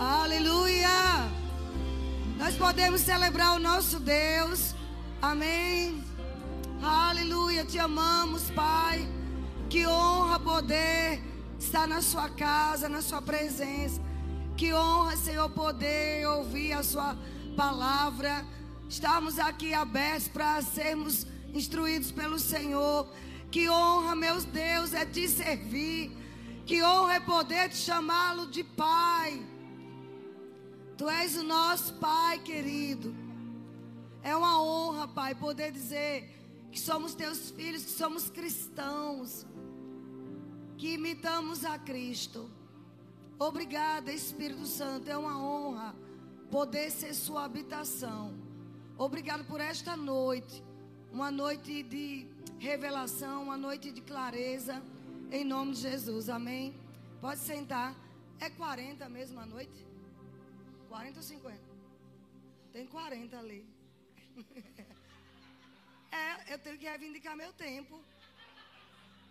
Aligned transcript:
Aleluia! 0.00 1.28
Nós 2.38 2.54
podemos 2.56 3.02
celebrar 3.02 3.56
o 3.56 3.58
nosso 3.58 4.00
Deus. 4.00 4.74
Amém. 5.20 6.02
Aleluia. 6.82 7.66
Te 7.66 7.78
amamos, 7.78 8.50
Pai. 8.52 9.06
Que 9.68 9.86
honra 9.86 10.40
poder 10.40 11.22
estar 11.58 11.86
na 11.86 12.00
sua 12.00 12.30
casa, 12.30 12.88
na 12.88 13.02
sua 13.02 13.20
presença. 13.20 14.00
Que 14.56 14.72
honra, 14.72 15.18
Senhor, 15.18 15.50
poder 15.50 16.26
ouvir 16.28 16.72
a 16.72 16.82
sua 16.82 17.14
palavra. 17.54 18.42
Estamos 18.88 19.38
aqui 19.38 19.74
abertos 19.74 20.28
para 20.28 20.62
sermos 20.62 21.26
instruídos 21.52 22.10
pelo 22.10 22.38
Senhor. 22.38 23.06
Que 23.50 23.68
honra, 23.68 24.16
meus 24.16 24.44
Deus, 24.44 24.94
é 24.94 25.04
te 25.04 25.28
servir. 25.28 26.16
Que 26.64 26.82
honra 26.82 27.16
é 27.16 27.20
poder 27.20 27.68
te 27.68 27.76
chamá-lo 27.76 28.46
de 28.46 28.64
Pai. 28.64 29.49
Tu 31.00 31.08
és 31.08 31.34
o 31.34 31.42
nosso 31.42 31.94
Pai 31.94 32.38
querido. 32.40 33.14
É 34.22 34.36
uma 34.36 34.62
honra, 34.62 35.08
Pai, 35.08 35.34
poder 35.34 35.72
dizer 35.72 36.28
que 36.70 36.78
somos 36.78 37.14
teus 37.14 37.50
filhos, 37.50 37.84
que 37.84 37.90
somos 37.92 38.28
cristãos, 38.28 39.46
que 40.76 40.92
imitamos 40.92 41.64
a 41.64 41.78
Cristo. 41.78 42.50
Obrigada, 43.38 44.12
Espírito 44.12 44.66
Santo. 44.66 45.08
É 45.08 45.16
uma 45.16 45.42
honra 45.42 45.96
poder 46.50 46.90
ser 46.90 47.14
sua 47.14 47.46
habitação. 47.46 48.34
Obrigado 48.98 49.46
por 49.46 49.58
esta 49.58 49.96
noite. 49.96 50.62
Uma 51.10 51.30
noite 51.30 51.82
de 51.82 52.28
revelação, 52.58 53.44
uma 53.44 53.56
noite 53.56 53.90
de 53.90 54.02
clareza. 54.02 54.82
Em 55.32 55.46
nome 55.46 55.72
de 55.72 55.80
Jesus. 55.80 56.28
Amém. 56.28 56.74
Pode 57.22 57.40
sentar. 57.40 57.96
É 58.38 58.50
40 58.50 59.08
mesmo 59.08 59.40
a 59.40 59.46
noite? 59.46 59.89
40 60.90 61.18
ou 61.18 61.22
50? 61.22 61.60
Tem 62.72 62.84
40 62.84 63.38
ali. 63.38 63.64
é, 66.10 66.52
eu 66.52 66.58
tenho 66.58 66.76
que 66.76 66.84
reivindicar 66.84 67.36
meu 67.36 67.52
tempo. 67.52 68.02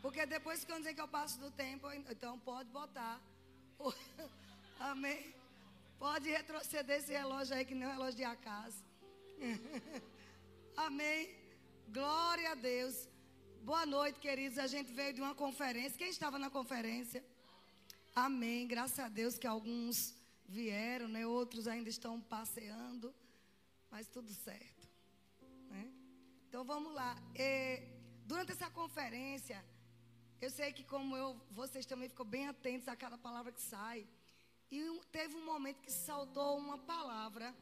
Porque 0.01 0.25
depois 0.25 0.63
que 0.63 0.71
eu 0.71 0.77
dizer 0.77 0.93
que 0.93 1.01
eu 1.01 1.07
passo 1.07 1.37
do 1.37 1.51
tempo, 1.51 1.91
então 2.09 2.39
pode 2.39 2.69
botar. 2.69 3.19
Amém. 4.79 5.35
Pode 5.99 6.29
retroceder 6.29 6.99
esse 6.99 7.11
relógio 7.11 7.53
aí, 7.55 7.65
que 7.65 7.75
nem 7.75 7.89
o 7.89 7.91
relógio 7.91 8.15
de 8.15 8.23
acaso. 8.23 8.81
Amém. 10.87 11.35
Glória 11.89 12.51
a 12.51 12.55
Deus. 12.55 13.09
Boa 13.63 13.85
noite, 13.85 14.17
queridos. 14.21 14.57
A 14.57 14.67
gente 14.67 14.93
veio 14.93 15.13
de 15.13 15.19
uma 15.19 15.35
conferência. 15.35 15.97
Quem 15.97 16.09
estava 16.09 16.39
na 16.39 16.49
conferência? 16.49 17.21
Amém. 18.15 18.65
Graças 18.65 18.99
a 18.99 19.09
Deus 19.09 19.37
que 19.37 19.45
alguns 19.45 20.18
vieram, 20.49 21.07
né? 21.07 21.25
Outros 21.25 21.67
ainda 21.67 21.89
estão 21.89 22.19
passeando, 22.19 23.13
mas 23.91 24.07
tudo 24.07 24.33
certo, 24.33 24.87
né? 25.69 25.91
Então 26.47 26.63
vamos 26.63 26.93
lá. 26.93 27.15
E, 27.35 27.83
durante 28.25 28.51
essa 28.51 28.69
conferência, 28.69 29.63
eu 30.41 30.49
sei 30.49 30.73
que 30.73 30.83
como 30.83 31.15
eu, 31.15 31.39
vocês 31.51 31.85
também 31.85 32.09
ficam 32.09 32.25
bem 32.25 32.47
atentos 32.47 32.87
a 32.87 32.95
cada 32.95 33.17
palavra 33.17 33.51
que 33.51 33.61
sai. 33.61 34.07
E 34.71 34.79
teve 35.11 35.35
um 35.35 35.45
momento 35.45 35.81
que 35.81 35.91
saltou 35.91 36.57
uma 36.57 36.77
palavra 36.77 37.55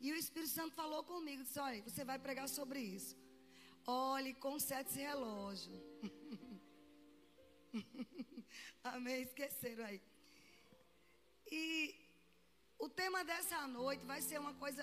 e 0.00 0.12
o 0.12 0.16
Espírito 0.16 0.52
Santo 0.52 0.74
falou 0.74 1.02
comigo, 1.04 1.42
disse: 1.42 1.58
"Olha, 1.58 1.82
você 1.82 2.04
vai 2.04 2.18
pregar 2.18 2.48
sobre 2.48 2.80
isso. 2.80 3.16
Olhe, 3.86 4.32
conserte 4.34 4.90
esse 4.90 5.00
relógio." 5.00 5.72
Amém, 8.82 9.22
esqueceram 9.22 9.84
aí. 9.84 10.00
E 11.50 11.99
o 12.80 12.88
tema 12.88 13.22
dessa 13.22 13.66
noite 13.68 14.04
vai 14.06 14.22
ser 14.22 14.40
uma 14.40 14.54
coisa, 14.54 14.82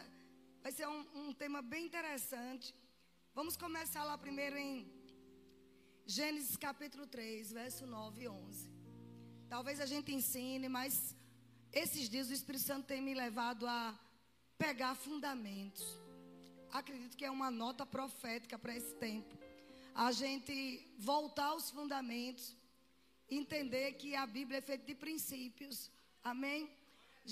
vai 0.61 0.71
ser 0.71 0.87
um, 0.87 1.03
um 1.15 1.33
tema 1.33 1.63
bem 1.63 1.83
interessante. 1.85 2.73
Vamos 3.33 3.57
começar 3.57 4.03
lá 4.03 4.15
primeiro 4.15 4.55
em 4.55 4.87
Gênesis 6.05 6.55
capítulo 6.55 7.07
3, 7.07 7.51
verso 7.51 7.87
9 7.87 8.21
e 8.21 8.27
11. 8.29 8.69
Talvez 9.49 9.81
a 9.81 9.87
gente 9.87 10.13
ensine, 10.13 10.69
mas 10.69 11.15
esses 11.73 12.07
dias 12.07 12.29
o 12.29 12.33
Espírito 12.33 12.65
Santo 12.65 12.85
tem 12.85 13.01
me 13.01 13.15
levado 13.15 13.65
a 13.65 13.99
pegar 14.59 14.93
fundamentos. 14.93 15.83
Acredito 16.71 17.17
que 17.17 17.25
é 17.25 17.31
uma 17.31 17.49
nota 17.49 17.83
profética 17.83 18.59
para 18.59 18.75
esse 18.75 18.93
tempo. 18.95 19.35
A 19.95 20.11
gente 20.11 20.55
voltar 20.99 21.47
aos 21.47 21.71
fundamentos, 21.71 22.55
entender 23.27 23.93
que 23.93 24.15
a 24.15 24.27
Bíblia 24.27 24.59
é 24.59 24.61
feita 24.61 24.85
de 24.85 24.93
princípios. 24.93 25.89
Amém? 26.23 26.69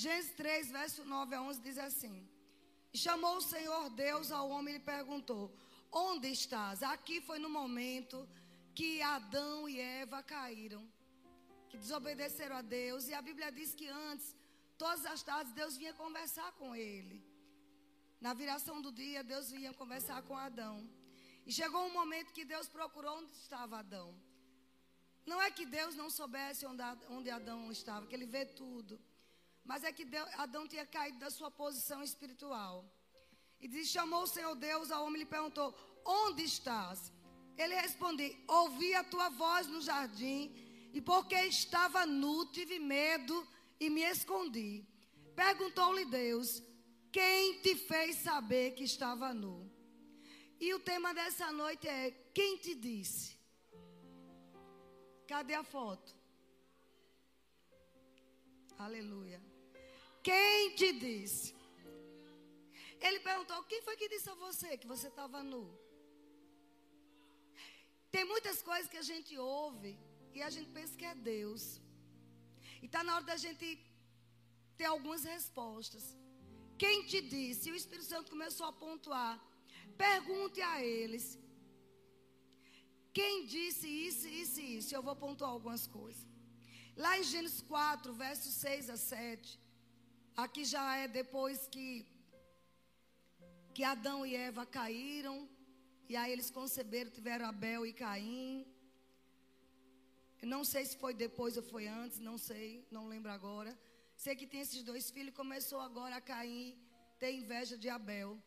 Gênesis 0.03 0.33
3, 0.33 0.71
verso 0.71 1.05
9 1.05 1.35
a 1.35 1.41
11 1.41 1.61
diz 1.61 1.77
assim: 1.77 2.15
chamou 2.93 3.37
o 3.37 3.41
Senhor 3.41 3.89
Deus 3.91 4.31
ao 4.31 4.49
homem 4.49 4.73
e 4.73 4.77
lhe 4.77 4.83
perguntou: 4.83 5.43
Onde 5.89 6.27
estás? 6.27 6.83
Aqui 6.83 7.21
foi 7.21 7.39
no 7.39 7.49
momento 7.49 8.27
que 8.77 9.01
Adão 9.01 9.69
e 9.69 9.79
Eva 9.79 10.21
caíram, 10.21 10.83
que 11.69 11.77
desobedeceram 11.77 12.57
a 12.57 12.61
Deus. 12.61 13.07
E 13.07 13.13
a 13.13 13.21
Bíblia 13.21 13.49
diz 13.51 13.73
que 13.73 13.87
antes, 13.87 14.35
todas 14.77 15.05
as 15.05 15.23
tardes, 15.23 15.53
Deus 15.53 15.77
vinha 15.77 15.93
conversar 15.93 16.51
com 16.59 16.75
ele. 16.75 17.23
Na 18.19 18.33
viração 18.33 18.81
do 18.81 18.91
dia, 18.91 19.23
Deus 19.23 19.49
vinha 19.51 19.73
conversar 19.73 20.21
com 20.23 20.35
Adão. 20.35 20.77
E 21.45 21.53
chegou 21.53 21.85
um 21.85 21.93
momento 21.93 22.33
que 22.33 22.43
Deus 22.43 22.67
procurou 22.67 23.19
onde 23.19 23.31
estava 23.31 23.79
Adão. 23.79 24.13
Não 25.25 25.41
é 25.41 25.49
que 25.49 25.65
Deus 25.65 25.95
não 25.95 26.09
soubesse 26.09 26.65
onde 26.65 27.29
Adão 27.29 27.71
estava, 27.71 28.05
que 28.07 28.15
ele 28.15 28.25
vê 28.25 28.45
tudo. 28.45 28.99
Mas 29.65 29.83
é 29.83 29.91
que 29.91 30.05
Deus, 30.05 30.29
Adão 30.37 30.67
tinha 30.67 30.85
caído 30.85 31.17
da 31.19 31.31
sua 31.31 31.49
posição 31.49 32.03
espiritual. 32.03 32.85
E 33.59 33.67
diz, 33.67 33.87
chamou 33.89 34.23
o 34.23 34.27
Senhor 34.27 34.55
Deus 34.55 34.91
ao 34.91 35.03
homem 35.05 35.21
e 35.21 35.23
lhe 35.23 35.29
perguntou: 35.29 35.73
Onde 36.05 36.43
estás? 36.43 37.11
Ele 37.57 37.75
respondeu: 37.75 38.31
Ouvi 38.47 38.93
a 38.93 39.03
tua 39.03 39.29
voz 39.29 39.65
no 39.67 39.81
jardim, 39.81 40.53
e 40.93 41.01
porque 41.01 41.35
estava 41.35 42.05
nu, 42.05 42.45
tive 42.51 42.77
medo 42.79 43.35
e 43.79 43.89
me 43.89 44.01
escondi. 44.01 44.85
Perguntou-lhe 45.35 46.05
Deus: 46.05 46.61
Quem 47.11 47.59
te 47.61 47.75
fez 47.75 48.17
saber 48.17 48.75
que 48.75 48.83
estava 48.83 49.33
nu? 49.33 49.71
E 50.59 50.73
o 50.73 50.79
tema 50.79 51.11
dessa 51.13 51.51
noite 51.51 51.87
é: 51.87 52.11
Quem 52.33 52.57
te 52.57 52.75
disse? 52.75 53.35
Cadê 55.27 55.55
a 55.55 55.63
foto? 55.63 56.15
Aleluia. 58.77 59.41
Quem 60.27 60.59
te 60.79 60.87
disse? 61.05 61.47
Ele 63.05 63.19
perguntou: 63.27 63.57
Quem 63.71 63.81
foi 63.87 63.95
que 63.99 64.11
disse 64.13 64.29
a 64.33 64.37
você 64.45 64.69
que 64.81 64.91
você 64.93 65.07
estava 65.13 65.39
nu? 65.51 65.63
Tem 68.13 68.23
muitas 68.33 68.59
coisas 68.69 68.89
que 68.91 69.01
a 69.03 69.07
gente 69.09 69.33
ouve 69.37 69.91
e 70.37 70.41
a 70.47 70.49
gente 70.55 70.69
pensa 70.77 70.97
que 70.99 71.07
é 71.11 71.15
Deus. 71.33 71.63
E 72.81 72.87
está 72.87 73.01
na 73.03 73.13
hora 73.15 73.25
da 73.31 73.37
gente 73.45 73.67
ter 74.79 74.87
algumas 74.93 75.23
respostas. 75.33 76.05
Quem 76.83 77.03
te 77.11 77.19
disse? 77.33 77.63
E 77.67 77.73
o 77.73 77.79
Espírito 77.81 78.07
Santo 78.13 78.33
começou 78.35 78.67
a 78.67 78.77
pontuar. 78.85 79.33
Pergunte 80.07 80.61
a 80.71 80.75
eles. 80.83 81.25
Quem 83.19 83.45
disse 83.55 83.87
isso, 84.07 84.25
isso 84.41 84.57
e 84.63 84.77
isso? 84.77 84.95
Eu 84.95 85.03
vou 85.09 85.15
pontuar 85.25 85.51
algumas 85.51 85.85
coisas. 85.99 86.25
Lá 87.03 87.13
em 87.19 87.23
Gênesis 87.33 87.61
4, 87.75 88.13
versos 88.25 88.53
6 88.55 88.89
a 88.95 88.97
7. 88.97 89.64
Aqui 90.43 90.65
já 90.65 90.97
é 90.97 91.07
depois 91.07 91.65
que, 91.73 92.05
que 93.73 93.85
Adão 93.85 94.25
e 94.25 94.35
Eva 94.35 94.65
caíram. 94.65 95.47
E 96.09 96.15
aí 96.17 96.29
eles 96.33 96.51
conceberam, 96.51 97.09
tiveram 97.09 97.45
Abel 97.45 97.85
e 97.85 97.93
Caim. 97.93 98.67
Eu 100.41 100.49
não 100.49 100.65
sei 100.65 100.83
se 100.85 100.97
foi 100.97 101.13
depois 101.13 101.55
ou 101.55 101.63
foi 101.63 101.87
antes, 101.87 102.19
não 102.19 102.37
sei, 102.37 102.85
não 102.91 103.07
lembro 103.07 103.31
agora. 103.31 103.71
Sei 104.17 104.35
que 104.35 104.45
tem 104.45 104.59
esses 104.59 104.83
dois 104.83 105.09
filhos, 105.09 105.33
começou 105.33 105.79
agora 105.79 106.17
a 106.17 106.21
Caim 106.21 106.77
ter 107.17 107.31
inveja 107.31 107.77
de 107.77 107.87
Abel. 107.87 108.37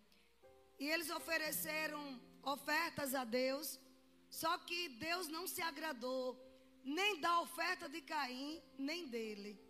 E 0.78 0.86
eles 0.88 1.08
ofereceram 1.08 2.20
ofertas 2.42 3.14
a 3.14 3.24
Deus, 3.24 3.80
só 4.28 4.58
que 4.58 4.90
Deus 4.90 5.26
não 5.28 5.46
se 5.46 5.62
agradou 5.62 6.36
nem 6.84 7.18
da 7.18 7.40
oferta 7.40 7.88
de 7.88 8.02
Caim, 8.02 8.62
nem 8.76 9.08
dele 9.08 9.67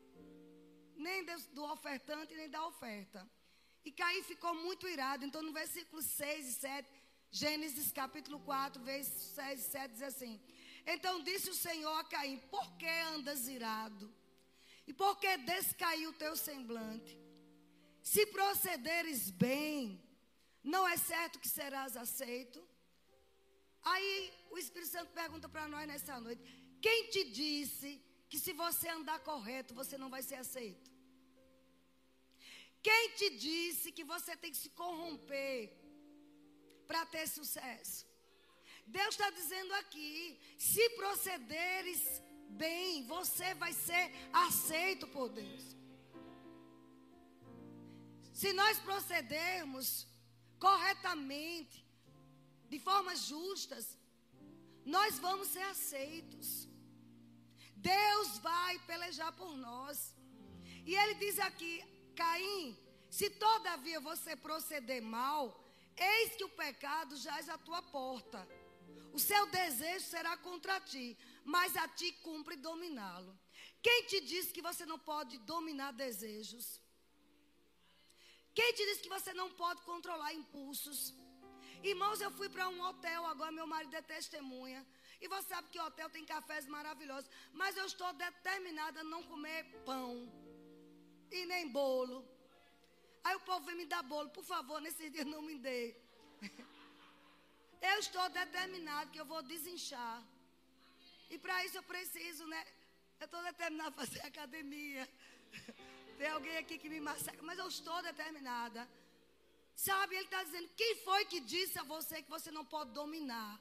nem 0.98 1.24
do 1.52 1.64
ofertante, 1.64 2.34
nem 2.34 2.50
da 2.50 2.66
oferta. 2.66 3.28
E 3.84 3.92
Caim 3.92 4.22
ficou 4.22 4.54
muito 4.54 4.88
irado. 4.88 5.24
Então, 5.24 5.40
no 5.40 5.52
versículo 5.52 6.02
6 6.02 6.48
e 6.48 6.52
7, 6.52 6.90
Gênesis 7.30 7.92
capítulo 7.92 8.40
4, 8.40 8.82
versos 8.82 9.34
6 9.34 9.60
e 9.60 9.70
7 9.70 9.92
diz 9.92 10.02
assim: 10.02 10.40
Então 10.86 11.22
disse 11.22 11.50
o 11.50 11.54
Senhor 11.54 11.96
a 11.98 12.04
Caim: 12.04 12.38
Por 12.50 12.76
que 12.76 12.88
andas 13.14 13.46
irado? 13.48 14.12
E 14.86 14.92
por 14.92 15.18
que 15.18 15.36
descaiu 15.38 16.10
o 16.10 16.14
teu 16.14 16.34
semblante? 16.34 17.20
Se 18.02 18.24
procederes 18.26 19.30
bem, 19.30 20.02
não 20.64 20.88
é 20.88 20.96
certo 20.96 21.38
que 21.38 21.48
serás 21.48 21.96
aceito? 21.96 22.66
Aí 23.82 24.32
o 24.50 24.56
Espírito 24.56 24.90
Santo 24.90 25.12
pergunta 25.12 25.48
para 25.48 25.68
nós 25.68 25.86
nessa 25.86 26.18
noite: 26.18 26.42
Quem 26.80 27.10
te 27.10 27.24
disse 27.24 28.02
que 28.28 28.38
se 28.44 28.52
você 28.52 28.88
andar 28.88 29.18
correto, 29.20 29.74
você 29.74 29.96
não 29.96 30.10
vai 30.14 30.22
ser 30.22 30.36
aceito? 30.36 30.88
te 33.18 33.28
disse 33.30 33.92
que 33.96 34.04
você 34.04 34.36
tem 34.42 34.52
que 34.54 34.62
se 34.64 34.70
corromper 34.80 35.56
para 36.86 37.04
ter 37.14 37.26
sucesso? 37.26 38.06
Deus 38.86 39.12
está 39.14 39.30
dizendo 39.30 39.72
aqui: 39.80 40.38
se 40.56 40.84
procederes 40.90 42.02
bem, 42.64 43.06
você 43.06 43.48
vai 43.54 43.72
ser 43.72 44.04
aceito 44.46 45.06
por 45.16 45.28
Deus. 45.40 45.64
Se 48.40 48.52
nós 48.52 48.78
procedermos 48.78 50.06
corretamente, 50.66 51.84
de 52.72 52.78
formas 52.78 53.20
justas, 53.32 53.84
nós 54.84 55.18
vamos 55.18 55.48
ser 55.48 55.66
aceitos. 55.74 56.67
Deus 57.80 58.38
vai 58.38 58.78
pelejar 58.80 59.32
por 59.32 59.56
nós. 59.56 60.14
E 60.84 60.94
ele 60.94 61.14
diz 61.14 61.38
aqui: 61.38 61.74
Caim, 62.16 62.76
se 63.10 63.30
todavia 63.30 64.00
você 64.00 64.34
proceder 64.36 65.02
mal, 65.02 65.42
eis 65.96 66.36
que 66.36 66.44
o 66.44 66.56
pecado 66.64 67.16
jaz 67.16 67.48
à 67.48 67.58
tua 67.58 67.82
porta. 67.82 68.46
O 69.12 69.18
seu 69.18 69.46
desejo 69.46 70.04
será 70.06 70.36
contra 70.36 70.80
ti, 70.80 71.16
mas 71.44 71.76
a 71.76 71.88
ti 71.88 72.12
cumpre 72.26 72.56
dominá-lo. 72.56 73.38
Quem 73.82 74.04
te 74.04 74.20
disse 74.20 74.52
que 74.52 74.62
você 74.62 74.84
não 74.84 74.98
pode 74.98 75.38
dominar 75.38 75.92
desejos? 75.92 76.80
Quem 78.54 78.72
te 78.72 78.84
disse 78.86 79.02
que 79.02 79.08
você 79.08 79.32
não 79.32 79.50
pode 79.52 79.82
controlar 79.82 80.32
impulsos? 80.34 81.14
Irmãos, 81.82 82.20
eu 82.20 82.30
fui 82.30 82.48
para 82.48 82.68
um 82.68 82.80
hotel, 82.82 83.24
agora 83.26 83.52
meu 83.52 83.66
marido 83.66 83.94
é 83.94 84.02
testemunha. 84.02 84.84
E 85.20 85.28
você 85.28 85.48
sabe 85.48 85.68
que 85.68 85.80
hotel 85.80 86.08
tem 86.10 86.24
cafés 86.24 86.66
maravilhosos. 86.66 87.30
Mas 87.52 87.76
eu 87.76 87.86
estou 87.86 88.12
determinada 88.12 89.00
a 89.00 89.04
não 89.04 89.22
comer 89.22 89.64
pão 89.84 90.10
e 91.30 91.44
nem 91.46 91.68
bolo. 91.68 92.18
Aí 93.24 93.34
o 93.36 93.40
povo 93.40 93.66
vem 93.66 93.76
me 93.76 93.86
dar 93.86 94.02
bolo, 94.02 94.30
por 94.30 94.44
favor, 94.44 94.80
nesse 94.80 95.10
dia 95.10 95.24
não 95.24 95.42
me 95.42 95.56
dê. 95.58 95.94
Eu 97.80 97.98
estou 97.98 98.28
determinado 98.30 99.10
que 99.10 99.20
eu 99.20 99.24
vou 99.24 99.42
desinchar. 99.42 100.22
E 101.30 101.38
para 101.38 101.64
isso 101.64 101.76
eu 101.76 101.82
preciso, 101.82 102.46
né? 102.46 102.66
Eu 103.20 103.26
estou 103.26 103.42
determinada 103.42 103.90
a 103.90 103.92
fazer 103.92 104.20
academia. 104.20 105.08
Tem 106.16 106.28
alguém 106.28 106.56
aqui 106.56 106.78
que 106.78 106.88
me 106.88 107.00
massacra, 107.00 107.42
mas 107.42 107.58
eu 107.58 107.68
estou 107.68 108.02
determinada. 108.02 108.88
Sabe, 109.74 110.16
ele 110.16 110.24
está 110.24 110.42
dizendo: 110.42 110.68
quem 110.76 110.96
foi 111.04 111.24
que 111.26 111.40
disse 111.40 111.78
a 111.78 111.84
você 111.84 112.22
que 112.22 112.30
você 112.30 112.50
não 112.50 112.64
pode 112.64 112.90
dominar? 112.92 113.60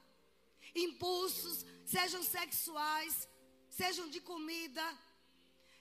Impulsos, 0.74 1.64
sejam 1.84 2.22
sexuais, 2.22 3.28
sejam 3.68 4.08
de 4.08 4.20
comida, 4.20 4.84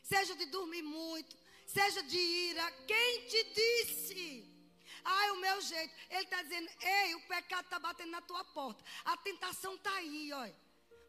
sejam 0.02 0.36
de 0.36 0.46
dormir 0.46 0.82
muito, 0.82 1.36
seja 1.66 2.02
de 2.04 2.18
ira. 2.18 2.72
Quem 2.86 3.28
te 3.28 3.44
disse? 3.54 4.58
Ai, 5.04 5.32
o 5.32 5.38
meu 5.38 5.62
jeito. 5.62 5.94
Ele 6.10 6.24
está 6.24 6.42
dizendo: 6.42 6.70
ei, 6.82 7.16
o 7.16 7.28
pecado 7.28 7.66
está 7.66 7.80
batendo 7.80 8.12
na 8.12 8.22
tua 8.22 8.44
porta. 8.44 8.84
A 9.06 9.18
tentação 9.18 9.76
está 9.76 9.94
aí, 9.96 10.32
olha. 10.34 10.56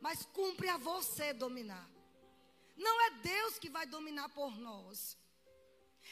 Mas 0.01 0.25
cumpre 0.27 0.69
a 0.69 0.77
você 0.77 1.33
dominar. 1.33 1.89
Não 2.77 3.01
é 3.07 3.11
Deus 3.23 3.59
que 3.59 3.69
vai 3.69 3.87
dominar 3.87 4.29
por 4.29 4.57
nós. 4.57 5.19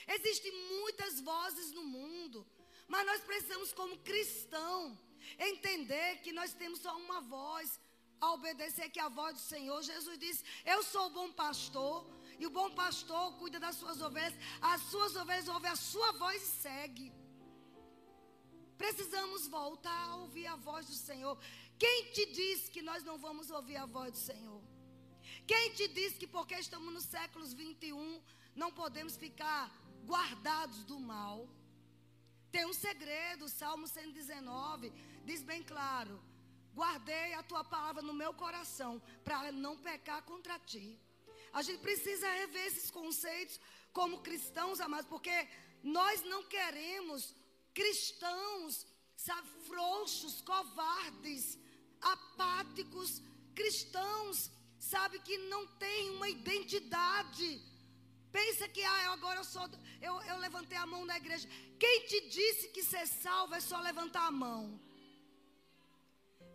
Existem 0.09 0.53
muitas 0.53 1.21
vozes 1.21 1.71
no 1.73 1.85
mundo. 1.85 2.47
Mas 2.89 3.07
nós 3.07 3.21
precisamos, 3.23 3.73
como 3.73 3.99
cristão, 3.99 4.99
entender 5.39 6.21
que 6.23 6.33
nós 6.33 6.53
temos 6.53 6.81
só 6.81 6.97
uma 6.97 7.21
voz 7.21 7.81
a 8.21 8.33
obedecer, 8.33 8.91
que 8.91 9.01
é 9.01 9.03
a 9.03 9.09
voz 9.09 9.35
do 9.35 9.41
Senhor. 9.41 9.83
Jesus 9.83 10.19
disse: 10.19 10.45
Eu 10.65 10.83
sou 10.83 11.07
o 11.07 11.11
bom 11.11 11.33
pastor. 11.33 12.07
E 12.39 12.47
o 12.47 12.51
bom 12.51 12.71
pastor 12.71 13.33
cuida 13.39 13.59
das 13.59 13.77
suas 13.77 14.01
ovelhas. 14.01 14.35
As 14.61 14.83
suas 14.83 15.17
ovelhas 15.17 15.49
ouvem 15.49 15.71
a 15.71 15.77
sua 15.77 16.13
voz 16.13 16.43
e 16.43 16.47
segue. 16.47 17.13
Precisamos 18.77 19.47
voltar 19.49 20.11
a 20.11 20.17
ouvir 20.17 20.47
a 20.47 20.57
voz 20.57 20.87
do 20.87 20.93
Senhor. 20.93 21.39
Quem 21.79 22.11
te 22.13 22.27
disse 22.27 22.71
que 22.71 22.83
nós 22.83 23.03
não 23.05 23.17
vamos 23.19 23.51
ouvir 23.51 23.77
a 23.77 23.87
voz 23.87 24.13
do 24.13 24.19
Senhor? 24.19 24.63
Quem 25.47 25.73
te 25.73 25.89
disse 25.89 26.17
que 26.17 26.27
porque 26.27 26.55
estamos 26.55 26.93
nos 26.93 27.05
séculos 27.05 27.55
21 27.55 28.23
não 28.55 28.71
podemos 28.73 29.17
ficar 29.17 29.73
guardados 30.05 30.85
do 30.85 30.99
mal? 30.99 31.49
Tem 32.51 32.65
um 32.65 32.73
segredo, 32.73 33.49
Salmo 33.49 33.87
119 33.87 34.93
diz 35.25 35.43
bem 35.43 35.63
claro: 35.63 36.21
Guardei 36.75 37.35
a 37.35 37.43
tua 37.43 37.65
palavra 37.65 38.03
no 38.03 38.13
meu 38.13 38.33
coração 38.35 39.03
para 39.25 39.51
não 39.51 39.77
pecar 39.77 40.23
contra 40.23 40.59
ti. 40.59 40.99
A 41.53 41.63
gente 41.63 41.81
precisa 41.81 42.31
rever 42.41 42.67
esses 42.67 42.91
conceitos 42.91 43.59
como 43.93 44.21
cristãos, 44.21 44.81
amados, 44.81 45.07
porque 45.07 45.49
nós 45.83 46.23
não 46.23 46.43
queremos 46.45 47.35
cristãos, 47.73 48.87
sabe, 49.17 49.49
frouxos, 49.67 50.43
covardes, 50.43 51.59
apáticos, 52.01 53.23
cristãos, 53.55 54.51
sabe, 54.79 55.19
que 55.21 55.39
não 55.39 55.67
têm 55.79 56.11
uma 56.11 56.29
identidade. 56.29 57.63
Pensa 58.39 58.69
que 58.69 58.83
ah, 58.85 59.13
agora 59.13 59.39
eu 59.41 59.45
sou, 59.45 59.67
eu, 60.07 60.15
eu 60.31 60.37
levantei 60.37 60.77
a 60.77 60.87
mão 60.93 61.07
na 61.11 61.17
igreja. 61.17 61.49
Quem 61.83 61.97
te 62.09 62.19
disse 62.29 62.69
que 62.69 62.83
ser 62.83 63.07
salvo 63.07 63.55
é 63.55 63.61
só 63.61 63.79
levantar 63.81 64.27
a 64.27 64.31
mão? 64.31 64.79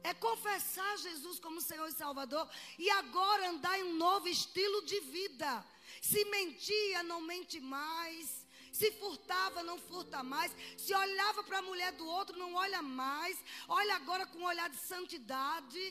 É 0.04 0.14
confessar 0.14 0.92
Jesus 1.00 1.40
como 1.40 1.60
Senhor 1.70 1.88
e 1.88 2.00
Salvador 2.04 2.48
e 2.78 2.88
agora 3.02 3.50
andar 3.50 3.80
em 3.80 3.86
um 3.86 3.96
novo 3.96 4.28
estilo 4.28 4.86
de 4.86 5.00
vida. 5.18 5.52
Se 6.00 6.24
mentia, 6.26 7.02
não 7.02 7.20
mente 7.22 7.60
mais. 7.60 8.46
Se 8.72 8.92
furtava, 9.00 9.64
não 9.64 9.80
furta 9.80 10.22
mais. 10.22 10.56
Se 10.78 10.94
olhava 10.94 11.44
para 11.44 11.60
a 11.60 11.68
mulher 11.70 11.92
do 11.94 12.06
outro, 12.06 12.38
não 12.38 12.54
olha 12.54 12.84
mais. 12.84 13.44
Olha 13.68 13.96
agora 13.96 14.28
com 14.28 14.38
um 14.38 14.52
olhar 14.54 14.70
de 14.70 14.78
santidade. 14.78 15.84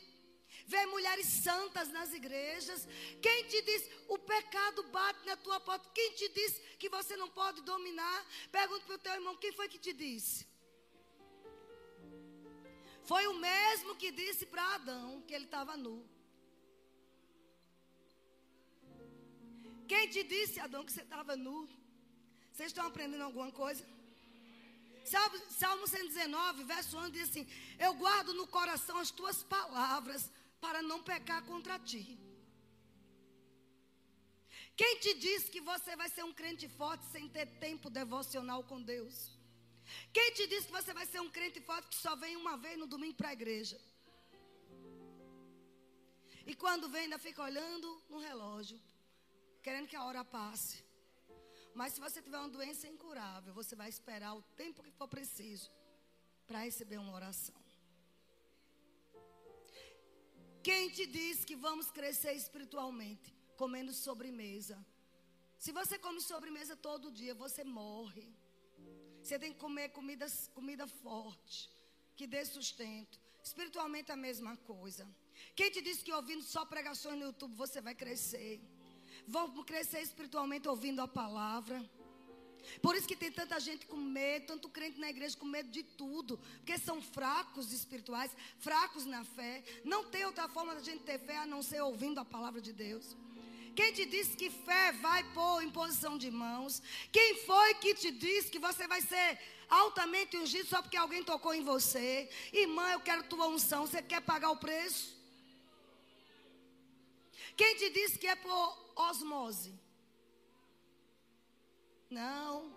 Vê 0.73 0.83
mulheres 0.95 1.29
santas 1.47 1.89
nas 1.97 2.11
igrejas. 2.19 2.81
Quem 3.25 3.39
te 3.51 3.61
diz 3.69 3.83
o 4.15 4.17
pecado 4.33 4.83
bate 4.97 5.23
na 5.31 5.37
tua 5.45 5.59
porta? 5.69 5.91
Quem 5.99 6.11
te 6.19 6.29
diz 6.39 6.53
que 6.81 6.89
você 6.97 7.15
não 7.23 7.29
pode 7.41 7.61
dominar? 7.73 8.19
Pergunta 8.59 8.85
para 8.87 8.99
o 8.99 9.05
teu 9.07 9.15
irmão: 9.19 9.37
quem 9.43 9.53
foi 9.59 9.69
que 9.73 9.81
te 9.87 9.93
disse? 10.05 10.39
Foi 13.11 13.25
o 13.33 13.35
mesmo 13.51 13.97
que 14.01 14.11
disse 14.23 14.47
para 14.53 14.75
Adão 14.77 15.07
que 15.27 15.35
ele 15.37 15.49
estava 15.51 15.77
nu. 15.85 15.97
Quem 19.93 20.05
te 20.15 20.23
disse, 20.33 20.61
Adão, 20.67 20.85
que 20.87 20.93
você 20.93 21.05
estava 21.09 21.35
nu? 21.47 21.57
Vocês 22.53 22.69
estão 22.71 22.87
aprendendo 22.91 23.25
alguma 23.29 23.51
coisa? 23.63 23.85
Salmo, 25.13 25.39
Salmo 25.63 25.87
119, 25.89 26.63
verso 26.75 26.97
1 26.97 27.11
diz 27.17 27.29
assim: 27.29 27.45
Eu 27.87 27.95
guardo 27.95 28.33
no 28.41 28.47
coração 28.59 28.99
as 28.99 29.11
tuas 29.21 29.43
palavras 29.57 30.31
para 30.65 30.83
não 30.83 31.03
pecar 31.03 31.43
contra 31.51 31.79
ti. 31.79 32.05
Quem 34.81 34.93
te 35.05 35.13
disse 35.15 35.51
que 35.55 35.61
você 35.61 35.95
vai 36.01 36.09
ser 36.09 36.25
um 36.25 36.33
crente 36.33 36.67
forte 36.81 37.05
sem 37.15 37.29
ter 37.29 37.47
tempo 37.67 37.91
devocional 37.91 38.63
com 38.65 38.81
Deus? 38.81 39.17
Quem 40.13 40.33
te 40.33 40.47
disse 40.47 40.67
que 40.67 40.79
você 40.81 40.93
vai 40.99 41.07
ser 41.07 41.21
um 41.21 41.31
crente 41.31 41.61
forte 41.61 41.89
que 41.89 42.03
só 42.07 42.15
vem 42.17 42.37
uma 42.37 42.57
vez 42.57 42.79
no 42.79 42.87
domingo 42.87 43.17
para 43.17 43.31
a 43.31 43.33
igreja? 43.33 43.79
E 46.47 46.55
quando 46.55 46.89
vem, 46.89 47.03
ainda 47.03 47.19
fica 47.19 47.43
olhando 47.43 47.89
no 48.09 48.19
relógio, 48.19 48.81
querendo 49.63 49.89
que 49.89 49.97
a 49.97 50.05
hora 50.05 50.25
passe. 50.25 50.83
Mas 51.75 51.93
se 51.93 52.01
você 52.01 52.21
tiver 52.23 52.39
uma 52.39 52.49
doença 52.49 52.89
incurável, 52.89 53.53
você 53.55 53.77
vai 53.77 53.89
esperar 53.89 54.35
o 54.35 54.43
tempo 54.57 54.83
que 54.83 54.91
for 54.91 55.09
preciso 55.09 55.71
para 56.47 56.61
receber 56.61 56.99
uma 56.99 57.15
oração. 57.15 57.55
Quem 60.63 60.91
te 60.91 61.07
diz 61.07 61.45
que 61.45 61.57
vamos 61.57 61.91
crescer 61.91 62.35
espiritualmente 62.35 63.35
comendo 63.57 63.93
sobremesa? 63.93 64.77
Se 65.59 65.73
você 65.73 65.99
come 65.99 66.21
sobremesa 66.21 66.77
todo 66.77 67.11
dia, 67.11 67.35
você 67.35 67.65
morre. 67.65 68.29
Você 69.23 69.39
tem 69.39 69.53
que 69.53 69.59
comer 69.59 69.89
comida, 69.91 70.27
comida 70.55 70.87
forte, 70.87 71.71
que 72.17 72.27
dê 72.27 72.45
sustento. 72.45 73.19
Espiritualmente 73.43 74.13
a 74.13 74.17
mesma 74.17 74.57
coisa. 74.59 75.09
Quem 75.57 75.71
te 75.71 75.81
disse 75.81 76.05
que 76.05 76.13
ouvindo 76.13 76.43
só 76.43 76.65
pregações 76.67 77.19
no 77.19 77.27
YouTube 77.27 77.55
você 77.55 77.81
vai 77.81 77.95
crescer? 77.95 78.61
Vamos 79.27 79.65
crescer 79.65 80.01
espiritualmente 80.01 80.69
ouvindo 80.69 81.01
a 81.01 81.09
palavra. 81.09 81.79
Por 82.81 82.95
isso 82.97 83.09
que 83.09 83.17
tem 83.17 83.31
tanta 83.31 83.59
gente 83.61 83.87
com 83.87 83.97
medo, 83.97 84.47
tanto 84.47 84.69
crente 84.69 84.99
na 84.99 85.11
igreja 85.11 85.37
com 85.37 85.47
medo 85.47 85.71
de 85.71 85.83
tudo, 85.83 86.39
porque 86.59 86.79
são 86.79 87.01
fracos 87.03 87.73
espirituais, 87.73 88.31
fracos 88.59 89.05
na 89.05 89.25
fé. 89.25 89.63
Não 89.85 90.05
tem 90.05 90.25
outra 90.25 90.49
forma 90.49 90.75
da 90.75 90.81
gente 90.81 91.03
ter 91.03 91.19
fé 91.19 91.39
a 91.39 91.47
não 91.47 91.63
ser 91.63 91.81
ouvindo 91.83 92.19
a 92.19 92.25
palavra 92.25 92.61
de 92.61 92.73
Deus. 92.73 93.17
Quem 93.75 93.93
te 93.93 94.05
disse 94.05 94.37
que 94.37 94.51
fé 94.51 94.93
vai 94.93 95.23
pôr 95.33 95.63
em 95.63 95.71
posição 95.71 96.19
de 96.19 96.31
mãos? 96.31 96.83
Quem 97.13 97.37
foi 97.47 97.75
que 97.75 97.95
te 97.95 98.11
disse 98.11 98.51
que 98.51 98.59
você 98.59 98.87
vai 98.87 99.01
ser 99.01 99.39
altamente 99.69 100.37
ungido 100.37 100.69
só 100.69 100.83
porque 100.83 100.97
alguém 100.97 101.23
tocou 101.23 101.55
em 101.55 101.63
você? 101.63 102.29
Irmã, 102.53 102.91
eu 102.91 103.01
quero 103.01 103.23
tua 103.25 103.47
unção. 103.47 103.87
Você 103.87 104.03
quer 104.03 104.21
pagar 104.21 104.51
o 104.51 104.57
preço? 104.57 105.17
Quem 107.57 107.77
te 107.77 107.91
disse 107.91 108.19
que 108.19 108.27
é 108.27 108.35
por 108.35 108.93
osmose? 108.97 109.73
Não. 112.11 112.75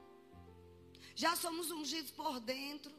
Já 1.15 1.35
somos 1.35 1.71
ungidos 1.71 2.11
por 2.11 2.39
dentro. 2.39 2.93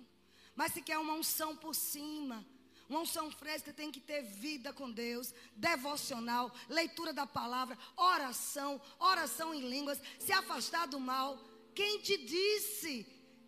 Mas 0.55 0.73
se 0.73 0.83
quer 0.83 0.99
uma 0.99 1.15
unção 1.15 1.57
por 1.57 1.75
cima, 1.75 2.45
uma 2.89 3.01
unção 3.01 3.31
fresca 3.31 3.73
tem 3.73 3.91
que 3.91 4.01
ter 4.01 4.23
vida 4.23 4.73
com 4.73 4.91
Deus, 4.91 5.35
devocional, 5.57 6.53
leitura 6.69 7.13
da 7.13 7.27
palavra, 7.27 7.79
oração, 7.97 8.81
oração 8.99 9.55
em 9.55 9.69
línguas, 9.69 10.01
se 10.19 10.33
afastar 10.33 10.87
do 10.87 11.01
mal. 11.01 11.39
Quem 11.75 12.01
te 12.01 12.17
disse 12.19 13.07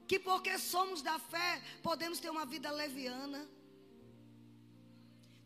que 0.08 0.18
porque 0.18 0.58
somos 0.58 1.02
da 1.02 1.18
fé 1.18 1.62
podemos 1.82 2.18
ter 2.18 2.30
uma 2.30 2.46
vida 2.46 2.70
leviana? 2.70 3.48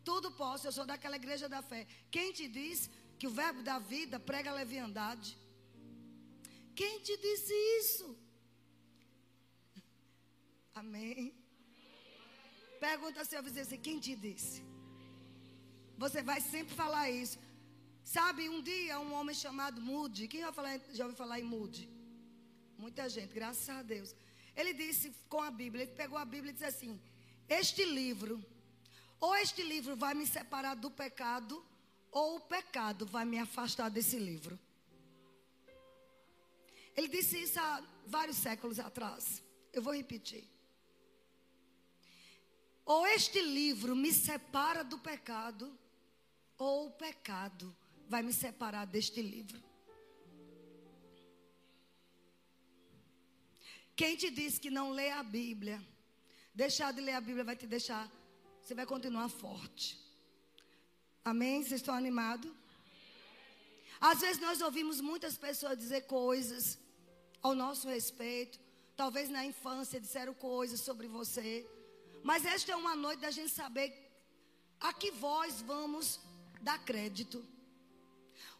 Tudo 0.03 0.31
posso, 0.31 0.67
eu 0.67 0.71
sou 0.71 0.85
daquela 0.85 1.15
igreja 1.15 1.47
da 1.47 1.61
fé. 1.61 1.85
Quem 2.09 2.31
te 2.31 2.47
disse 2.47 2.89
que 3.19 3.27
o 3.27 3.31
verbo 3.31 3.61
da 3.61 3.77
vida 3.77 4.19
prega 4.19 4.51
leviandade? 4.51 5.37
Quem 6.75 6.99
te 6.99 7.15
disse 7.17 7.53
isso? 7.79 8.17
Amém. 10.73 11.33
Pergunta 12.79 13.25
seu 13.25 13.43
vizinho 13.43 13.65
assim: 13.65 13.77
quem 13.77 13.99
te 13.99 14.15
disse? 14.15 14.63
Você 15.97 16.21
vai 16.21 16.41
sempre 16.41 16.73
falar 16.73 17.09
isso. 17.09 17.37
Sabe, 18.03 18.49
um 18.49 18.61
dia 18.61 18.99
um 18.99 19.13
homem 19.13 19.35
chamado 19.35 19.79
Moody, 19.79 20.27
quem 20.27 20.41
já, 20.41 20.51
falar, 20.51 20.79
já 20.91 21.03
ouviu 21.03 21.17
falar 21.17 21.39
em 21.39 21.43
Moody? 21.43 21.87
Muita 22.77 23.07
gente, 23.07 23.33
graças 23.33 23.69
a 23.69 23.83
Deus. 23.83 24.15
Ele 24.55 24.73
disse 24.73 25.13
com 25.29 25.41
a 25.41 25.51
Bíblia, 25.51 25.83
ele 25.83 25.91
pegou 25.93 26.17
a 26.17 26.25
Bíblia 26.25 26.49
e 26.49 26.53
disse 26.53 26.65
assim: 26.65 26.99
Este 27.47 27.85
livro, 27.85 28.43
ou 29.19 29.35
este 29.35 29.61
livro 29.61 29.95
vai 29.95 30.13
me 30.15 30.25
separar 30.25 30.75
do 30.75 30.89
pecado, 30.89 31.63
ou 32.11 32.37
o 32.37 32.41
pecado 32.41 33.05
vai 33.05 33.23
me 33.23 33.37
afastar 33.37 33.89
desse 33.89 34.17
livro. 34.17 34.59
Ele 36.95 37.07
disse 37.07 37.41
isso 37.43 37.59
há 37.59 37.83
vários 38.05 38.37
séculos 38.37 38.79
atrás. 38.79 39.43
Eu 39.73 39.81
vou 39.81 39.93
repetir. 39.93 40.45
Ou 42.85 43.05
este 43.07 43.41
livro 43.41 43.95
me 43.95 44.11
separa 44.11 44.83
do 44.83 44.97
pecado, 44.99 45.77
ou 46.57 46.87
o 46.87 46.91
pecado 46.91 47.75
vai 48.07 48.21
me 48.21 48.33
separar 48.33 48.85
deste 48.85 49.21
livro. 49.21 49.63
Quem 53.95 54.15
te 54.15 54.29
disse 54.29 54.59
que 54.59 54.69
não 54.69 54.91
lê 54.91 55.11
a 55.11 55.23
Bíblia, 55.23 55.81
deixar 56.53 56.91
de 56.91 57.01
ler 57.01 57.13
a 57.13 57.21
Bíblia 57.21 57.43
vai 57.43 57.55
te 57.55 57.67
deixar, 57.67 58.11
você 58.61 58.73
vai 58.73 58.85
continuar 58.85 59.29
forte. 59.29 59.97
Amém? 61.23 61.63
Vocês 61.63 61.81
estão 61.81 61.93
animados? 61.93 62.51
Às 64.09 64.21
vezes 64.21 64.41
nós 64.41 64.61
ouvimos 64.61 64.99
muitas 64.99 65.37
pessoas 65.37 65.77
dizer 65.77 66.01
coisas 66.07 66.79
ao 67.41 67.53
nosso 67.53 67.87
respeito. 67.87 68.59
Talvez 68.95 69.29
na 69.29 69.45
infância 69.45 70.01
disseram 70.01 70.33
coisas 70.33 70.81
sobre 70.81 71.07
você. 71.07 71.69
Mas 72.23 72.43
esta 72.43 72.71
é 72.71 72.75
uma 72.75 72.95
noite 72.95 73.19
da 73.19 73.29
gente 73.29 73.51
saber 73.51 73.89
a 74.79 74.91
que 74.91 75.11
voz 75.11 75.61
vamos 75.61 76.19
dar 76.61 76.83
crédito. 76.83 77.45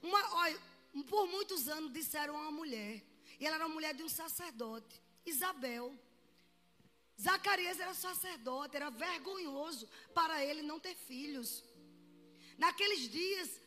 Uma, 0.01 0.35
olha, 0.35 0.59
por 1.09 1.27
muitos 1.27 1.67
anos 1.67 1.91
disseram 1.91 2.35
a 2.35 2.41
uma 2.41 2.51
mulher, 2.51 3.03
e 3.39 3.45
ela 3.45 3.55
era 3.55 3.65
uma 3.65 3.73
mulher 3.73 3.93
de 3.93 4.03
um 4.03 4.09
sacerdote, 4.09 5.01
Isabel. 5.25 5.95
Zacarias 7.19 7.79
era 7.79 7.93
sacerdote, 7.93 8.75
era 8.75 8.89
vergonhoso 8.89 9.87
para 10.13 10.43
ele 10.43 10.63
não 10.63 10.79
ter 10.79 10.95
filhos. 10.95 11.63
Naqueles 12.57 13.09
dias, 13.09 13.60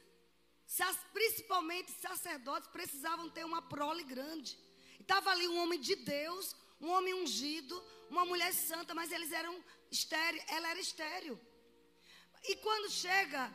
principalmente 1.13 1.93
sacerdotes 1.93 2.69
precisavam 2.69 3.31
ter 3.31 3.45
uma 3.45 3.63
prole 3.63 4.03
grande. 4.05 4.59
Estava 5.01 5.31
ali 5.31 5.47
um 5.49 5.59
homem 5.63 5.81
de 5.81 5.95
Deus, 5.97 6.57
um 6.81 6.91
homem 6.91 7.15
ungido, 7.15 7.83
uma 8.11 8.25
mulher 8.25 8.53
santa, 8.53 8.95
mas 8.95 9.13
eles 9.13 9.33
eram 9.33 9.63
estéreo, 9.91 10.43
ela 10.49 10.71
era 10.71 10.81
estéreo. 10.81 11.39
E 12.45 12.57
quando 12.57 12.91
chega, 12.91 13.53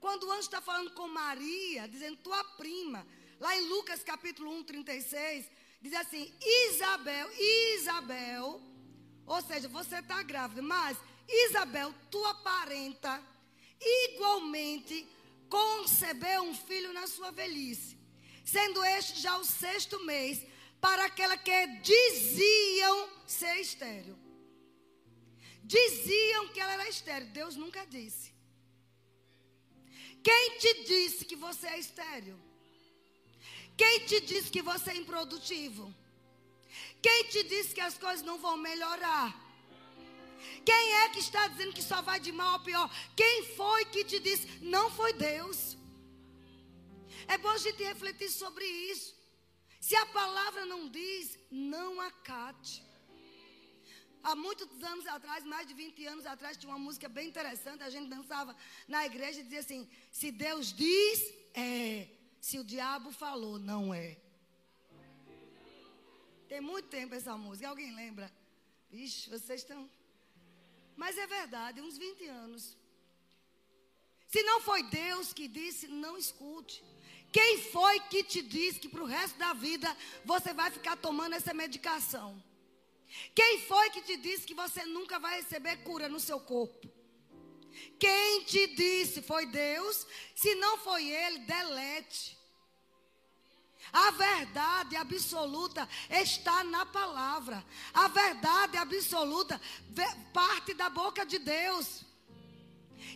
quando 0.00 0.24
o 0.24 0.32
anjo 0.32 0.40
está 0.40 0.60
falando 0.60 0.92
com 0.92 1.08
Maria, 1.08 1.88
dizendo 1.88 2.16
tua 2.18 2.42
prima, 2.56 3.06
lá 3.38 3.56
em 3.56 3.68
Lucas 3.68 4.02
capítulo 4.02 4.50
1, 4.58 4.64
36, 4.64 5.50
diz 5.80 5.94
assim: 5.94 6.32
Isabel, 6.68 7.30
Isabel, 7.76 8.60
ou 9.26 9.42
seja, 9.42 9.68
você 9.68 9.98
está 9.98 10.22
grávida, 10.22 10.60
mas 10.60 10.98
Isabel, 11.28 11.94
tua 12.10 12.34
parenta, 12.34 13.22
igualmente 13.80 15.08
concebeu 15.54 16.40
um 16.50 16.54
filho 16.54 16.90
na 16.98 17.06
sua 17.06 17.30
velhice, 17.30 17.98
sendo 18.42 18.82
este 18.96 19.20
já 19.20 19.36
o 19.36 19.44
sexto 19.44 19.96
mês 20.10 20.36
para 20.80 21.04
aquela 21.04 21.36
que 21.36 21.66
diziam 21.90 22.96
ser 23.26 23.56
estéreo. 23.66 24.16
Diziam 25.62 26.48
que 26.48 26.60
ela 26.62 26.72
era 26.72 26.88
estéreo. 26.88 27.28
Deus 27.40 27.54
nunca 27.54 27.84
disse. 27.96 28.32
Quem 30.28 30.58
te 30.58 30.72
disse 30.84 31.24
que 31.24 31.36
você 31.36 31.66
é 31.66 31.78
estéreo? 31.78 32.38
Quem 33.76 34.00
te 34.06 34.20
disse 34.20 34.50
que 34.50 34.62
você 34.62 34.90
é 34.92 34.96
improdutivo? 34.96 35.94
Quem 37.06 37.24
te 37.24 37.42
disse 37.42 37.74
que 37.74 37.80
as 37.80 37.98
coisas 37.98 38.24
não 38.24 38.38
vão 38.38 38.56
melhorar? 38.56 39.26
Quem 40.64 40.92
é 41.02 41.08
que 41.08 41.18
está 41.18 41.46
dizendo 41.48 41.72
que 41.72 41.82
só 41.82 42.00
vai 42.02 42.18
de 42.20 42.32
mal 42.32 42.54
a 42.56 42.58
pior? 42.58 42.90
Quem 43.16 43.44
foi 43.56 43.84
que 43.86 44.04
te 44.04 44.18
disse? 44.18 44.46
Não 44.60 44.90
foi 44.90 45.12
Deus. 45.12 45.76
É 47.26 47.38
bom 47.38 47.50
a 47.50 47.58
gente 47.58 47.82
refletir 47.82 48.30
sobre 48.30 48.64
isso. 48.64 49.14
Se 49.80 49.94
a 49.96 50.06
palavra 50.06 50.64
não 50.64 50.88
diz, 50.88 51.38
não 51.50 52.00
acate. 52.00 52.84
Há 54.22 54.36
muitos 54.36 54.82
anos 54.82 55.06
atrás, 55.06 55.44
mais 55.44 55.66
de 55.66 55.74
20 55.74 56.06
anos 56.06 56.26
atrás, 56.26 56.56
tinha 56.56 56.72
uma 56.72 56.78
música 56.78 57.08
bem 57.08 57.28
interessante. 57.28 57.82
A 57.82 57.90
gente 57.90 58.08
dançava 58.08 58.56
na 58.86 59.04
igreja 59.04 59.40
e 59.40 59.42
dizia 59.42 59.60
assim: 59.60 59.88
Se 60.10 60.30
Deus 60.30 60.72
diz, 60.72 61.34
é. 61.54 62.08
Se 62.40 62.58
o 62.58 62.64
diabo 62.64 63.10
falou, 63.12 63.58
não 63.58 63.94
é. 63.94 64.18
Tem 66.48 66.60
muito 66.60 66.88
tempo 66.88 67.14
essa 67.14 67.36
música. 67.36 67.68
Alguém 67.68 67.94
lembra? 67.94 68.30
Vixe, 68.90 69.30
vocês 69.30 69.60
estão. 69.60 69.88
Mas 70.96 71.18
é 71.18 71.26
verdade, 71.26 71.80
uns 71.80 71.96
20 71.98 72.26
anos. 72.26 72.76
Se 74.28 74.42
não 74.42 74.60
foi 74.60 74.82
Deus 74.84 75.32
que 75.32 75.46
disse, 75.48 75.88
não 75.88 76.16
escute. 76.16 76.82
Quem 77.32 77.62
foi 77.62 78.00
que 78.00 78.22
te 78.22 78.42
disse 78.42 78.78
que 78.78 78.88
para 78.88 79.02
o 79.02 79.06
resto 79.06 79.38
da 79.38 79.52
vida 79.54 79.96
você 80.24 80.52
vai 80.52 80.70
ficar 80.70 80.96
tomando 80.96 81.34
essa 81.34 81.54
medicação? 81.54 82.42
Quem 83.34 83.60
foi 83.60 83.90
que 83.90 84.02
te 84.02 84.16
disse 84.16 84.46
que 84.46 84.54
você 84.54 84.84
nunca 84.84 85.18
vai 85.18 85.36
receber 85.40 85.78
cura 85.78 86.08
no 86.08 86.20
seu 86.20 86.40
corpo? 86.40 86.90
Quem 87.98 88.44
te 88.44 88.66
disse? 88.68 89.22
Foi 89.22 89.46
Deus? 89.46 90.06
Se 90.34 90.54
não 90.56 90.78
foi 90.78 91.08
Ele, 91.08 91.38
delete. 91.40 92.38
A 93.92 94.10
verdade 94.12 94.96
absoluta 94.96 95.88
está 96.08 96.64
na 96.64 96.86
palavra. 96.86 97.64
A 97.92 98.08
verdade 98.08 98.76
absoluta 98.76 99.60
parte 100.32 100.72
da 100.74 100.88
boca 100.88 101.26
de 101.26 101.38
Deus. 101.38 102.04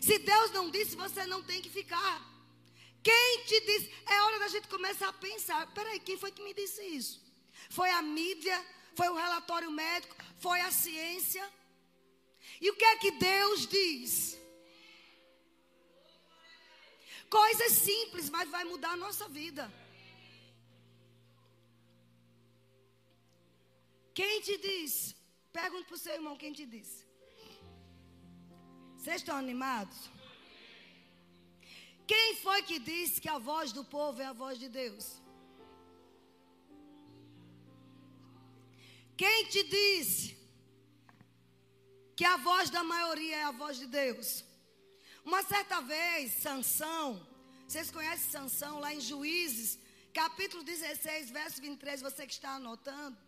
Se 0.01 0.19
Deus 0.19 0.51
não 0.51 0.71
disse, 0.71 0.95
você 0.95 1.27
não 1.27 1.43
tem 1.43 1.63
que 1.63 1.71
ficar. 1.71 2.23
Quem 3.03 3.45
te 3.47 3.61
disse? 3.61 3.91
É 4.07 4.21
hora 4.23 4.39
da 4.41 4.49
gente 4.49 4.69
começar 4.69 5.09
a 5.09 5.13
pensar: 5.13 5.67
peraí, 5.73 5.99
quem 6.01 6.19
foi 6.19 6.31
que 6.31 6.43
me 6.43 6.53
disse 6.53 6.83
isso? 6.83 7.25
Foi 7.71 7.91
a 7.91 8.03
mídia? 8.03 8.77
foi 8.97 9.09
o 9.11 9.15
relatório 9.15 9.71
médico, 9.71 10.17
foi 10.39 10.61
a 10.63 10.71
ciência. 10.71 11.45
E 12.61 12.71
o 12.71 12.77
que 12.77 12.85
é 12.85 12.97
que 12.97 13.11
Deus 13.11 13.67
diz? 13.67 14.39
Coisas 17.29 17.73
simples, 17.73 18.31
mas 18.31 18.49
vai 18.49 18.65
mudar 18.65 18.93
a 18.93 18.97
nossa 18.97 19.29
vida. 19.29 19.71
Quem 24.19 24.35
te 24.47 24.55
disse? 24.67 25.07
Pergunta 25.61 25.85
para 25.89 25.97
o 25.99 26.03
seu 26.03 26.15
irmão 26.19 26.41
quem 26.43 26.53
te 26.59 26.65
disse. 26.75 27.01
Vocês 28.97 29.19
estão 29.23 29.37
animados? 29.37 29.99
Quem 32.13 32.29
foi 32.45 32.61
que 32.69 32.79
disse 32.91 33.21
que 33.25 33.31
a 33.35 33.41
voz 33.51 33.73
do 33.79 33.85
povo 33.97 34.23
é 34.23 34.29
a 34.29 34.39
voz 34.45 34.57
de 34.63 34.69
Deus? 34.81 35.05
Quem 39.23 39.39
te 39.53 39.63
disse 39.77 40.25
que 42.19 42.27
a 42.33 42.39
voz 42.49 42.71
da 42.77 42.83
maioria 42.95 43.37
é 43.43 43.45
a 43.51 43.59
voz 43.63 43.77
de 43.83 43.87
Deus? 44.01 44.29
Uma 45.31 45.43
certa 45.53 45.79
vez, 45.93 46.33
Sansão, 46.47 47.05
vocês 47.69 47.91
conhecem 47.91 48.31
Sansão 48.31 48.75
lá 48.85 48.91
em 48.97 49.01
Juízes, 49.13 49.79
capítulo 50.23 50.63
16, 50.63 51.31
verso 51.41 51.61
23, 51.61 52.01
você 52.09 52.25
que 52.27 52.37
está 52.41 52.53
anotando. 52.57 53.26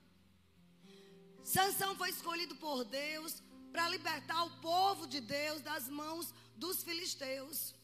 Sansão 1.42 1.96
foi 1.96 2.10
escolhido 2.10 2.54
por 2.56 2.84
Deus 2.84 3.42
para 3.72 3.88
libertar 3.88 4.44
o 4.44 4.60
povo 4.60 5.06
de 5.06 5.20
Deus 5.20 5.60
das 5.60 5.88
mãos 5.88 6.32
dos 6.56 6.82
filisteus. 6.82 7.74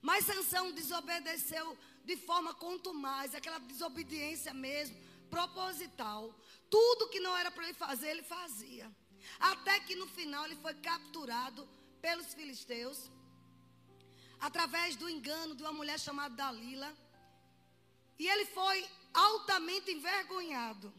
Mas 0.00 0.24
Sansão 0.24 0.72
desobedeceu 0.72 1.76
de 2.04 2.16
forma 2.16 2.54
contumaz, 2.54 3.34
aquela 3.34 3.58
desobediência 3.58 4.54
mesmo 4.54 4.96
proposital. 5.28 6.34
Tudo 6.70 7.08
que 7.08 7.20
não 7.20 7.36
era 7.36 7.50
para 7.50 7.64
ele 7.64 7.74
fazer, 7.74 8.08
ele 8.08 8.22
fazia. 8.22 8.90
Até 9.38 9.80
que 9.80 9.94
no 9.94 10.06
final 10.06 10.44
ele 10.44 10.56
foi 10.56 10.74
capturado 10.74 11.68
pelos 12.00 12.32
filisteus 12.32 13.10
através 14.40 14.96
do 14.96 15.08
engano 15.08 15.54
de 15.54 15.62
uma 15.62 15.72
mulher 15.72 15.98
chamada 15.98 16.34
Dalila. 16.34 16.96
E 18.18 18.26
ele 18.26 18.46
foi 18.46 18.88
altamente 19.12 19.90
envergonhado. 19.90 20.92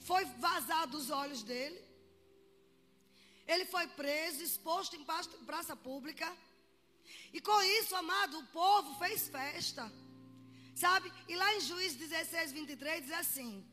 Foi 0.00 0.24
vazado 0.46 0.96
os 0.96 1.10
olhos 1.10 1.42
dele. 1.42 1.80
Ele 3.46 3.64
foi 3.64 3.86
preso, 3.88 4.42
exposto 4.42 4.96
em 4.96 5.04
praça 5.50 5.74
pública. 5.76 6.26
E 7.32 7.40
com 7.40 7.62
isso, 7.62 7.94
amado, 7.94 8.38
o 8.38 8.46
povo 8.46 8.98
fez 8.98 9.28
festa. 9.28 9.90
Sabe? 10.74 11.12
E 11.28 11.34
lá 11.36 11.54
em 11.56 11.60
Juízes 11.60 11.98
16, 11.98 12.52
23 12.52 13.04
diz 13.04 13.12
assim: 13.12 13.66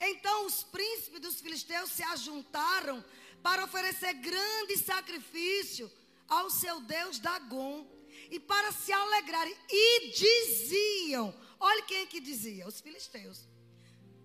Então 0.00 0.46
os 0.46 0.62
príncipes 0.62 1.20
dos 1.20 1.40
filisteus 1.40 1.90
se 1.90 2.02
ajuntaram 2.02 3.04
para 3.42 3.64
oferecer 3.64 4.12
grande 4.14 4.76
sacrifício 4.76 5.90
ao 6.28 6.50
seu 6.50 6.80
Deus 6.82 7.18
Dagon 7.18 7.86
e 8.30 8.38
para 8.38 8.70
se 8.70 8.92
alegrarem. 8.92 9.56
E 9.68 10.10
diziam: 10.10 11.34
Olha 11.58 11.82
quem 11.82 12.02
é 12.02 12.06
que 12.06 12.20
dizia: 12.20 12.66
os 12.66 12.80
filisteus. 12.80 13.49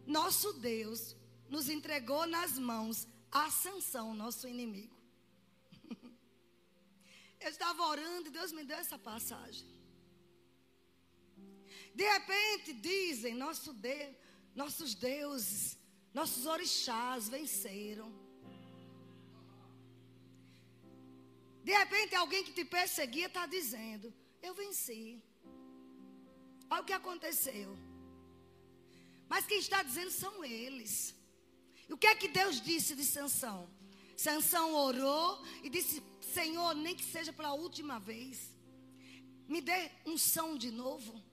Nosso 0.06 0.54
Deus 0.54 1.16
nos 1.50 1.70
entregou 1.70 2.26
nas 2.28 2.58
mãos 2.58 3.08
a 3.32 3.50
Sansão, 3.50 4.14
nosso 4.14 4.48
inimigo. 4.48 4.96
Eu 7.40 7.50
estava 7.50 7.84
orando 7.84 8.28
e 8.30 8.32
Deus 8.32 8.52
me 8.52 8.64
deu 8.64 8.78
essa 8.78 8.98
passagem. 8.98 9.68
De 11.94 12.04
repente 12.04 12.74
dizem, 12.74 13.34
nosso 13.36 13.74
Deus, 13.74 14.16
nossos 14.54 14.94
deuses, 14.94 15.78
nossos 16.14 16.46
orixás 16.46 17.30
venceram. 17.30 18.10
De 21.64 21.72
repente 21.72 22.14
alguém 22.16 22.44
que 22.44 22.54
te 22.54 22.64
perseguia 22.64 23.28
está 23.28 23.46
dizendo, 23.46 24.14
eu 24.42 24.54
venci. 24.54 25.22
Olha 26.70 26.82
o 26.82 26.86
que 26.86 26.94
aconteceu. 26.94 27.76
Mas 29.28 29.46
quem 29.46 29.60
está 29.60 29.82
dizendo 29.84 30.12
são 30.12 30.44
eles. 30.44 31.16
E 31.88 31.94
o 31.94 31.98
que 31.98 32.08
é 32.08 32.16
que 32.16 32.28
Deus 32.28 32.62
disse 32.62 32.96
de 32.96 33.04
Sansão? 33.04 33.70
Sansão 34.16 34.74
orou 34.74 35.46
e 35.64 35.70
disse: 35.70 36.02
Senhor, 36.22 36.74
nem 36.76 36.96
que 36.96 37.04
seja 37.04 37.34
pela 37.34 37.54
última 37.54 38.00
vez, 38.00 38.52
me 39.48 39.62
dê 39.62 39.92
um 40.06 40.18
som 40.18 40.58
de 40.58 40.72
novo. 40.72 41.24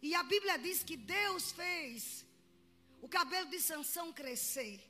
E 0.00 0.14
a 0.14 0.22
Bíblia 0.22 0.58
diz 0.58 0.82
que 0.82 0.96
Deus 0.96 1.52
fez 1.52 2.26
o 3.00 3.08
cabelo 3.08 3.48
de 3.50 3.60
Sansão 3.60 4.12
crescer. 4.12 4.82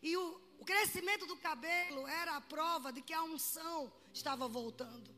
E 0.00 0.16
o, 0.16 0.40
o 0.60 0.64
crescimento 0.64 1.26
do 1.26 1.36
cabelo 1.36 2.06
era 2.06 2.36
a 2.36 2.40
prova 2.40 2.92
de 2.92 3.02
que 3.02 3.12
a 3.12 3.22
unção 3.22 3.92
estava 4.12 4.46
voltando. 4.46 5.14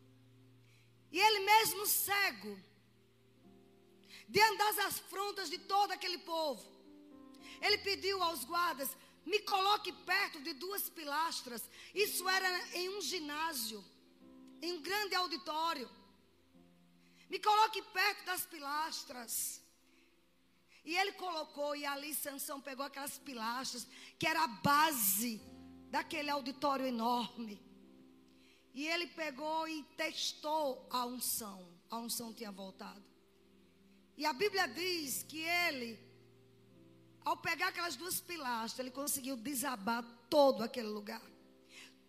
E 1.13 1.19
ele 1.19 1.41
mesmo 1.41 1.87
cego, 1.87 2.59
diante 4.31 4.59
das 4.59 4.79
afrontas 4.79 5.51
de 5.51 5.59
todo 5.59 5.93
aquele 5.93 6.19
povo, 6.19 6.65
ele 7.61 7.79
pediu 7.79 8.23
aos 8.23 8.45
guardas: 8.45 8.91
me 9.27 9.41
coloque 9.41 9.93
perto 9.93 10.41
de 10.41 10.53
duas 10.53 10.89
pilastras. 10.89 11.63
Isso 11.95 12.29
era 12.29 12.51
em 12.75 12.89
um 12.97 13.01
ginásio, 13.01 13.85
em 14.63 14.73
um 14.75 14.83
grande 14.83 15.15
auditório. 15.15 15.89
Me 17.29 17.39
coloque 17.39 17.83
perto 17.83 18.25
das 18.25 18.47
pilastras. 18.47 19.61
E 20.85 20.97
ele 20.97 21.13
colocou, 21.13 21.77
e 21.77 21.85
ali 21.85 22.15
Sansão 22.15 22.61
pegou 22.61 22.87
aquelas 22.87 23.19
pilastras, 23.19 23.87
que 24.19 24.27
era 24.27 24.43
a 24.45 24.49
base 24.49 25.41
daquele 25.91 26.31
auditório 26.31 26.87
enorme. 26.87 27.61
E 28.73 28.87
ele 28.87 29.07
pegou 29.09 29.69
e 29.69 29.83
testou 29.97 30.87
a 30.91 31.05
unção. 31.05 31.69
A 31.91 31.99
unção 31.99 32.33
tinha 32.33 32.51
voltado. 32.51 33.10
E 34.21 34.27
a 34.27 34.35
Bíblia 34.35 34.69
diz 34.69 35.23
que 35.23 35.39
ele, 35.41 35.99
ao 37.25 37.39
pegar 37.39 37.69
aquelas 37.69 37.97
duas 37.97 38.21
pilastras, 38.21 38.79
ele 38.81 38.91
conseguiu 38.91 39.35
desabar 39.35 40.05
todo 40.29 40.63
aquele 40.63 40.89
lugar. 40.89 41.23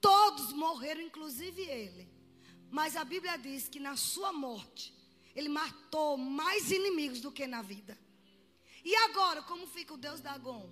Todos 0.02 0.52
morreram, 0.52 1.00
inclusive 1.00 1.62
ele. 1.62 2.12
Mas 2.70 2.98
a 2.98 3.06
Bíblia 3.06 3.38
diz 3.38 3.70
que 3.70 3.80
na 3.80 3.96
sua 3.96 4.34
morte, 4.34 4.94
ele 5.34 5.48
matou 5.48 6.18
mais 6.18 6.70
inimigos 6.70 7.22
do 7.22 7.32
que 7.32 7.48
na 7.48 7.62
vida. 7.62 7.98
E 8.84 8.94
agora, 8.94 9.42
como 9.44 9.66
fica 9.66 9.94
o 9.94 9.98
Deus 9.98 10.20
Dagon? 10.20 10.70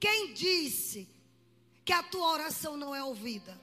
Quem 0.00 0.34
disse 0.34 1.08
que 1.84 1.92
a 1.92 2.02
tua 2.02 2.26
oração 2.32 2.76
não 2.76 2.92
é 2.92 3.04
ouvida? 3.04 3.56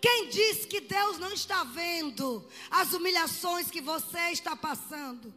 Quem 0.00 0.28
disse 0.28 0.66
que 0.66 0.80
Deus 0.80 1.18
não 1.18 1.32
está 1.32 1.64
vendo 1.64 2.46
as 2.70 2.92
humilhações 2.92 3.70
que 3.70 3.80
você 3.80 4.30
está 4.30 4.56
passando? 4.56 5.34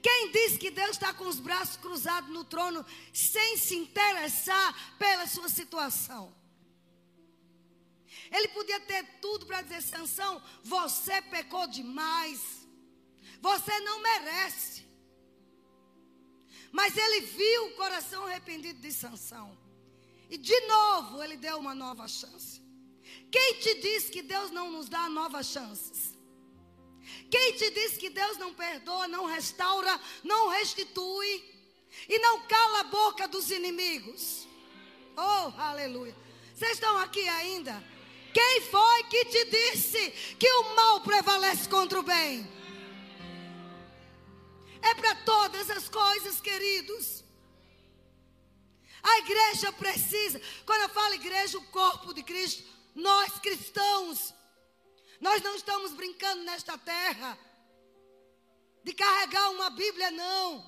Quem 0.00 0.30
disse 0.30 0.58
que 0.58 0.70
Deus 0.70 0.90
está 0.90 1.12
com 1.12 1.26
os 1.26 1.40
braços 1.40 1.76
cruzados 1.76 2.30
no 2.30 2.44
trono 2.44 2.84
sem 3.12 3.56
se 3.56 3.74
interessar 3.76 4.96
pela 4.98 5.26
sua 5.26 5.48
situação? 5.48 6.34
Ele 8.30 8.48
podia 8.48 8.80
ter 8.80 9.04
tudo 9.20 9.46
para 9.46 9.62
dizer: 9.62 9.82
Sansão, 9.82 10.42
você 10.62 11.20
pecou 11.22 11.66
demais. 11.66 12.40
Você 13.40 13.80
não 13.80 14.00
merece. 14.00 14.86
Mas 16.70 16.96
ele 16.96 17.20
viu 17.22 17.66
o 17.66 17.76
coração 17.76 18.26
arrependido 18.26 18.80
de 18.80 18.92
Sansão. 18.92 19.56
E 20.30 20.36
de 20.36 20.60
novo 20.66 21.22
ele 21.22 21.36
deu 21.36 21.58
uma 21.58 21.74
nova 21.74 22.06
chance. 22.06 22.60
Quem 23.30 23.54
te 23.54 23.74
diz 23.80 24.10
que 24.10 24.22
Deus 24.22 24.50
não 24.50 24.70
nos 24.70 24.88
dá 24.88 25.08
novas 25.08 25.46
chances? 25.46 26.14
Quem 27.30 27.52
te 27.52 27.70
diz 27.70 27.96
que 27.96 28.10
Deus 28.10 28.36
não 28.36 28.54
perdoa, 28.54 29.08
não 29.08 29.26
restaura, 29.26 29.98
não 30.22 30.48
restitui 30.48 31.44
e 32.08 32.18
não 32.18 32.46
cala 32.46 32.80
a 32.80 32.84
boca 32.84 33.28
dos 33.28 33.50
inimigos? 33.50 34.46
Oh, 35.16 35.52
aleluia. 35.60 36.14
Vocês 36.54 36.72
estão 36.72 36.98
aqui 36.98 37.26
ainda? 37.28 37.82
Quem 38.32 38.60
foi 38.62 39.04
que 39.04 39.24
te 39.26 39.44
disse 39.46 40.10
que 40.38 40.50
o 40.50 40.74
mal 40.76 41.00
prevalece 41.00 41.68
contra 41.68 41.98
o 41.98 42.02
bem? 42.02 42.46
É 44.80 44.94
para 44.94 45.14
todas 45.16 45.70
as 45.70 45.88
coisas, 45.88 46.40
queridos. 46.40 47.24
A 49.02 49.18
igreja 49.18 49.72
precisa, 49.72 50.40
quando 50.66 50.82
eu 50.82 50.88
falo 50.88 51.14
igreja, 51.14 51.58
o 51.58 51.66
corpo 51.66 52.12
de 52.12 52.22
Cristo, 52.22 52.64
nós 52.94 53.38
cristãos, 53.38 54.34
nós 55.20 55.42
não 55.42 55.54
estamos 55.56 55.92
brincando 55.92 56.42
nesta 56.42 56.76
terra 56.76 57.38
de 58.82 58.92
carregar 58.92 59.50
uma 59.50 59.70
Bíblia, 59.70 60.10
não. 60.10 60.64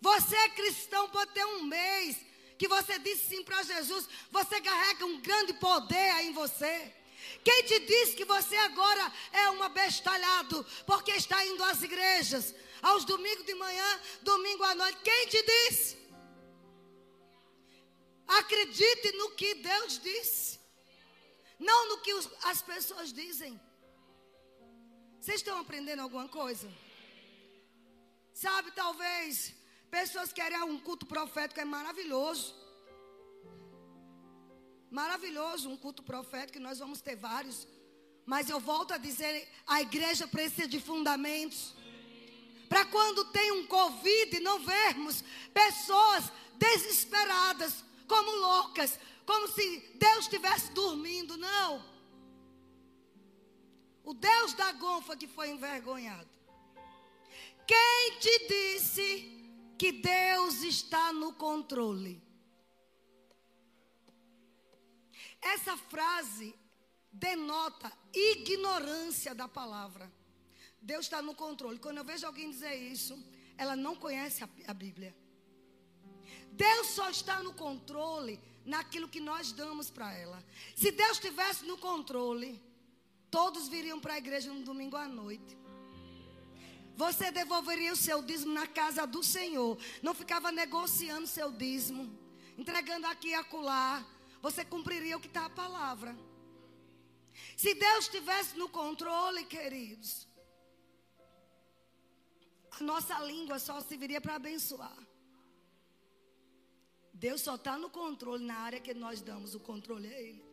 Você 0.00 0.36
é 0.36 0.48
cristão, 0.50 1.08
pode 1.10 1.32
ter 1.32 1.44
um 1.44 1.64
mês, 1.64 2.16
que 2.58 2.68
você 2.68 2.98
disse 2.98 3.28
sim 3.28 3.42
para 3.42 3.62
Jesus, 3.62 4.08
você 4.30 4.60
carrega 4.60 5.06
um 5.06 5.20
grande 5.20 5.54
poder 5.54 6.10
aí 6.12 6.28
em 6.28 6.32
você. 6.32 6.94
Quem 7.44 7.62
te 7.64 7.80
disse 7.80 8.16
que 8.16 8.24
você 8.24 8.56
agora 8.56 9.12
é 9.32 9.50
um 9.50 9.62
abestalhado 9.62 10.64
porque 10.86 11.12
está 11.12 11.44
indo 11.46 11.62
às 11.64 11.82
igrejas, 11.82 12.54
aos 12.82 13.04
domingos 13.04 13.44
de 13.44 13.54
manhã, 13.54 14.00
domingo 14.22 14.64
à 14.64 14.74
noite? 14.74 14.98
Quem 15.02 15.26
te 15.28 15.42
disse? 15.42 15.96
Acredite 18.28 19.12
no 19.12 19.30
que 19.30 19.54
Deus 19.54 19.98
disse, 19.98 20.60
não 21.58 21.88
no 21.88 21.98
que 22.02 22.12
as 22.44 22.62
pessoas 22.62 23.12
dizem. 23.12 23.60
Vocês 25.20 25.40
estão 25.40 25.58
aprendendo 25.58 26.02
alguma 26.02 26.28
coisa? 26.28 26.70
Sabe, 28.32 28.70
talvez 28.70 29.58
Pessoas 29.90 30.32
querem 30.32 30.62
um 30.64 30.78
culto 30.78 31.06
profético, 31.06 31.60
é 31.60 31.64
maravilhoso. 31.64 32.54
Maravilhoso 34.90 35.70
um 35.70 35.76
culto 35.76 36.02
profético, 36.02 36.60
nós 36.60 36.78
vamos 36.78 37.00
ter 37.00 37.16
vários. 37.16 37.66
Mas 38.26 38.50
eu 38.50 38.60
volto 38.60 38.92
a 38.92 38.98
dizer: 38.98 39.48
a 39.66 39.80
igreja 39.80 40.26
precisa 40.26 40.68
de 40.68 40.78
fundamentos. 40.78 41.74
Para 42.68 42.84
quando 42.84 43.24
tem 43.26 43.50
um 43.52 43.66
Covid, 43.66 44.40
não 44.40 44.58
vermos 44.60 45.24
pessoas 45.54 46.30
desesperadas, 46.58 47.82
como 48.08 48.30
loucas, 48.30 48.98
como 49.26 49.46
se 49.48 49.80
Deus 49.94 50.20
estivesse 50.20 50.72
dormindo. 50.72 51.36
Não. 51.36 51.84
O 54.02 54.14
Deus 54.14 54.54
da 54.54 54.72
gonfa 54.72 55.16
que 55.16 55.28
foi 55.28 55.50
envergonhado. 55.50 56.28
Quem 57.66 58.18
te 58.18 58.48
disse 58.48 59.38
que 59.78 59.92
Deus 59.92 60.62
está 60.62 61.12
no 61.12 61.34
controle. 61.34 62.20
Essa 65.40 65.76
frase 65.76 66.54
denota 67.12 67.92
ignorância 68.12 69.34
da 69.34 69.46
palavra. 69.46 70.10
Deus 70.80 71.06
está 71.06 71.20
no 71.20 71.34
controle. 71.34 71.78
Quando 71.78 71.98
eu 71.98 72.04
vejo 72.04 72.26
alguém 72.26 72.50
dizer 72.50 72.74
isso, 72.74 73.22
ela 73.56 73.76
não 73.76 73.94
conhece 73.94 74.42
a, 74.42 74.48
a 74.66 74.74
Bíblia. 74.74 75.14
Deus 76.52 76.88
só 76.88 77.08
está 77.10 77.42
no 77.42 77.52
controle 77.52 78.40
naquilo 78.64 79.08
que 79.08 79.20
nós 79.20 79.52
damos 79.52 79.90
para 79.90 80.12
ela. 80.12 80.44
Se 80.76 80.90
Deus 80.90 81.12
estivesse 81.12 81.64
no 81.64 81.78
controle, 81.78 82.62
todos 83.30 83.68
viriam 83.68 83.98
para 83.98 84.14
a 84.14 84.18
igreja 84.18 84.52
no 84.52 84.62
domingo 84.62 84.96
à 84.96 85.08
noite. 85.08 85.56
Você 86.96 87.30
devolveria 87.30 87.92
o 87.92 87.96
seu 87.96 88.20
dízimo 88.22 88.52
na 88.52 88.66
casa 88.66 89.06
do 89.06 89.22
Senhor. 89.22 89.78
Não 90.02 90.12
ficava 90.12 90.50
negociando 90.50 91.26
seu 91.26 91.52
dízimo, 91.52 92.12
entregando 92.56 93.06
aqui 93.06 93.28
e 93.28 93.34
acolá. 93.34 94.04
Você 94.42 94.64
cumpriria 94.64 95.16
o 95.16 95.20
que 95.20 95.28
está 95.28 95.46
a 95.46 95.50
palavra. 95.50 96.16
Se 97.56 97.72
Deus 97.74 98.06
estivesse 98.06 98.58
no 98.58 98.68
controle, 98.68 99.44
queridos, 99.44 100.26
a 102.72 102.82
nossa 102.82 103.18
língua 103.20 103.58
só 103.58 103.80
serviria 103.80 104.20
para 104.20 104.34
abençoar. 104.34 105.07
Deus 107.18 107.40
só 107.40 107.56
está 107.56 107.76
no 107.76 107.90
controle 107.90 108.44
na 108.44 108.58
área 108.58 108.80
que 108.80 108.94
nós 108.94 109.20
damos 109.20 109.52
o 109.54 109.60
controle 109.60 110.06
a 110.06 110.20
Ele. 110.20 110.44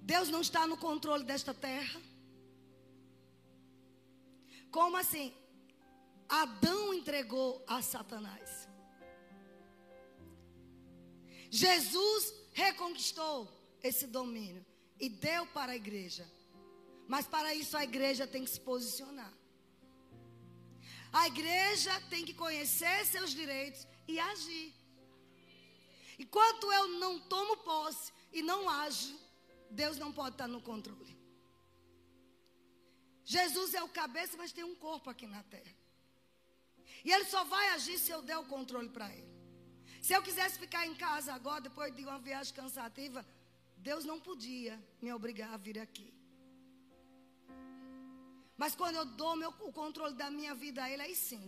Deus 0.00 0.30
não 0.30 0.40
está 0.40 0.66
no 0.66 0.78
controle 0.78 1.24
desta 1.24 1.52
terra. 1.52 2.00
Como 4.70 4.96
assim? 4.96 5.34
Adão 6.26 6.94
entregou 6.94 7.62
a 7.66 7.82
Satanás. 7.82 8.66
Jesus 11.50 12.32
reconquistou 12.52 13.36
esse 13.82 14.06
domínio 14.06 14.64
e 14.98 15.10
deu 15.10 15.46
para 15.48 15.72
a 15.72 15.76
igreja. 15.76 16.26
Mas 17.06 17.26
para 17.26 17.54
isso 17.54 17.76
a 17.76 17.84
igreja 17.84 18.26
tem 18.26 18.44
que 18.44 18.50
se 18.50 18.60
posicionar. 18.60 19.34
A 21.12 21.26
igreja 21.26 21.92
tem 22.08 22.24
que 22.24 22.32
conhecer 22.32 23.04
seus 23.04 23.32
direitos 23.32 23.86
e 24.10 24.18
agir. 24.32 24.68
Enquanto 26.24 26.70
eu 26.78 26.84
não 27.02 27.14
tomo 27.32 27.56
posse 27.58 28.12
e 28.32 28.42
não 28.42 28.60
ajo, 28.68 29.18
Deus 29.70 29.96
não 30.02 30.12
pode 30.12 30.34
estar 30.34 30.48
no 30.48 30.60
controle. 30.60 31.14
Jesus 33.24 33.74
é 33.74 33.82
o 33.82 33.88
cabeça, 34.00 34.36
mas 34.36 34.52
tem 34.52 34.64
um 34.64 34.74
corpo 34.74 35.08
aqui 35.08 35.26
na 35.26 35.42
terra. 35.54 35.74
E 37.04 37.12
ele 37.12 37.24
só 37.24 37.42
vai 37.44 37.66
agir 37.70 37.98
se 37.98 38.10
eu 38.10 38.22
der 38.22 38.38
o 38.38 38.48
controle 38.54 38.88
para 38.88 39.08
ele. 39.18 39.30
Se 40.02 40.12
eu 40.14 40.22
quisesse 40.22 40.58
ficar 40.58 40.86
em 40.86 40.94
casa 40.94 41.32
agora, 41.32 41.60
depois 41.60 41.94
de 41.94 42.02
uma 42.04 42.18
viagem 42.18 42.54
cansativa, 42.54 43.24
Deus 43.76 44.04
não 44.04 44.18
podia 44.20 44.74
me 45.00 45.12
obrigar 45.12 45.52
a 45.54 45.56
vir 45.56 45.78
aqui. 45.78 46.12
Mas 48.56 48.74
quando 48.74 48.96
eu 48.96 49.04
dou 49.04 49.36
meu, 49.36 49.50
o 49.60 49.72
controle 49.72 50.14
da 50.14 50.30
minha 50.30 50.54
vida 50.54 50.82
a 50.82 50.90
Ele, 50.90 51.02
aí 51.02 51.14
sim. 51.14 51.44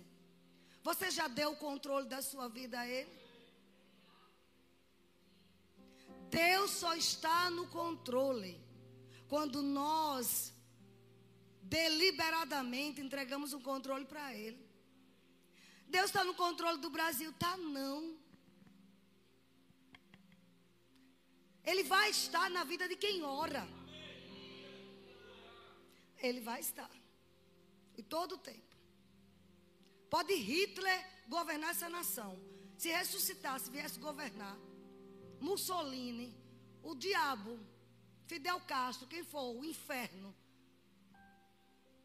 Você 0.83 1.11
já 1.11 1.29
deu 1.29 1.53
o 1.53 1.57
controle 1.57 2.09
da 2.09 2.21
sua 2.21 2.49
vida 2.49 2.81
a 2.81 2.87
Ele? 2.87 3.11
Deus 6.29 6.71
só 6.71 6.95
está 6.95 7.51
no 7.51 7.67
controle 7.69 8.59
quando 9.29 9.63
nós 9.63 10.53
deliberadamente 11.63 13.01
entregamos 13.01 13.53
o 13.53 13.61
controle 13.61 14.05
para 14.05 14.35
Ele. 14.35 14.61
Deus 15.87 16.07
está 16.07 16.25
no 16.25 16.35
controle 16.35 16.79
do 16.79 16.91
Brasil? 16.91 17.33
Tá 17.35 17.57
não. 17.57 18.17
Ele 21.65 21.85
vai 21.85 22.11
estar 22.11 22.51
na 22.51 22.65
vida 22.65 22.89
de 22.89 22.97
quem 22.97 23.23
ora. 23.23 23.69
Ele 26.19 26.41
vai 26.41 26.61
estar. 26.61 26.91
E 27.97 28.03
todo 28.03 28.37
o 28.37 28.39
tempo. 28.39 28.72
Pode 30.15 30.35
Hitler 30.35 30.99
governar 31.27 31.71
essa 31.71 31.89
nação. 31.89 32.39
Se 32.77 32.91
ressuscitasse, 32.91 33.71
viesse 33.71 33.99
governar. 33.99 34.59
Mussolini, 35.41 36.37
o 36.83 36.95
diabo, 36.95 37.59
Fidel 38.27 38.61
Castro, 38.61 39.07
quem 39.07 39.25
for, 39.25 39.57
o 39.57 39.65
inferno. 39.65 40.37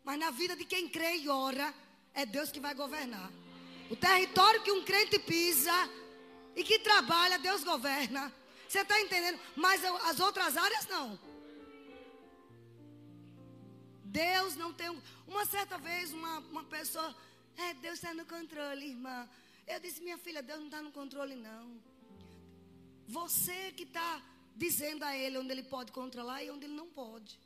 Mas 0.06 0.18
na 0.18 0.32
vida 0.32 0.56
de 0.56 0.64
quem 0.64 0.88
crê 0.88 1.18
e 1.18 1.28
ora, 1.28 1.74
é 2.14 2.26
Deus 2.26 2.50
que 2.50 2.62
vai 2.62 2.74
governar. 2.74 3.30
O 3.90 3.96
território 3.98 4.64
que 4.64 4.72
um 4.72 4.86
crente 4.86 5.20
pisa 5.20 5.78
e 6.56 6.64
que 6.64 6.80
trabalha, 6.80 7.38
Deus 7.38 7.62
governa. 7.66 8.34
Você 8.70 8.80
está 8.80 9.02
entendendo? 9.02 9.38
Mas 9.54 9.84
as 9.84 10.22
outras 10.22 10.56
áreas 10.56 10.88
não. 10.88 11.20
Deus 14.06 14.56
não 14.56 14.72
tem. 14.72 14.90
Uma 15.28 15.46
certa 15.46 15.78
vez, 15.78 16.14
uma, 16.14 16.40
uma 16.40 16.64
pessoa. 16.64 17.14
É, 17.58 17.74
Deus 17.74 17.96
está 17.96 18.14
no 18.14 18.26
controle, 18.26 18.86
irmã. 18.96 19.28
Eu 19.66 19.80
disse, 19.80 20.02
minha 20.02 20.18
filha, 20.18 20.42
Deus 20.42 20.60
não 20.60 20.68
está 20.68 20.82
no 20.82 20.92
controle, 20.92 21.36
não. 21.36 21.82
Você 23.08 23.72
que 23.72 23.84
está 23.84 24.22
dizendo 24.56 25.04
a 25.04 25.16
Ele 25.18 25.38
onde 25.40 25.52
Ele 25.52 25.64
pode 25.64 25.92
controlar 25.92 26.44
e 26.44 26.52
onde 26.52 26.66
Ele 26.66 26.76
não 26.76 26.88
pode. 26.88 27.40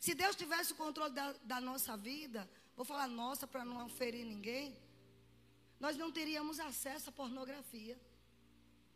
Se 0.00 0.14
Deus 0.14 0.34
tivesse 0.34 0.72
o 0.72 0.76
controle 0.76 1.12
da, 1.12 1.32
da 1.44 1.60
nossa 1.60 1.96
vida, 1.96 2.48
vou 2.74 2.84
falar 2.84 3.06
nossa 3.06 3.46
para 3.46 3.64
não 3.64 3.88
ferir 3.88 4.24
ninguém, 4.24 4.76
nós 5.78 5.96
não 5.96 6.10
teríamos 6.10 6.58
acesso 6.58 7.10
à 7.10 7.12
pornografia. 7.12 8.00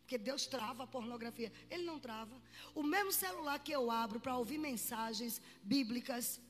Porque 0.01 0.17
Deus 0.17 0.47
trava 0.47 0.85
a 0.85 0.87
pornografia. 0.87 1.53
Ele 1.69 1.83
não 1.83 1.99
trava. 1.99 2.41
O 2.77 2.83
mesmo 2.83 3.11
celular 3.11 3.59
que 3.59 3.73
eu 3.73 3.91
abro 3.91 4.21
para 4.21 4.37
ouvir 4.37 4.57
mensagens 4.57 5.43
bíblicas, 5.63 6.41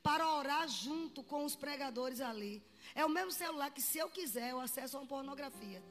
para 0.00 0.32
orar 0.32 0.68
junto 0.68 1.20
com 1.24 1.44
os 1.44 1.56
pregadores 1.56 2.20
ali, 2.20 2.62
é 2.94 3.04
o 3.04 3.08
mesmo 3.08 3.32
celular 3.32 3.70
que, 3.70 3.82
se 3.82 3.98
eu 3.98 4.08
quiser, 4.08 4.50
eu 4.50 4.60
acesso 4.60 4.96
a 4.96 5.00
uma 5.00 5.06
pornografia. 5.06 5.82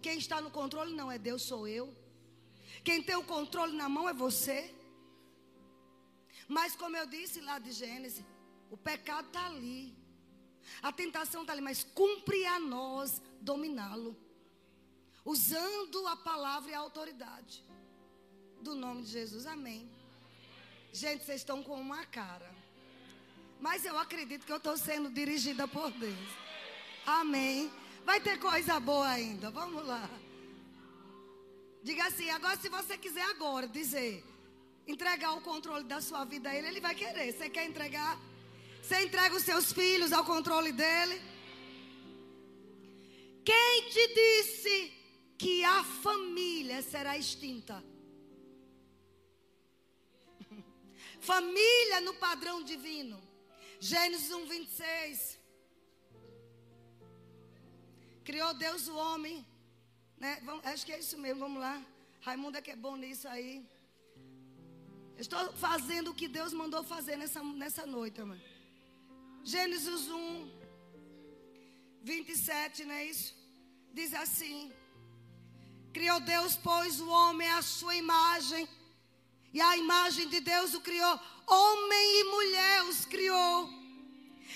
Quem 0.00 0.18
está 0.18 0.40
no 0.40 0.50
controle 0.50 0.94
não 0.94 1.10
é 1.10 1.18
Deus, 1.18 1.42
sou 1.42 1.66
eu. 1.66 1.94
Quem 2.84 3.02
tem 3.02 3.16
o 3.16 3.24
controle 3.24 3.76
na 3.76 3.88
mão 3.88 4.08
é 4.08 4.12
você. 4.12 4.74
Mas, 6.48 6.74
como 6.74 6.96
eu 6.96 7.06
disse 7.06 7.40
lá 7.40 7.58
de 7.58 7.72
Gênesis, 7.72 8.24
o 8.70 8.76
pecado 8.76 9.26
está 9.26 9.46
ali. 9.46 9.96
A 10.80 10.92
tentação 10.92 11.42
está 11.42 11.52
ali, 11.52 11.62
mas 11.62 11.84
cumpre 11.84 12.46
a 12.46 12.58
nós 12.58 13.20
dominá-lo 13.40 14.16
usando 15.24 16.06
a 16.08 16.16
palavra 16.16 16.70
e 16.70 16.74
a 16.74 16.78
autoridade 16.78 17.64
do 18.60 18.74
nome 18.74 19.02
de 19.02 19.10
Jesus. 19.10 19.46
Amém. 19.46 19.88
Gente, 20.92 21.24
vocês 21.24 21.40
estão 21.40 21.62
com 21.62 21.80
uma 21.80 22.04
cara. 22.06 22.61
Mas 23.66 23.84
eu 23.84 23.96
acredito 23.96 24.44
que 24.44 24.50
eu 24.52 24.56
estou 24.56 24.76
sendo 24.76 25.08
dirigida 25.08 25.68
por 25.68 25.88
Deus. 25.92 26.30
Amém. 27.06 27.70
Vai 28.04 28.20
ter 28.20 28.36
coisa 28.40 28.80
boa 28.80 29.08
ainda. 29.08 29.52
Vamos 29.52 29.86
lá. 29.86 30.10
Diga 31.80 32.06
assim, 32.08 32.28
agora 32.30 32.56
se 32.56 32.68
você 32.68 32.98
quiser 32.98 33.22
agora 33.22 33.68
dizer, 33.68 34.24
entregar 34.84 35.34
o 35.34 35.40
controle 35.42 35.84
da 35.84 36.00
sua 36.00 36.24
vida 36.24 36.50
a 36.50 36.56
ele, 36.56 36.66
ele 36.66 36.80
vai 36.80 36.96
querer. 36.96 37.32
Você 37.32 37.48
quer 37.48 37.64
entregar? 37.64 38.18
Você 38.82 39.00
entrega 39.04 39.36
os 39.36 39.44
seus 39.44 39.72
filhos 39.72 40.12
ao 40.12 40.24
controle 40.24 40.72
dele? 40.72 41.22
Quem 43.44 43.88
te 43.90 44.08
disse 44.12 44.92
que 45.38 45.64
a 45.64 45.84
família 45.84 46.82
será 46.82 47.16
extinta. 47.16 47.80
família 51.20 52.00
no 52.00 52.14
padrão 52.14 52.60
divino. 52.64 53.21
Gênesis 53.90 54.30
1, 54.30 54.46
26. 54.46 55.38
Criou 58.28 58.50
Deus 58.54 58.82
o 58.86 58.96
homem. 59.04 59.44
Né? 60.22 60.40
Vamos, 60.44 60.64
acho 60.72 60.86
que 60.86 60.92
é 60.96 61.00
isso 61.04 61.16
mesmo, 61.24 61.40
vamos 61.40 61.60
lá. 61.60 61.74
Raimundo 62.26 62.58
é 62.58 62.62
que 62.62 62.70
é 62.70 62.76
bom 62.76 62.94
nisso 63.04 63.26
aí. 63.26 63.66
Estou 65.24 65.40
fazendo 65.66 66.10
o 66.10 66.14
que 66.20 66.28
Deus 66.28 66.52
mandou 66.52 66.84
fazer 66.84 67.16
nessa, 67.16 67.42
nessa 67.62 67.84
noite, 67.84 68.20
irmã. 68.20 68.38
Gênesis 69.42 70.06
1, 70.08 70.22
27, 72.04 72.84
não 72.84 72.94
é 72.94 73.04
isso? 73.06 73.34
Diz 73.92 74.14
assim: 74.14 74.72
Criou 75.92 76.20
Deus, 76.20 76.56
pois, 76.68 77.00
o 77.00 77.08
homem 77.08 77.48
à 77.48 77.62
sua 77.62 77.96
imagem. 77.96 78.68
E 79.52 79.60
a 79.60 79.76
imagem 79.76 80.28
de 80.28 80.40
Deus 80.40 80.74
o 80.74 80.80
criou. 80.80 81.20
Homem 81.46 82.20
e 82.20 82.24
mulher 82.24 82.84
os 82.84 83.04
criou. 83.04 83.68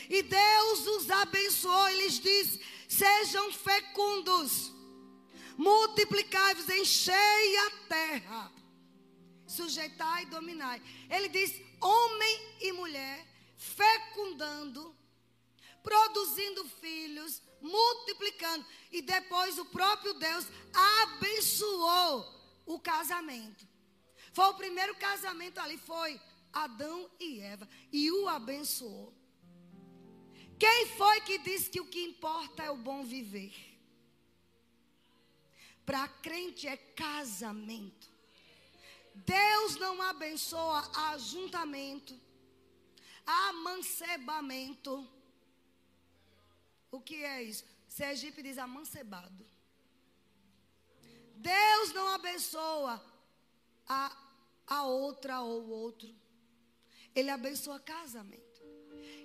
E 0.08 0.22
Deus 0.22 0.86
os 0.86 1.10
abençoou 1.10 1.88
e 1.90 2.08
lhes 2.08 2.58
Sejam 2.88 3.52
fecundos, 3.52 4.72
multiplicai-vos, 5.58 6.68
enchei 6.68 7.58
a 7.58 7.70
terra, 7.88 8.52
sujeitai 9.46 10.22
e 10.22 10.26
dominai. 10.26 10.80
Ele 11.10 11.28
diz: 11.28 11.52
Homem 11.80 12.56
e 12.60 12.72
mulher, 12.72 13.26
fecundando, 13.56 14.96
produzindo 15.82 16.64
filhos, 16.80 17.42
multiplicando. 17.60 18.64
E 18.92 19.02
depois 19.02 19.58
o 19.58 19.64
próprio 19.66 20.14
Deus 20.14 20.46
abençoou 21.02 22.24
o 22.64 22.78
casamento. 22.78 23.75
Foi 24.36 24.48
o 24.50 24.54
primeiro 24.54 24.94
casamento 24.96 25.58
ali, 25.58 25.78
foi 25.78 26.20
Adão 26.52 27.10
e 27.18 27.40
Eva. 27.40 27.66
E 27.90 28.10
o 28.10 28.28
abençoou. 28.28 29.14
Quem 30.58 30.86
foi 30.98 31.22
que 31.22 31.38
disse 31.38 31.70
que 31.70 31.80
o 31.80 31.86
que 31.86 32.02
importa 32.04 32.62
é 32.62 32.70
o 32.70 32.76
bom 32.76 33.02
viver? 33.02 33.54
Para 35.86 36.06
crente 36.26 36.68
é 36.68 36.76
casamento. 36.76 38.10
Deus 39.14 39.76
não 39.76 40.02
abençoa 40.02 40.82
ajuntamento, 41.12 42.14
amancebamento. 43.24 45.08
O 46.90 47.00
que 47.00 47.24
é 47.24 47.42
isso? 47.42 47.64
Sergipe 47.88 48.42
diz 48.42 48.58
amancebado. 48.58 49.46
Deus 51.36 51.94
não 51.94 52.08
abençoa 52.08 53.02
a, 53.88 54.25
a 54.66 54.84
outra 54.84 55.40
ou 55.40 55.62
o 55.62 55.70
outro. 55.70 56.08
Ele 57.14 57.30
abençoa 57.30 57.78
casamento. 57.80 58.44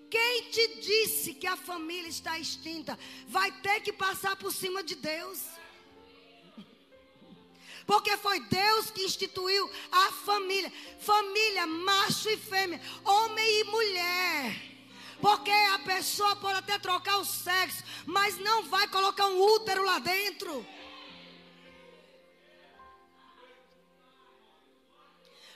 Quem 0.09 0.49
te 0.51 0.81
disse 0.81 1.33
que 1.33 1.47
a 1.47 1.55
família 1.55 2.09
está 2.09 2.37
extinta 2.37 2.99
vai 3.27 3.51
ter 3.61 3.79
que 3.81 3.93
passar 3.93 4.35
por 4.35 4.51
cima 4.51 4.83
de 4.83 4.95
Deus? 4.95 5.39
Porque 7.85 8.15
foi 8.17 8.39
Deus 8.41 8.91
que 8.91 9.03
instituiu 9.03 9.69
a 9.91 10.11
família. 10.11 10.71
Família, 10.99 11.65
macho 11.65 12.29
e 12.29 12.37
fêmea, 12.37 12.81
homem 13.03 13.61
e 13.61 13.63
mulher. 13.65 14.71
Porque 15.21 15.51
a 15.51 15.79
pessoa 15.79 16.35
pode 16.35 16.59
até 16.59 16.79
trocar 16.79 17.17
o 17.17 17.25
sexo, 17.25 17.83
mas 18.05 18.37
não 18.39 18.63
vai 18.63 18.87
colocar 18.87 19.27
um 19.27 19.39
útero 19.39 19.83
lá 19.83 19.99
dentro. 19.99 20.65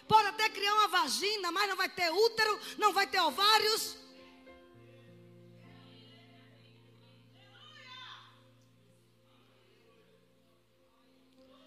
Pode 0.07 0.27
até 0.27 0.49
criar 0.49 0.73
uma 0.75 0.87
vagina, 0.87 1.51
mas 1.51 1.69
não 1.69 1.75
vai 1.75 1.89
ter 1.89 2.11
útero, 2.11 2.59
não 2.77 2.93
vai 2.93 3.07
ter 3.07 3.19
ovários. 3.19 3.97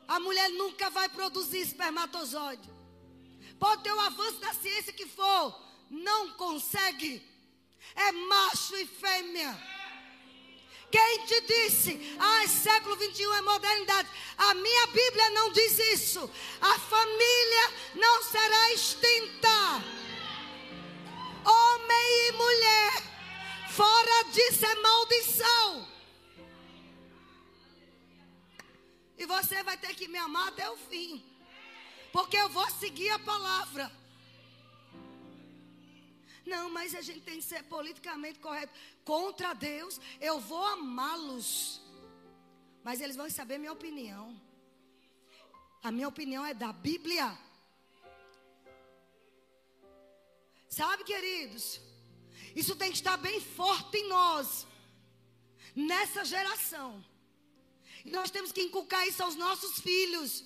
A 0.07 0.19
mulher 0.21 0.49
nunca 0.51 0.89
vai 0.89 1.09
produzir 1.09 1.59
espermatozoide. 1.59 2.71
Pode 3.59 3.83
ter 3.83 3.93
o 3.93 4.01
avanço 4.01 4.39
da 4.41 4.55
ciência 4.55 4.93
que 4.93 5.07
for, 5.07 5.61
não 5.91 6.31
consegue. 6.33 7.23
É 7.95 8.13
macho 8.13 8.77
e 8.77 8.87
fêmea. 8.87 9.78
Quem 10.91 11.27
te 11.27 11.41
disse? 11.43 12.17
Ah, 12.19 12.49
século 12.49 12.97
21 12.97 13.35
é 13.35 13.43
modernidade. 13.43 14.09
A 14.39 14.55
minha 14.55 14.87
Bíblia 14.87 15.31
não 15.31 15.53
diz 15.53 15.79
isso. 15.79 16.31
A 16.61 16.79
família 16.79 17.73
não 17.95 18.23
será 18.23 18.73
extinta. 18.73 19.49
Homem 21.45 22.29
e 22.29 22.33
mulher. 22.33 23.03
Fora 23.71 24.25
disso 24.33 24.65
é 24.65 24.75
maldição. 24.77 25.89
E 29.19 29.27
você 29.27 29.63
vai 29.63 29.77
ter 29.77 29.95
que 29.95 30.09
me 30.09 30.19
amar 30.19 30.49
até 30.49 30.71
o 30.71 30.77
fim. 30.77 31.23
Porque 32.13 32.37
eu 32.37 32.49
vou 32.49 32.69
seguir 32.71 33.11
a 33.11 33.19
palavra. 33.19 33.98
Não, 36.53 36.65
mas 36.77 36.95
a 36.95 37.03
gente 37.09 37.23
tem 37.29 37.39
que 37.41 37.49
ser 37.53 37.63
politicamente 37.75 38.39
correto. 38.39 38.73
Contra 39.05 39.53
Deus, 39.53 40.01
eu 40.29 40.37
vou 40.51 40.65
amá-los. 40.77 41.81
Mas 42.83 43.01
eles 43.01 43.17
vão 43.17 43.29
saber 43.29 43.59
minha 43.59 43.73
opinião. 43.81 44.25
A 45.83 45.91
minha 45.93 46.09
opinião 46.09 46.45
é 46.45 46.55
da 46.55 46.73
Bíblia. 46.73 47.27
Sabe, 50.69 51.05
queridos? 51.05 51.81
Isso 52.57 52.75
tem 52.77 52.91
que 52.91 52.99
estar 53.03 53.17
bem 53.17 53.41
forte 53.41 53.99
em 53.99 54.09
nós. 54.09 54.67
Nessa 55.75 56.25
geração. 56.25 57.05
E 58.05 58.11
nós 58.11 58.31
temos 58.31 58.53
que 58.53 58.63
inculcar 58.63 59.07
isso 59.07 59.23
aos 59.23 59.37
nossos 59.37 59.81
filhos. 59.81 60.45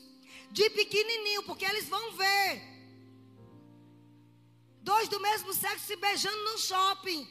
De 0.50 0.68
pequenininho, 0.70 1.44
porque 1.44 1.64
eles 1.64 1.88
vão 1.88 2.12
ver. 2.12 2.71
Dois 4.82 5.08
do 5.08 5.20
mesmo 5.20 5.52
sexo 5.54 5.86
se 5.86 5.96
beijando 5.96 6.42
no 6.44 6.58
shopping. 6.58 7.28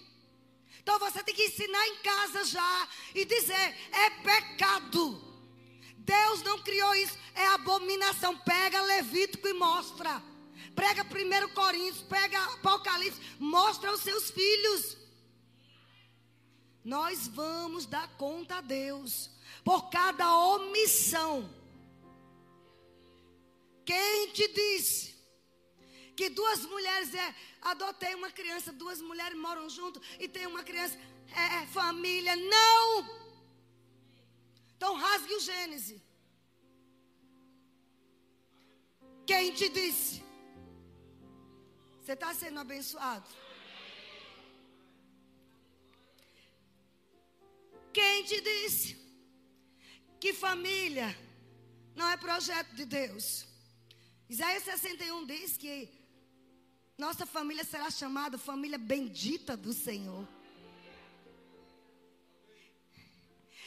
Então 0.81 0.97
você 0.97 1.21
tem 1.23 1.35
que 1.35 1.45
ensinar 1.45 1.87
em 1.89 1.97
casa 1.97 2.45
já 2.45 2.87
e 3.13 3.25
dizer: 3.25 3.77
é 3.91 4.09
pecado. 4.21 5.29
Deus 5.97 6.41
não 6.41 6.59
criou 6.59 6.95
isso, 6.95 7.17
é 7.35 7.45
abominação. 7.47 8.37
Pega 8.37 8.81
Levítico 8.81 9.47
e 9.47 9.53
mostra. 9.53 10.23
Prega 10.73 11.03
1 11.03 11.53
Coríntios, 11.53 12.01
pega 12.03 12.41
Apocalipse, 12.53 13.19
mostra 13.37 13.89
aos 13.89 14.01
seus 14.01 14.31
filhos. 14.31 14.97
Nós 16.83 17.27
vamos 17.27 17.85
dar 17.85 18.07
conta 18.15 18.57
a 18.57 18.61
Deus 18.61 19.29
por 19.63 19.89
cada 19.89 20.35
omissão. 20.37 21.53
Quem 23.85 24.31
te 24.31 24.47
disse 24.47 25.10
que 26.15 26.29
duas 26.29 26.65
mulheres 26.65 27.13
é 27.13 27.35
adotei 27.61 28.13
uma 28.15 28.31
criança, 28.31 28.71
duas 28.71 29.01
mulheres 29.01 29.37
moram 29.37 29.69
junto 29.69 30.01
e 30.19 30.27
tem 30.27 30.45
uma 30.47 30.63
criança, 30.63 30.97
é, 31.35 31.63
é 31.63 31.65
família? 31.67 32.35
Não! 32.35 32.85
Então 34.75 34.95
rasgue 34.95 35.35
o 35.35 35.39
Gênesis. 35.39 36.01
Quem 39.25 39.53
te 39.53 39.69
disse? 39.69 40.23
Você 42.01 42.13
está 42.13 42.33
sendo 42.33 42.59
abençoado? 42.59 43.29
Quem 47.93 48.23
te 48.23 48.41
disse? 48.41 49.01
que 50.21 50.33
família 50.33 51.09
não 51.95 52.07
é 52.07 52.15
projeto 52.15 52.75
de 52.75 52.85
Deus. 52.85 53.47
Isaías 54.29 54.63
61 54.63 55.25
diz 55.25 55.57
que 55.57 55.89
nossa 57.01 57.25
família 57.25 57.63
será 57.63 57.89
chamada 57.89 58.37
família 58.37 58.77
bendita 58.77 59.57
do 59.57 59.73
Senhor. 59.73 60.27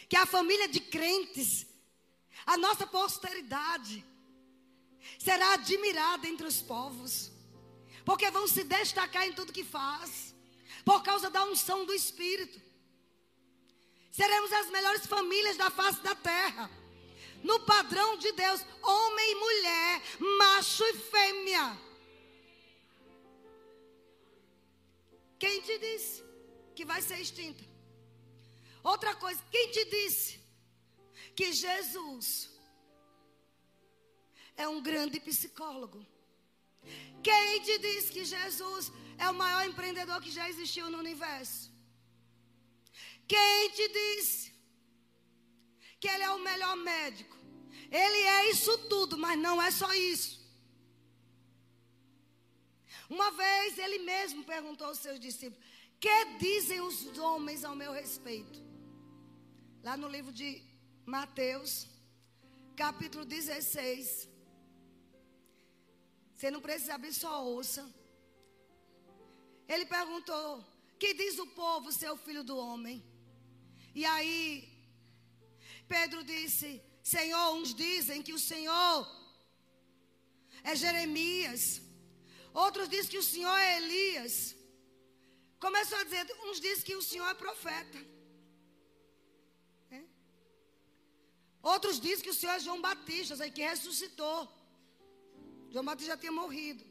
Que 0.08 0.16
a 0.16 0.24
família 0.24 0.68
de 0.68 0.78
crentes, 0.78 1.66
a 2.46 2.56
nossa 2.56 2.86
posteridade, 2.86 4.04
será 5.18 5.54
admirada 5.54 6.28
entre 6.28 6.46
os 6.46 6.62
povos, 6.62 7.32
porque 8.04 8.30
vão 8.30 8.46
se 8.46 8.62
destacar 8.62 9.26
em 9.26 9.32
tudo 9.32 9.56
que 9.58 9.64
faz, 9.64 10.32
por 10.84 11.02
causa 11.02 11.28
da 11.28 11.42
unção 11.44 11.84
do 11.84 11.92
Espírito. 11.92 12.60
Seremos 14.12 14.52
as 14.52 14.70
melhores 14.70 15.06
famílias 15.06 15.56
da 15.56 15.70
face 15.70 16.00
da 16.02 16.14
terra. 16.14 16.70
No 17.42 17.58
padrão 17.72 18.16
de 18.16 18.30
Deus, 18.30 18.60
homem 18.80 19.32
e 19.32 19.34
mulher, 19.34 20.02
macho 20.38 20.84
e 20.84 20.94
fêmea. 20.98 21.83
Quem 25.44 25.60
te 25.60 25.76
disse 25.78 26.24
que 26.74 26.84
vai 26.90 27.00
ser 27.02 27.18
extinta? 27.20 27.62
Outra 28.82 29.14
coisa, 29.14 29.42
quem 29.50 29.70
te 29.74 29.84
disse 29.84 30.40
que 31.36 31.52
Jesus 31.52 32.26
é 34.56 34.66
um 34.66 34.80
grande 34.82 35.20
psicólogo? 35.20 36.00
Quem 37.22 37.60
te 37.66 37.76
disse 37.78 38.10
que 38.10 38.24
Jesus 38.24 38.90
é 39.18 39.28
o 39.28 39.34
maior 39.34 39.66
empreendedor 39.66 40.18
que 40.22 40.30
já 40.30 40.48
existiu 40.48 40.88
no 40.88 40.98
universo? 41.04 41.70
Quem 43.28 43.70
te 43.76 43.86
disse 44.00 44.54
que 46.00 46.08
ele 46.08 46.22
é 46.22 46.30
o 46.30 46.44
melhor 46.50 46.74
médico? 46.76 47.36
Ele 47.90 48.20
é 48.38 48.50
isso 48.50 48.78
tudo, 48.94 49.18
mas 49.18 49.38
não 49.38 49.60
é 49.60 49.70
só 49.70 49.92
isso. 49.92 50.43
Uma 53.08 53.30
vez 53.30 53.78
ele 53.78 53.98
mesmo 54.00 54.44
perguntou 54.44 54.86
aos 54.86 54.98
seus 54.98 55.18
discípulos: 55.20 55.64
Que 56.00 56.36
dizem 56.38 56.80
os 56.80 57.18
homens 57.18 57.64
ao 57.64 57.76
meu 57.76 57.92
respeito? 57.92 58.62
Lá 59.82 59.96
no 59.96 60.08
livro 60.08 60.32
de 60.32 60.62
Mateus, 61.04 61.86
capítulo 62.74 63.24
16. 63.24 64.28
Você 66.34 66.50
não 66.50 66.60
precisa 66.60 66.94
abrir 66.94 67.12
sua 67.12 67.38
ouça. 67.40 67.82
Ele 69.68 69.86
perguntou: 69.86 70.64
Que 70.98 71.14
diz 71.14 71.38
o 71.38 71.46
povo, 71.48 71.92
seu 71.92 72.16
filho 72.16 72.42
do 72.42 72.56
homem? 72.56 73.04
E 73.94 74.04
aí, 74.04 74.74
Pedro 75.86 76.24
disse: 76.24 76.82
Senhor, 77.02 77.54
uns 77.54 77.74
dizem 77.74 78.22
que 78.22 78.32
o 78.32 78.38
Senhor 78.38 78.98
é 80.62 80.74
Jeremias, 80.74 81.83
outros 82.62 82.88
dizem 82.94 83.10
que 83.12 83.22
o 83.24 83.28
Senhor 83.32 83.56
é 83.66 83.76
Elias. 83.78 84.34
Começou 85.66 85.98
a 85.98 86.04
dizer: 86.04 86.24
uns 86.46 86.60
dizem 86.60 86.84
que 86.88 86.96
o 87.00 87.06
Senhor 87.10 87.28
é 87.28 87.42
profeta. 87.44 87.98
É? 89.98 90.02
Outros 91.74 92.00
dizem 92.06 92.24
que 92.24 92.34
o 92.34 92.38
Senhor 92.40 92.54
é 92.54 92.64
João 92.66 92.80
Batista, 92.88 93.50
que 93.50 93.62
ressuscitou. 93.72 94.40
João 95.72 95.84
Batista 95.84 96.12
já 96.12 96.16
tinha 96.16 96.32
morrido. 96.42 96.84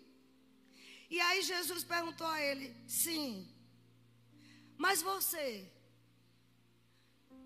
E 1.09 1.19
aí 1.27 1.41
Jesus 1.53 1.83
perguntou 1.95 2.27
a 2.27 2.41
ele: 2.49 2.67
Sim, 2.87 3.27
mas 4.85 5.01
você, 5.01 5.47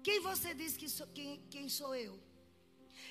quem 0.03 0.19
você 0.21 0.53
diz 0.61 0.75
que 0.75 0.89
sou, 0.89 1.07
quem, 1.07 1.31
quem 1.53 1.67
sou 1.69 1.93
eu? 1.95 2.15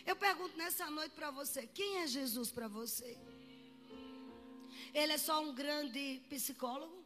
Eu 0.04 0.16
pergunto 0.16 0.56
nessa 0.56 0.90
noite 0.90 1.14
para 1.14 1.30
você: 1.30 1.66
quem 1.66 1.98
é 2.02 2.06
Jesus 2.06 2.50
para 2.50 2.68
você? 2.68 3.12
Ele 5.00 5.12
é 5.12 5.18
só 5.18 5.34
um 5.46 5.52
grande 5.62 6.02
psicólogo? 6.30 6.96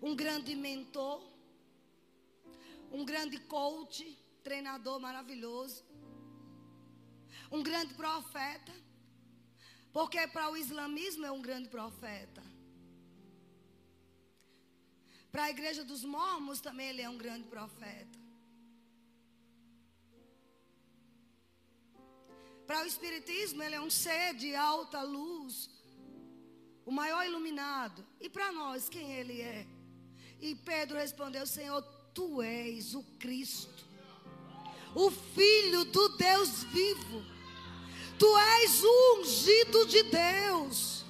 Um 0.00 0.14
grande 0.22 0.52
mentor? 0.66 1.18
Um 2.90 3.04
grande 3.10 3.38
coach, 3.56 4.02
treinador 4.42 4.98
maravilhoso? 5.06 5.84
Um 7.56 7.62
grande 7.62 7.92
profeta? 7.92 8.72
Porque 9.92 10.26
para 10.28 10.48
o 10.52 10.56
islamismo 10.56 11.26
é 11.26 11.32
um 11.38 11.42
grande 11.42 11.68
profeta. 11.68 12.42
Para 15.30 15.44
a 15.44 15.50
igreja 15.50 15.84
dos 15.84 16.02
mormons 16.14 16.62
também 16.68 16.88
ele 16.88 17.02
é 17.02 17.10
um 17.10 17.18
grande 17.18 17.46
profeta. 17.54 18.18
Para 22.66 22.82
o 22.82 22.86
espiritismo 22.86 23.62
ele 23.62 23.74
é 23.74 23.82
um 23.88 23.90
ser 23.90 24.32
de 24.42 24.54
alta 24.54 25.02
luz, 25.02 25.54
o 26.84 26.90
maior 26.92 27.24
iluminado. 27.24 28.04
E 28.20 28.28
para 28.28 28.52
nós, 28.52 28.88
quem 28.88 29.12
ele 29.12 29.40
é? 29.40 29.66
E 30.40 30.54
Pedro 30.54 30.98
respondeu: 30.98 31.46
Senhor, 31.46 31.82
tu 32.14 32.42
és 32.42 32.94
o 32.94 33.02
Cristo, 33.18 33.84
o 34.94 35.10
Filho 35.10 35.84
do 35.84 36.08
Deus 36.10 36.64
vivo. 36.64 37.24
Tu 38.18 38.38
és 38.38 38.84
o 38.84 39.18
ungido 39.18 39.86
de 39.86 40.02
Deus. 40.04 41.02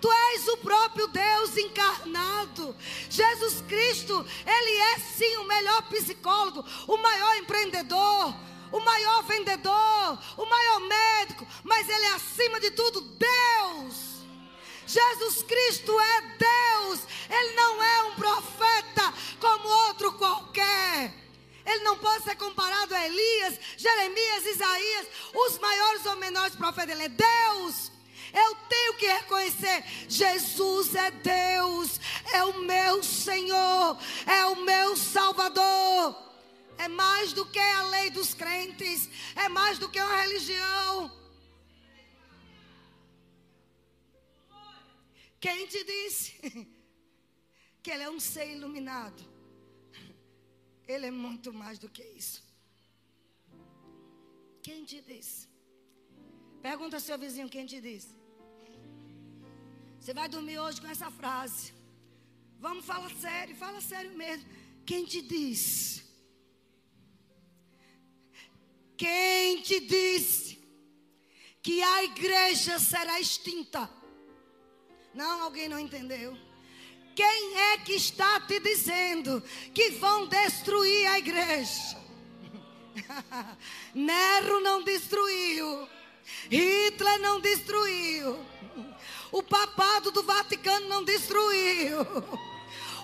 Tu 0.00 0.10
és 0.10 0.48
o 0.48 0.56
próprio 0.58 1.06
Deus 1.08 1.56
encarnado. 1.56 2.74
Jesus 3.08 3.60
Cristo, 3.62 4.26
Ele 4.46 4.76
é 4.94 4.98
sim 4.98 5.36
o 5.36 5.44
melhor 5.44 5.82
psicólogo, 5.88 6.64
o 6.86 6.96
maior 6.96 7.36
empreendedor, 7.36 8.34
o 8.72 8.80
maior 8.80 9.22
vendedor, 9.24 10.18
o 10.38 10.46
maior 10.46 10.80
médico, 10.80 11.46
mas 11.62 11.88
Ele 11.88 12.04
é 12.06 12.12
acima 12.12 12.58
de 12.60 12.70
tudo 12.70 13.00
Deus. 13.00 14.09
Jesus 14.90 15.44
Cristo 15.44 15.92
é 16.00 16.20
Deus, 16.36 17.00
Ele 17.28 17.52
não 17.54 17.80
é 17.80 18.02
um 18.04 18.14
profeta 18.16 19.14
como 19.38 19.68
outro 19.86 20.12
qualquer. 20.14 21.14
Ele 21.64 21.84
não 21.84 21.96
pode 21.98 22.24
ser 22.24 22.34
comparado 22.34 22.92
a 22.92 23.06
Elias, 23.06 23.60
Jeremias, 23.76 24.46
Isaías, 24.46 25.06
os 25.32 25.58
maiores 25.58 26.06
ou 26.06 26.16
menores 26.16 26.56
profetas. 26.56 26.90
Ele 26.90 27.04
é 27.04 27.08
Deus. 27.08 27.92
Eu 28.32 28.56
tenho 28.68 28.94
que 28.94 29.06
reconhecer: 29.06 29.84
Jesus 30.08 30.94
é 30.96 31.10
Deus, 31.12 32.00
é 32.32 32.42
o 32.42 32.58
meu 32.58 33.00
Senhor, 33.04 33.96
é 34.26 34.46
o 34.46 34.56
meu 34.56 34.96
Salvador. 34.96 36.16
É 36.78 36.88
mais 36.88 37.32
do 37.32 37.46
que 37.46 37.60
a 37.60 37.82
lei 37.84 38.10
dos 38.10 38.34
crentes, 38.34 39.08
é 39.36 39.48
mais 39.48 39.78
do 39.78 39.88
que 39.88 40.00
uma 40.00 40.22
religião. 40.22 41.19
Quem 45.40 45.66
te 45.66 45.82
disse 45.84 46.32
que 47.82 47.90
ele 47.90 48.02
é 48.02 48.10
um 48.10 48.20
ser 48.20 48.48
iluminado? 48.56 49.22
Ele 50.86 51.06
é 51.06 51.10
muito 51.10 51.52
mais 51.52 51.78
do 51.78 51.88
que 51.88 52.02
isso. 52.02 52.42
Quem 54.62 54.84
te 54.84 55.00
disse? 55.00 55.48
Pergunta 56.60 56.96
ao 56.96 57.00
seu 57.00 57.18
vizinho 57.18 57.48
quem 57.48 57.64
te 57.64 57.80
disse. 57.80 58.14
Você 59.98 60.12
vai 60.12 60.28
dormir 60.28 60.58
hoje 60.58 60.80
com 60.80 60.88
essa 60.88 61.10
frase. 61.10 61.72
Vamos 62.58 62.84
falar 62.84 63.10
sério, 63.26 63.56
fala 63.56 63.80
sério 63.80 64.12
mesmo. 64.16 64.46
Quem 64.84 65.04
te 65.06 65.22
disse? 65.22 66.02
Quem 68.96 69.62
te 69.62 69.80
disse 69.80 70.58
que 71.62 71.82
a 71.82 72.04
igreja 72.04 72.78
será 72.78 73.18
extinta? 73.18 73.99
Não, 75.14 75.42
alguém 75.42 75.68
não 75.68 75.78
entendeu. 75.78 76.36
Quem 77.14 77.58
é 77.58 77.78
que 77.78 77.92
está 77.92 78.40
te 78.40 78.60
dizendo 78.60 79.42
que 79.74 79.90
vão 79.90 80.26
destruir 80.26 81.06
a 81.08 81.18
igreja? 81.18 81.98
Nero 83.94 84.60
não 84.60 84.82
destruiu. 84.82 85.88
Hitler 86.50 87.18
não 87.18 87.40
destruiu. 87.40 88.38
O 89.32 89.42
papado 89.42 90.10
do 90.10 90.22
Vaticano 90.22 90.88
não 90.88 91.04
destruiu. 91.04 92.00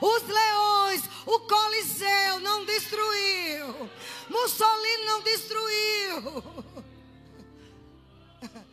Os 0.01 0.23
leões, 0.23 1.03
o 1.25 1.41
Coliseu 1.41 2.41
não 2.41 2.65
destruiu. 2.65 3.91
Mussolini 4.29 5.05
não 5.05 5.21
destruiu. 5.23 6.45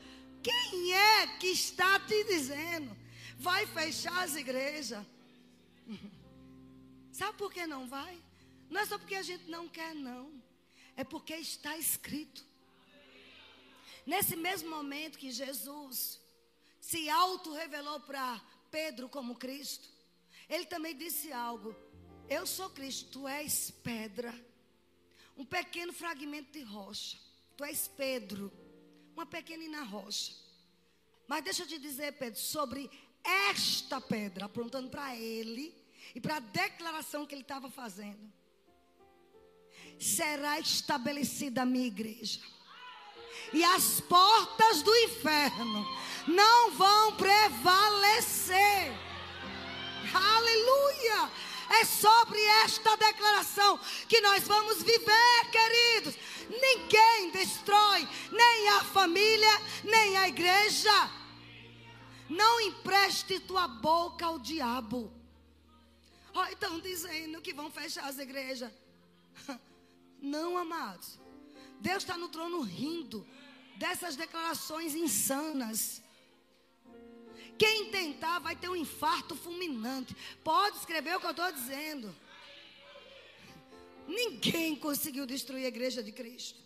Quem 0.43 0.93
é 0.93 1.27
que 1.39 1.47
está 1.47 1.99
te 1.99 2.23
dizendo? 2.25 3.02
Vai 3.43 3.65
fechar 3.67 4.23
as 4.23 4.37
igrejas. 4.37 5.05
Sabe 7.11 7.37
por 7.37 7.51
que 7.51 7.67
não 7.67 7.85
vai? 7.89 8.17
Não 8.69 8.79
é 8.79 8.85
só 8.85 8.97
porque 8.97 9.15
a 9.15 9.21
gente 9.21 9.49
não 9.49 9.67
quer, 9.67 9.93
não. 9.93 10.41
É 10.95 11.03
porque 11.03 11.35
está 11.35 11.77
escrito. 11.77 12.41
Nesse 14.05 14.37
mesmo 14.37 14.69
momento 14.69 15.19
que 15.19 15.29
Jesus 15.29 16.21
se 16.79 17.09
auto-revelou 17.09 17.99
para 17.99 18.41
Pedro 18.71 19.09
como 19.09 19.35
Cristo, 19.35 19.89
ele 20.49 20.65
também 20.65 20.95
disse 20.95 21.33
algo: 21.33 21.75
Eu 22.29 22.47
sou 22.47 22.69
Cristo, 22.69 23.11
tu 23.11 23.27
és 23.27 23.71
pedra, 23.71 24.33
um 25.35 25.43
pequeno 25.43 25.91
fragmento 25.91 26.53
de 26.53 26.63
rocha. 26.63 27.17
Tu 27.57 27.65
és 27.65 27.89
Pedro, 27.89 28.49
uma 29.13 29.25
pequenina 29.25 29.83
rocha. 29.83 30.33
Mas 31.27 31.43
deixa 31.43 31.63
eu 31.63 31.67
te 31.67 31.77
dizer, 31.77 32.13
Pedro, 32.13 32.39
sobre 32.39 32.89
esta 33.23 34.01
pedra, 34.01 34.45
apontando 34.45 34.89
para 34.89 35.15
ele 35.15 35.73
e 36.13 36.19
para 36.19 36.37
a 36.37 36.39
declaração 36.39 37.25
que 37.25 37.33
ele 37.33 37.41
estava 37.41 37.69
fazendo, 37.69 38.31
será 39.99 40.59
estabelecida 40.59 41.61
a 41.61 41.65
minha 41.65 41.87
igreja. 41.87 42.41
E 43.51 43.63
as 43.63 44.01
portas 44.01 44.81
do 44.81 44.95
inferno 44.97 45.87
não 46.27 46.71
vão 46.71 47.15
prevalecer. 47.15 48.91
Aleluia! 50.13 51.31
É 51.69 51.85
sobre 51.85 52.39
esta 52.63 52.95
declaração 52.97 53.79
que 54.07 54.21
nós 54.21 54.43
vamos 54.47 54.83
viver, 54.83 55.49
queridos. 55.51 56.15
Ninguém 56.49 57.31
destrói, 57.31 58.07
nem 58.31 58.69
a 58.69 58.83
família, 58.83 59.61
nem 59.83 60.17
a 60.17 60.27
igreja. 60.27 61.22
Não 62.41 62.59
empreste 62.61 63.39
tua 63.39 63.67
boca 63.67 64.25
ao 64.25 64.39
diabo. 64.39 65.13
Oh, 66.33 66.45
estão 66.45 66.79
dizendo 66.79 67.41
que 67.41 67.53
vão 67.53 67.69
fechar 67.69 68.05
as 68.05 68.17
igrejas. 68.17 68.71
Não, 70.19 70.57
amados. 70.57 71.19
Deus 71.79 72.01
está 72.01 72.17
no 72.17 72.29
trono 72.29 72.61
rindo 72.61 73.27
dessas 73.75 74.15
declarações 74.15 74.95
insanas. 74.95 76.01
Quem 77.57 77.91
tentar 77.91 78.39
vai 78.39 78.55
ter 78.55 78.69
um 78.69 78.75
infarto 78.75 79.35
fulminante. 79.35 80.15
Pode 80.43 80.77
escrever 80.77 81.15
o 81.15 81.19
que 81.19 81.27
eu 81.27 81.31
estou 81.31 81.51
dizendo. 81.51 82.15
Ninguém 84.07 84.75
conseguiu 84.75 85.25
destruir 85.25 85.65
a 85.65 85.73
igreja 85.75 86.01
de 86.01 86.11
Cristo. 86.11 86.59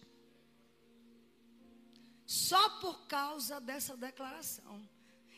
Só 2.25 2.69
por 2.79 3.05
causa 3.07 3.59
dessa 3.59 3.97
declaração. 3.97 4.96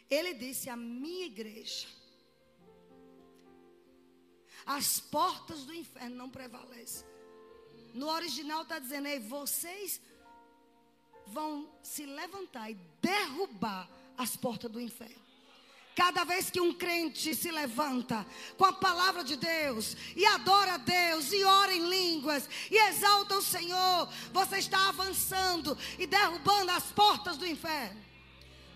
Ele 0.10 0.34
disse: 0.34 0.70
A 0.70 0.76
minha 0.76 1.26
igreja, 1.26 1.88
as 4.66 5.00
portas 5.00 5.64
do 5.66 5.74
inferno 5.74 6.16
não 6.16 6.30
prevalecem. 6.30 7.08
No 7.94 8.08
original 8.08 8.64
está 8.64 8.80
dizendo: 8.80 9.08
Ei, 9.08 9.20
vocês 9.20 10.02
vão 11.28 11.70
se 11.84 12.06
levantar 12.06 12.72
e 12.72 12.78
derrubar 13.02 13.90
as 14.18 14.36
portas 14.36 14.72
do 14.72 14.82
inferno. 14.82 15.30
Cada 15.96 16.24
vez 16.24 16.50
que 16.50 16.62
um 16.62 16.74
crente 16.74 17.36
se 17.36 17.52
levanta 17.52 18.26
com 18.58 18.64
a 18.64 18.72
palavra 18.72 19.22
de 19.22 19.36
Deus 19.36 19.98
e 20.16 20.26
adora 20.26 20.76
a 20.76 20.78
Deus 20.78 21.32
e 21.34 21.44
ora 21.44 21.74
em 21.74 21.90
línguas 21.90 22.50
e 22.72 22.78
exalta 22.88 23.38
o 23.38 23.42
Senhor, 23.42 24.08
você 24.32 24.60
está 24.60 24.88
avançando 24.88 25.78
e 25.98 26.08
derrubando 26.08 26.72
as 26.72 26.86
portas 26.86 27.38
do 27.38 27.46
inferno. 27.46 28.09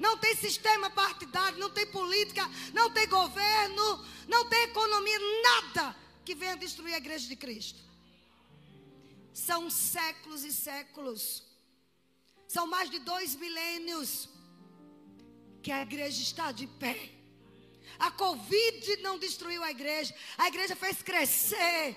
Não 0.04 0.18
tem 0.18 0.36
sistema 0.36 0.90
partidário, 0.90 1.58
não 1.58 1.70
tem 1.70 1.86
política, 1.88 2.44
não 2.74 2.90
tem 2.92 3.08
governo, 3.08 4.06
não 4.28 4.44
tem 4.50 4.64
economia, 4.64 5.18
nada 5.42 5.96
que 6.26 6.36
venha 6.36 6.58
destruir 6.58 6.94
a 6.94 6.98
igreja 6.98 7.26
de 7.26 7.38
Cristo. 7.38 7.80
São 9.34 9.70
séculos 9.70 10.44
e 10.44 10.52
séculos, 10.52 11.22
são 12.46 12.68
mais 12.68 12.90
de 12.90 13.00
dois 13.00 13.34
milênios 13.36 14.28
que 15.62 15.72
a 15.72 15.82
igreja 15.84 16.22
está 16.22 16.52
de 16.52 16.68
pé. 16.68 17.00
A 17.98 18.12
Covid 18.12 18.98
não 18.98 19.18
destruiu 19.18 19.64
a 19.64 19.72
igreja, 19.72 20.14
a 20.38 20.50
igreja 20.50 20.76
fez 20.76 21.02
crescer. 21.02 21.96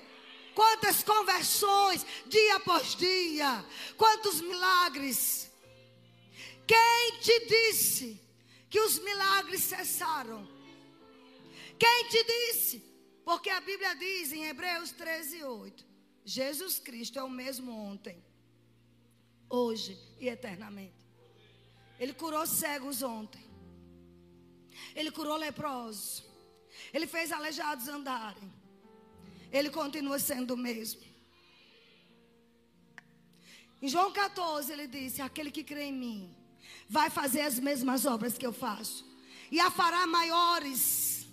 Quantas 0.55 1.03
conversões, 1.03 2.07
dia 2.27 2.55
após 2.55 2.95
dia, 2.95 3.67
quantos 3.97 4.41
milagres. 4.41 5.46
Quem 6.67 7.21
te 7.21 7.47
disse 7.47 8.21
que 8.69 8.81
os 8.81 8.99
milagres 8.99 9.63
cessaram? 9.63 10.47
Quem 11.79 12.09
te 12.09 12.25
disse? 12.25 12.79
Porque 13.25 13.51
a 13.51 13.61
Bíblia 13.61 13.95
diz 13.95 14.33
em 14.33 14.45
Hebreus 14.47 14.91
13, 14.91 15.45
8: 15.45 15.87
Jesus 16.25 16.79
Cristo 16.79 17.19
é 17.19 17.23
o 17.23 17.31
mesmo 17.31 17.73
ontem, 17.73 18.23
hoje 19.49 19.97
e 20.19 20.29
eternamente. 20.29 21.07
Ele 21.99 22.13
curou 22.13 22.47
cegos 22.47 23.03
ontem. 23.03 23.45
Ele 24.95 25.11
curou 25.11 25.37
leprosos. 25.37 26.25
Ele 26.93 27.07
fez 27.07 27.33
aleijados 27.33 27.89
andarem. 27.89 28.53
Ele 29.53 29.71
continua 29.71 30.19
sendo 30.19 30.55
o 30.55 30.57
mesmo. 30.57 31.01
Em 33.81 33.89
João 33.89 34.13
14, 34.13 34.73
ele 34.73 34.87
disse: 34.87 35.23
Aquele 35.23 35.51
que 35.51 35.63
crê 35.63 35.85
em 35.85 35.93
mim 35.93 36.46
vai 36.89 37.11
fazer 37.11 37.43
as 37.43 37.59
mesmas 37.59 38.07
obras 38.07 38.39
que 38.39 38.47
eu 38.47 38.53
faço, 38.53 39.05
e 39.51 39.61
a 39.61 39.71
fará 39.71 40.07
maiores. 40.07 41.27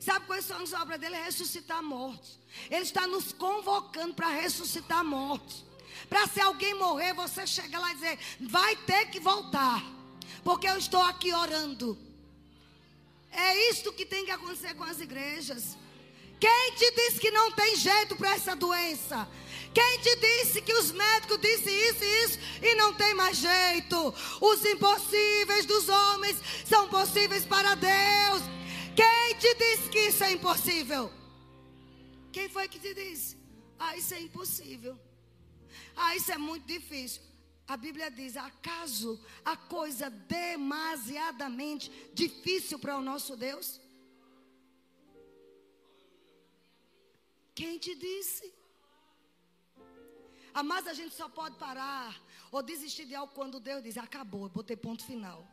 Sabe 0.00 0.26
quais 0.26 0.44
são 0.44 0.62
as 0.62 0.72
obras 0.72 0.98
dele? 0.98 1.16
Ressuscitar 1.16 1.82
mortos. 1.82 2.38
Ele 2.68 2.82
está 2.82 3.06
nos 3.06 3.32
convocando 3.32 4.14
para 4.14 4.28
ressuscitar 4.28 5.04
mortos. 5.04 5.64
Para 6.08 6.26
se 6.26 6.40
alguém 6.40 6.74
morrer, 6.74 7.14
você 7.14 7.46
chega 7.46 7.78
lá 7.78 7.92
e 7.92 7.94
dizer: 7.94 8.18
vai 8.40 8.74
ter 8.76 9.06
que 9.06 9.20
voltar, 9.20 9.82
porque 10.42 10.66
eu 10.68 10.76
estou 10.76 11.00
aqui 11.02 11.32
orando. 11.32 11.96
É 13.30 13.70
isto 13.70 13.92
que 13.92 14.04
tem 14.04 14.24
que 14.24 14.30
acontecer 14.30 14.74
com 14.74 14.84
as 14.84 15.00
igrejas. 15.00 15.76
Quem 16.38 16.72
te 16.74 16.90
disse 16.96 17.20
que 17.20 17.30
não 17.30 17.52
tem 17.52 17.76
jeito 17.76 18.16
para 18.16 18.34
essa 18.34 18.56
doença? 18.56 19.28
Quem 19.74 19.98
te 20.00 20.16
disse 20.16 20.60
que 20.60 20.74
os 20.74 20.92
médicos 20.92 21.38
disseram 21.38 21.90
isso 21.90 22.04
e 22.04 22.24
isso 22.24 22.38
e 22.62 22.74
não 22.74 22.92
tem 22.94 23.14
mais 23.14 23.38
jeito? 23.38 24.14
Os 24.40 24.64
impossíveis 24.64 25.64
dos 25.66 25.88
homens 25.88 26.36
são 26.66 26.88
possíveis 26.88 27.44
para 27.44 27.74
Deus. 27.74 28.42
Quem 28.94 29.38
te 29.38 29.54
disse 29.54 29.88
que 29.88 29.98
isso 30.08 30.22
é 30.24 30.32
impossível? 30.32 31.10
Quem 32.30 32.48
foi 32.48 32.68
que 32.68 32.78
te 32.78 32.92
disse? 32.94 33.38
Ah, 33.78 33.96
isso 33.96 34.14
é 34.14 34.20
impossível. 34.20 34.98
Ah, 35.96 36.14
isso 36.16 36.30
é 36.30 36.38
muito 36.38 36.66
difícil. 36.66 37.22
A 37.66 37.76
Bíblia 37.76 38.10
diz: 38.10 38.36
acaso 38.36 39.18
a 39.44 39.56
coisa 39.56 40.10
demasiadamente 40.10 41.90
difícil 42.12 42.78
para 42.78 42.98
o 42.98 43.02
nosso 43.02 43.36
Deus? 43.36 43.80
Quem 47.54 47.78
te 47.78 47.94
disse? 47.94 48.52
Mas 50.64 50.86
a 50.86 50.92
gente 50.92 51.14
só 51.14 51.28
pode 51.28 51.56
parar 51.56 52.20
ou 52.50 52.62
desistir 52.62 53.06
de 53.06 53.14
algo 53.14 53.32
quando 53.32 53.58
Deus 53.58 53.82
diz: 53.82 53.96
acabou, 53.96 54.44
eu 54.44 54.48
botei 54.50 54.76
ponto 54.76 55.04
final. 55.04 55.46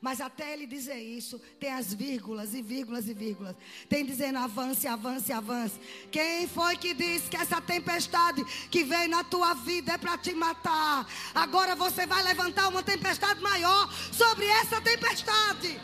Mas 0.00 0.20
até 0.20 0.52
ele 0.52 0.66
dizer 0.66 0.98
isso, 0.98 1.38
tem 1.58 1.72
as 1.72 1.92
vírgulas 1.92 2.54
e 2.54 2.60
vírgulas 2.60 3.08
e 3.08 3.14
vírgulas. 3.14 3.56
Tem 3.88 4.04
dizendo 4.04 4.38
avance, 4.38 4.86
avance, 4.86 5.32
avance. 5.32 5.78
Quem 6.10 6.46
foi 6.46 6.76
que 6.76 6.92
disse 6.92 7.30
que 7.30 7.36
essa 7.36 7.60
tempestade 7.60 8.44
que 8.68 8.84
veio 8.84 9.08
na 9.08 9.24
tua 9.24 9.54
vida 9.54 9.92
é 9.92 9.98
para 9.98 10.18
te 10.18 10.34
matar? 10.34 11.06
Agora 11.34 11.74
você 11.74 12.06
vai 12.06 12.22
levantar 12.22 12.68
uma 12.68 12.82
tempestade 12.82 13.40
maior 13.40 13.90
sobre 14.12 14.44
essa 14.46 14.80
tempestade. 14.80 15.80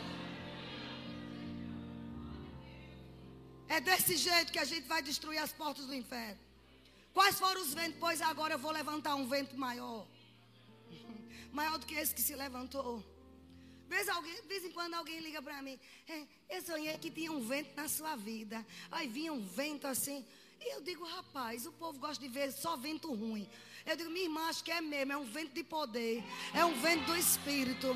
É 3.67 3.81
desse 3.81 4.15
jeito 4.15 4.51
que 4.51 4.59
a 4.59 4.65
gente 4.65 4.87
vai 4.87 5.01
destruir 5.01 5.39
as 5.39 5.51
portas 5.51 5.87
do 5.87 5.95
inferno. 5.95 6.52
Quais 7.13 7.37
foram 7.37 7.61
os 7.61 7.73
ventos? 7.73 7.97
Pois 7.99 8.21
agora 8.21 8.55
eu 8.55 8.59
vou 8.59 8.71
levantar 8.71 9.15
um 9.15 9.27
vento 9.27 9.57
maior. 9.57 10.05
Maior 11.51 11.77
do 11.77 11.85
que 11.85 11.93
esse 11.93 12.15
que 12.15 12.21
se 12.21 12.35
levantou. 12.35 13.03
Vez, 13.87 14.09
alguém, 14.09 14.41
vez 14.47 14.65
em 14.65 14.71
quando 14.71 14.95
alguém 14.95 15.19
liga 15.19 15.39
para 15.39 15.61
mim. 15.61 15.79
É, 16.07 16.25
eu 16.49 16.61
sonhei 16.63 16.97
que 16.97 17.11
tinha 17.11 17.31
um 17.31 17.45
vento 17.45 17.75
na 17.75 17.87
sua 17.87 18.15
vida. 18.15 18.65
Aí 18.91 19.07
vinha 19.07 19.31
um 19.31 19.45
vento 19.45 19.85
assim. 19.85 20.25
E 20.59 20.73
eu 20.73 20.81
digo, 20.81 21.05
rapaz, 21.05 21.67
o 21.67 21.71
povo 21.73 21.99
gosta 21.99 22.23
de 22.23 22.27
ver 22.27 22.51
só 22.51 22.75
vento 22.75 23.13
ruim. 23.13 23.47
Eu 23.85 23.95
digo, 23.95 24.09
minha 24.09 24.25
irmã, 24.25 24.47
acho 24.47 24.63
que 24.63 24.71
é 24.71 24.81
mesmo. 24.81 25.13
É 25.13 25.17
um 25.17 25.25
vento 25.25 25.53
de 25.53 25.63
poder. 25.63 26.23
É 26.55 26.65
um 26.65 26.73
vento 26.81 27.05
do 27.05 27.15
Espírito. 27.15 27.95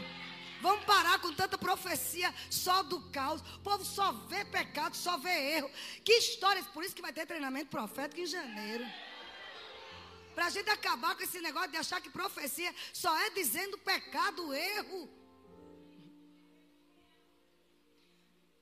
Vamos 0.61 0.86
parar 0.86 1.20
com 1.20 1.34
tanta 1.34 1.57
profecia 1.57 2.34
só 2.49 2.84
do 2.84 2.99
caos. 3.09 3.41
O 3.41 3.59
povo 3.59 3.86
só 3.86 4.11
vê 4.11 4.43
pecado, 4.45 4.95
só 4.95 5.18
vê 5.18 5.55
erro. 5.55 5.72
Que 6.03 6.13
histórias. 6.13 6.68
Por 6.68 6.84
isso 6.84 6.95
que 6.95 7.01
vai 7.01 7.13
ter 7.13 7.26
treinamento 7.26 7.70
profético 7.70 8.22
em 8.22 8.26
janeiro. 8.28 8.86
Para 10.38 10.46
a 10.46 10.50
gente 10.52 10.70
acabar 10.70 11.16
com 11.16 11.24
esse 11.24 11.42
negócio 11.42 11.72
de 11.72 11.78
achar 11.78 12.00
que 12.00 12.12
profecia 12.12 12.72
só 12.94 13.12
é 13.22 13.32
dizendo 13.32 13.76
pecado, 13.80 14.54
erro. 14.54 15.10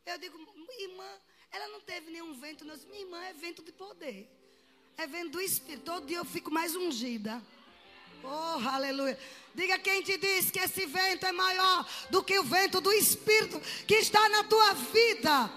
Eu 0.06 0.18
digo, 0.18 0.38
irmã, 0.80 1.10
ela 1.52 1.68
não 1.68 1.82
teve 1.82 2.12
nenhum 2.12 2.34
vento, 2.40 2.64
não. 2.64 2.78
Minha 2.78 3.02
irmã 3.02 3.22
é 3.26 3.34
vento 3.34 3.62
de 3.62 3.74
poder. 3.74 4.26
É 4.96 5.06
vento 5.06 5.32
do 5.32 5.42
Espírito. 5.42 5.84
Todo 5.84 6.08
dia 6.08 6.16
eu 6.16 6.24
fico 6.24 6.50
mais 6.50 6.78
ungida. 6.78 7.44
Oh, 8.24 8.70
aleluia. 8.70 9.20
Diga 9.54 9.78
quem 9.78 10.02
te 10.02 10.18
diz 10.18 10.50
que 10.50 10.60
esse 10.60 10.86
vento 10.86 11.26
é 11.26 11.34
maior 11.34 11.86
do 12.10 12.24
que 12.24 12.40
o 12.40 12.44
vento 12.46 12.80
do 12.80 12.94
Espírito 12.94 13.60
que 13.86 13.96
está 13.96 14.30
na 14.30 14.46
tua 14.46 14.76
vida. 14.76 15.52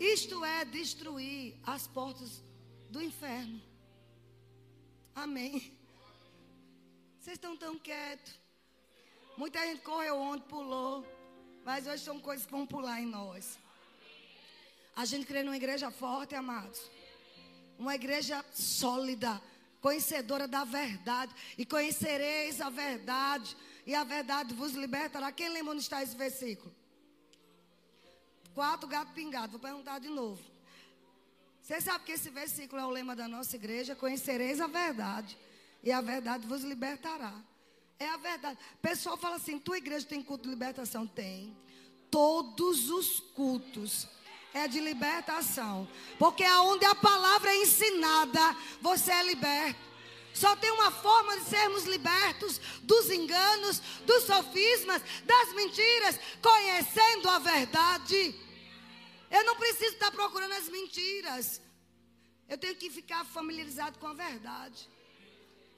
Isto 0.00 0.42
é 0.42 0.64
destruir 0.64 1.54
as 1.66 1.86
portas 1.86 2.47
do 2.88 3.02
inferno. 3.02 3.60
Amém. 5.14 5.76
Vocês 7.20 7.36
estão 7.36 7.56
tão 7.56 7.78
quietos. 7.78 8.34
Muita 9.36 9.60
gente 9.66 9.82
correu 9.82 10.18
ontem, 10.18 10.48
pulou. 10.48 11.06
Mas 11.64 11.86
hoje 11.86 12.02
são 12.02 12.18
coisas 12.18 12.46
que 12.46 12.52
vão 12.52 12.66
pular 12.66 13.00
em 13.00 13.06
nós. 13.06 13.58
A 14.96 15.04
gente 15.04 15.26
crê 15.26 15.42
numa 15.42 15.56
igreja 15.56 15.90
forte, 15.90 16.34
amados. 16.34 16.90
Uma 17.78 17.94
igreja 17.94 18.44
sólida, 18.52 19.40
conhecedora 19.80 20.48
da 20.48 20.64
verdade. 20.64 21.34
E 21.56 21.66
conhecereis 21.66 22.60
a 22.60 22.70
verdade. 22.70 23.56
E 23.86 23.94
a 23.94 24.04
verdade 24.04 24.54
vos 24.54 24.72
libertará. 24.72 25.30
Quem 25.30 25.48
lembra 25.50 25.72
onde 25.72 25.82
está 25.82 26.02
esse 26.02 26.16
versículo? 26.16 26.74
Quatro 28.54 28.88
gato 28.88 29.12
pingado. 29.12 29.52
Vou 29.52 29.60
perguntar 29.60 29.98
de 29.98 30.08
novo. 30.08 30.42
Você 31.68 31.82
sabe 31.82 32.02
que 32.06 32.12
esse 32.12 32.30
versículo 32.30 32.80
é 32.80 32.86
o 32.86 32.88
lema 32.88 33.14
da 33.14 33.28
nossa 33.28 33.54
igreja? 33.54 33.94
Conhecereis 33.94 34.58
a 34.58 34.66
verdade. 34.66 35.36
E 35.82 35.92
a 35.92 36.00
verdade 36.00 36.46
vos 36.46 36.62
libertará. 36.62 37.34
É 37.98 38.08
a 38.08 38.16
verdade. 38.16 38.58
O 38.76 38.78
pessoal 38.78 39.18
fala 39.18 39.36
assim: 39.36 39.58
tua 39.58 39.76
igreja 39.76 40.06
tem 40.06 40.22
culto 40.22 40.44
de 40.44 40.48
libertação? 40.48 41.06
Tem. 41.06 41.54
Todos 42.10 42.88
os 42.88 43.20
cultos 43.20 44.08
é 44.54 44.66
de 44.66 44.80
libertação. 44.80 45.86
Porque 46.18 46.42
aonde 46.42 46.86
a 46.86 46.94
palavra 46.94 47.50
é 47.50 47.58
ensinada, 47.58 48.56
você 48.80 49.12
é 49.12 49.22
liberto. 49.24 49.78
Só 50.32 50.56
tem 50.56 50.70
uma 50.70 50.90
forma 50.90 51.38
de 51.38 51.50
sermos 51.50 51.84
libertos 51.84 52.58
dos 52.82 53.10
enganos, 53.10 53.80
dos 54.06 54.24
sofismas, 54.24 55.02
das 55.26 55.52
mentiras, 55.54 56.18
conhecendo 56.40 57.28
a 57.28 57.38
verdade. 57.38 58.47
Eu 59.30 59.44
não 59.44 59.56
preciso 59.56 59.94
estar 59.94 60.10
procurando 60.10 60.54
as 60.60 60.68
mentiras. 60.68 61.60
Eu 62.48 62.56
tenho 62.56 62.76
que 62.76 62.90
ficar 62.90 63.24
familiarizado 63.24 63.98
com 63.98 64.06
a 64.06 64.14
verdade. 64.14 64.88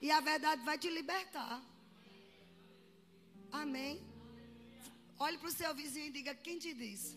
E 0.01 0.09
a 0.09 0.21
verdade 0.31 0.63
vai 0.69 0.77
te 0.77 0.89
libertar. 0.89 1.61
Amém. 3.51 4.01
Olhe 5.19 5.37
para 5.37 5.49
o 5.49 5.57
seu 5.59 5.73
vizinho 5.81 6.07
e 6.07 6.15
diga: 6.19 6.33
quem 6.33 6.57
te 6.57 6.73
disse? 6.73 7.11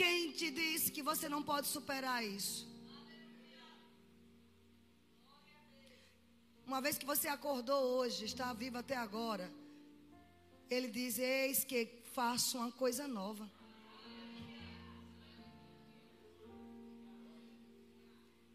Quem 0.00 0.30
te 0.30 0.48
disse 0.50 0.92
que 0.92 1.02
você 1.02 1.28
não 1.28 1.42
pode 1.42 1.66
superar 1.66 2.24
isso? 2.24 2.58
Uma 6.64 6.80
vez 6.80 6.96
que 6.96 7.06
você 7.12 7.26
acordou 7.28 7.82
hoje, 7.98 8.24
está 8.24 8.52
vivo 8.52 8.78
até 8.78 8.94
agora, 8.94 9.50
ele 10.70 10.88
diz: 10.88 11.18
Eis 11.18 11.64
que 11.64 11.80
faço 12.12 12.58
uma 12.58 12.72
coisa 12.72 13.06
nova. 13.06 13.48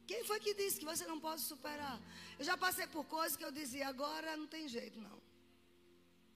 Quem 0.05 0.23
foi 0.29 0.39
que 0.39 0.53
disse 0.53 0.79
que 0.79 0.85
você 0.85 1.05
não 1.11 1.19
pode 1.19 1.41
superar? 1.41 1.99
Eu 2.37 2.45
já 2.45 2.55
passei 2.57 2.85
por 2.87 3.03
coisas 3.05 3.37
que 3.37 3.45
eu 3.45 3.51
dizia, 3.51 3.87
agora 3.87 4.37
não 4.37 4.47
tem 4.47 4.67
jeito, 4.67 4.99
não. 4.99 5.17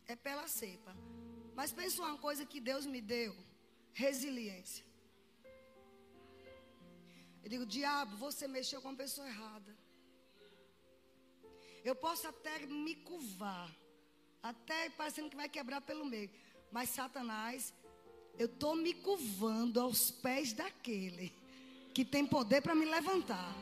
É 0.08 0.16
pela 0.16 0.48
cepa. 0.48 0.96
Mas 1.56 1.74
pensa 1.80 2.02
uma 2.02 2.18
coisa 2.18 2.46
que 2.46 2.60
Deus 2.60 2.86
me 2.86 3.02
deu: 3.02 3.36
resiliência. 3.94 4.86
Eu 7.44 7.50
digo, 7.54 7.66
diabo, 7.66 8.16
você 8.18 8.46
mexeu 8.48 8.82
com 8.82 8.90
a 8.90 9.02
pessoa 9.04 9.28
errada. 9.28 9.74
Eu 11.90 11.96
posso 11.96 12.28
até 12.28 12.54
me 12.66 12.96
curvar, 13.10 13.70
até 14.48 14.89
parecendo 14.91 15.30
que 15.30 15.36
vai 15.36 15.50
quebrar 15.50 15.82
pelo 15.82 16.06
meio. 16.06 16.30
Mas 16.72 16.89
Satanás, 16.89 17.74
eu 18.39 18.45
estou 18.45 18.76
me 18.76 18.93
curvando 18.93 19.80
aos 19.80 20.10
pés 20.10 20.54
daquele 20.54 21.34
que 21.93 22.06
tem 22.06 22.26
poder 22.26 22.62
para 22.62 22.74
me 22.74 22.86
levantar. 22.86 23.54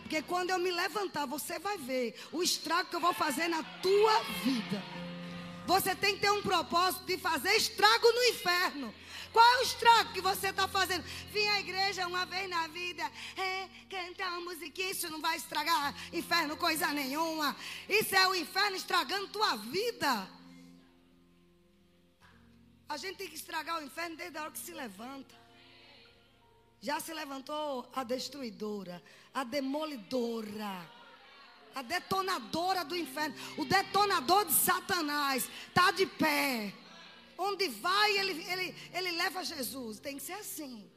Porque 0.00 0.22
quando 0.22 0.50
eu 0.50 0.58
me 0.58 0.70
levantar, 0.70 1.26
você 1.26 1.58
vai 1.58 1.76
ver 1.76 2.14
o 2.32 2.42
estrago 2.42 2.88
que 2.88 2.96
eu 2.96 3.00
vou 3.00 3.12
fazer 3.12 3.48
na 3.48 3.62
tua 3.80 4.22
vida. 4.42 5.03
Você 5.66 5.94
tem 5.94 6.14
que 6.14 6.20
ter 6.20 6.30
um 6.30 6.42
propósito 6.42 7.04
de 7.04 7.16
fazer 7.16 7.54
estrago 7.54 8.12
no 8.12 8.24
inferno. 8.24 8.94
Qual 9.32 9.44
é 9.44 9.58
o 9.58 9.62
estrago 9.62 10.12
que 10.12 10.20
você 10.20 10.48
está 10.50 10.68
fazendo? 10.68 11.02
Vim 11.32 11.46
à 11.48 11.58
igreja 11.58 12.06
uma 12.06 12.24
vez 12.24 12.48
na 12.48 12.68
vida, 12.68 13.02
é, 13.36 13.68
cantar 13.90 14.38
uma 14.38 14.52
musiquinha, 14.52 14.90
isso 14.90 15.10
não 15.10 15.20
vai 15.20 15.36
estragar 15.36 15.92
inferno 16.12 16.56
coisa 16.56 16.86
nenhuma. 16.92 17.56
Isso 17.88 18.14
é 18.14 18.28
o 18.28 18.34
inferno 18.34 18.76
estragando 18.76 19.28
tua 19.28 19.56
vida. 19.56 20.28
A 22.88 22.96
gente 22.96 23.16
tem 23.16 23.28
que 23.28 23.34
estragar 23.34 23.80
o 23.80 23.84
inferno 23.84 24.16
desde 24.16 24.38
a 24.38 24.42
hora 24.42 24.52
que 24.52 24.58
se 24.58 24.72
levanta. 24.72 25.34
Já 26.80 27.00
se 27.00 27.12
levantou 27.14 27.90
a 27.92 28.04
destruidora, 28.04 29.02
a 29.32 29.42
demolidora, 29.42 30.88
a 31.74 31.82
detonadora 31.82 32.84
do 32.84 32.96
inferno, 32.96 33.34
o 33.56 33.64
detonador 33.64 34.44
de 34.44 34.52
Satanás. 34.52 35.48
Está 35.68 35.90
de 35.90 36.06
pé. 36.06 36.72
Onde 37.36 37.68
vai, 37.68 38.16
ele, 38.18 38.44
ele, 38.50 38.74
ele 38.92 39.10
leva 39.12 39.44
Jesus. 39.44 39.98
Tem 39.98 40.16
que 40.16 40.22
ser 40.22 40.34
assim. 40.34 40.88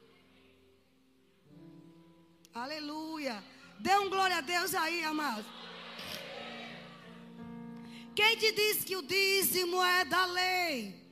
Aleluia. 2.54 3.42
Dê 3.80 3.96
um 3.98 4.08
glória 4.08 4.38
a 4.38 4.40
Deus 4.40 4.74
aí, 4.74 5.04
amado. 5.04 5.44
Quem 8.14 8.36
te 8.36 8.50
disse 8.50 8.84
que 8.84 8.96
o 8.96 9.02
dízimo 9.02 9.82
é 9.82 10.04
da 10.04 10.26
lei? 10.26 11.08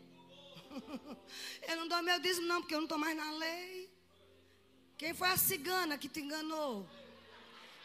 Eu 1.69 1.77
não 1.77 1.89
dou 1.89 2.03
meu 2.03 2.19
dízimo, 2.21 2.47
não, 2.47 2.61
porque 2.61 2.75
eu 2.75 2.79
não 2.79 2.85
estou 2.85 2.99
mais 2.99 3.17
na 3.17 3.29
lei. 3.33 3.91
Quem 4.97 5.13
foi 5.13 5.29
a 5.29 5.37
cigana 5.37 5.99
que 5.99 6.09
te 6.09 6.21
enganou? 6.21 6.89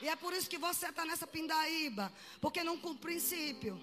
E 0.02 0.10
é 0.10 0.16
por 0.16 0.34
isso 0.34 0.50
que 0.50 0.58
você 0.58 0.88
está 0.88 1.06
nessa 1.06 1.28
pindaíba, 1.28 2.12
porque 2.40 2.64
não 2.64 2.78
cumpre 2.78 3.14
princípio. 3.14 3.80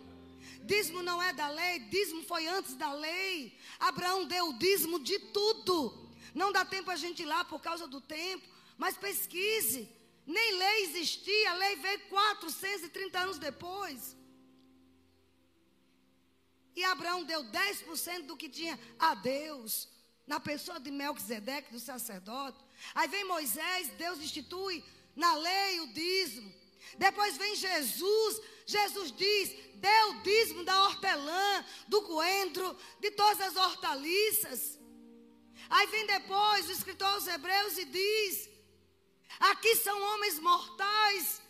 Dízimo 0.65 1.03
não 1.03 1.23
é 1.23 1.33
da 1.33 1.49
lei, 1.49 1.79
dízimo 1.79 2.23
foi 2.25 2.47
antes 2.47 2.75
da 2.75 2.93
lei. 2.93 3.57
Abraão 3.79 4.27
deu 4.27 4.49
o 4.49 4.59
dízimo 4.59 4.99
de 4.99 5.19
tudo. 5.19 6.09
Não 6.35 6.53
dá 6.53 6.65
tempo 6.65 6.91
a 6.91 6.97
gente 6.97 7.23
ir 7.23 7.27
lá 7.27 7.45
por 7.45 7.61
causa 7.61 7.87
do 7.87 8.01
tempo, 8.01 8.47
mas 8.77 8.97
pesquise. 8.97 9.89
Nem 10.27 10.59
lei 10.59 10.85
existia, 10.85 11.53
a 11.53 11.55
lei 11.55 11.77
veio 11.77 12.01
430 12.09 13.19
anos 13.19 13.39
depois. 13.39 14.17
E 16.75 16.85
Abraão 16.85 17.25
deu 17.25 17.43
10% 17.45 18.27
do 18.27 18.37
que 18.37 18.49
tinha 18.49 18.79
a 18.99 19.15
Deus, 19.15 19.89
na 20.27 20.39
pessoa 20.39 20.79
de 20.79 20.91
Melquisedeque, 20.91 21.73
do 21.73 21.81
sacerdote. 21.81 22.59
Aí 22.95 23.09
vem 23.09 23.25
Moisés, 23.25 23.89
Deus 23.97 24.19
institui 24.21 24.85
na 25.19 25.35
lei 25.35 25.81
o 25.81 25.89
dízimo. 25.89 26.55
Depois 26.97 27.37
vem 27.37 27.55
Jesus, 27.57 28.41
Jesus 28.65 29.13
diz: 29.13 29.51
dê 29.75 30.03
o 30.11 30.23
dízimo 30.23 30.65
da 30.65 30.85
hortelã, 30.85 31.65
do 31.89 32.03
coentro, 32.03 32.77
de 33.01 33.11
todas 33.11 33.41
as 33.41 33.57
hortaliças. 33.57 34.79
Aí 35.69 35.87
vem 35.89 36.07
depois 36.07 36.69
o 36.69 36.73
escritor 36.73 37.09
aos 37.09 37.27
Hebreus 37.27 37.77
e 37.77 37.85
diz: 37.85 38.49
aqui 39.41 39.75
são 39.77 40.01
homens 40.01 40.39
mortais 40.39 41.43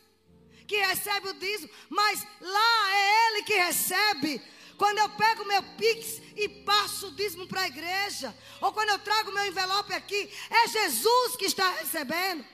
que 0.66 0.76
recebem 0.76 1.30
o 1.30 1.38
dízimo, 1.38 1.70
mas 1.90 2.26
lá 2.40 2.96
é 2.96 3.28
ele 3.28 3.42
que 3.42 3.54
recebe. 3.54 4.42
Quando 4.78 4.98
eu 4.98 5.08
pego 5.10 5.44
meu 5.44 5.62
pix 5.76 6.22
e 6.36 6.48
passo 6.48 7.08
o 7.08 7.10
dízimo 7.10 7.48
para 7.48 7.62
a 7.62 7.66
igreja, 7.66 8.34
ou 8.60 8.72
quando 8.72 8.90
eu 8.90 8.98
trago 9.00 9.32
meu 9.32 9.46
envelope 9.46 9.92
aqui, 9.92 10.30
é 10.48 10.68
Jesus 10.68 11.36
que 11.36 11.46
está 11.46 11.68
recebendo. 11.72 12.44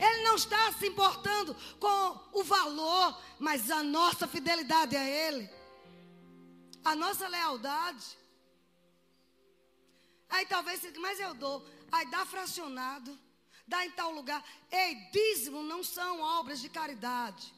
Ele 0.00 0.22
não 0.22 0.36
está 0.36 0.72
se 0.72 0.86
importando 0.86 1.54
com 1.78 2.38
o 2.40 2.42
valor, 2.42 3.22
mas 3.38 3.70
a 3.70 3.82
nossa 3.82 4.26
fidelidade 4.26 4.96
a 4.96 5.04
Ele, 5.04 5.48
a 6.82 6.96
nossa 6.96 7.28
lealdade. 7.28 8.18
Aí 10.30 10.46
talvez 10.46 10.80
mas 10.98 11.20
eu 11.20 11.34
dou. 11.34 11.68
Aí 11.92 12.06
dá 12.10 12.24
fracionado, 12.24 13.18
dá 13.66 13.84
em 13.84 13.90
tal 13.90 14.12
lugar. 14.12 14.42
Ei, 14.70 14.94
dízimo 15.12 15.62
não 15.62 15.84
são 15.84 16.20
obras 16.20 16.60
de 16.60 16.70
caridade. 16.70 17.52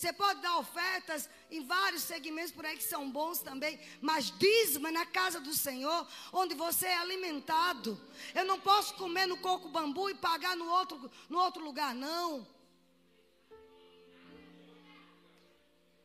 Você 0.00 0.14
pode 0.14 0.40
dar 0.40 0.56
ofertas 0.56 1.28
em 1.50 1.62
vários 1.62 2.04
segmentos 2.04 2.50
por 2.50 2.64
aí 2.64 2.74
que 2.74 2.82
são 2.82 3.10
bons 3.10 3.40
também, 3.40 3.78
mas 4.00 4.30
dízimo 4.38 4.86
é 4.86 4.90
na 4.90 5.04
casa 5.04 5.38
do 5.38 5.52
Senhor, 5.52 6.08
onde 6.32 6.54
você 6.54 6.86
é 6.86 6.96
alimentado. 6.96 8.00
Eu 8.34 8.46
não 8.46 8.58
posso 8.58 8.94
comer 8.94 9.26
no 9.26 9.36
coco 9.36 9.68
bambu 9.68 10.08
e 10.08 10.14
pagar 10.14 10.56
no 10.56 10.66
outro, 10.70 11.12
no 11.28 11.38
outro 11.38 11.62
lugar, 11.62 11.94
não. 11.94 12.48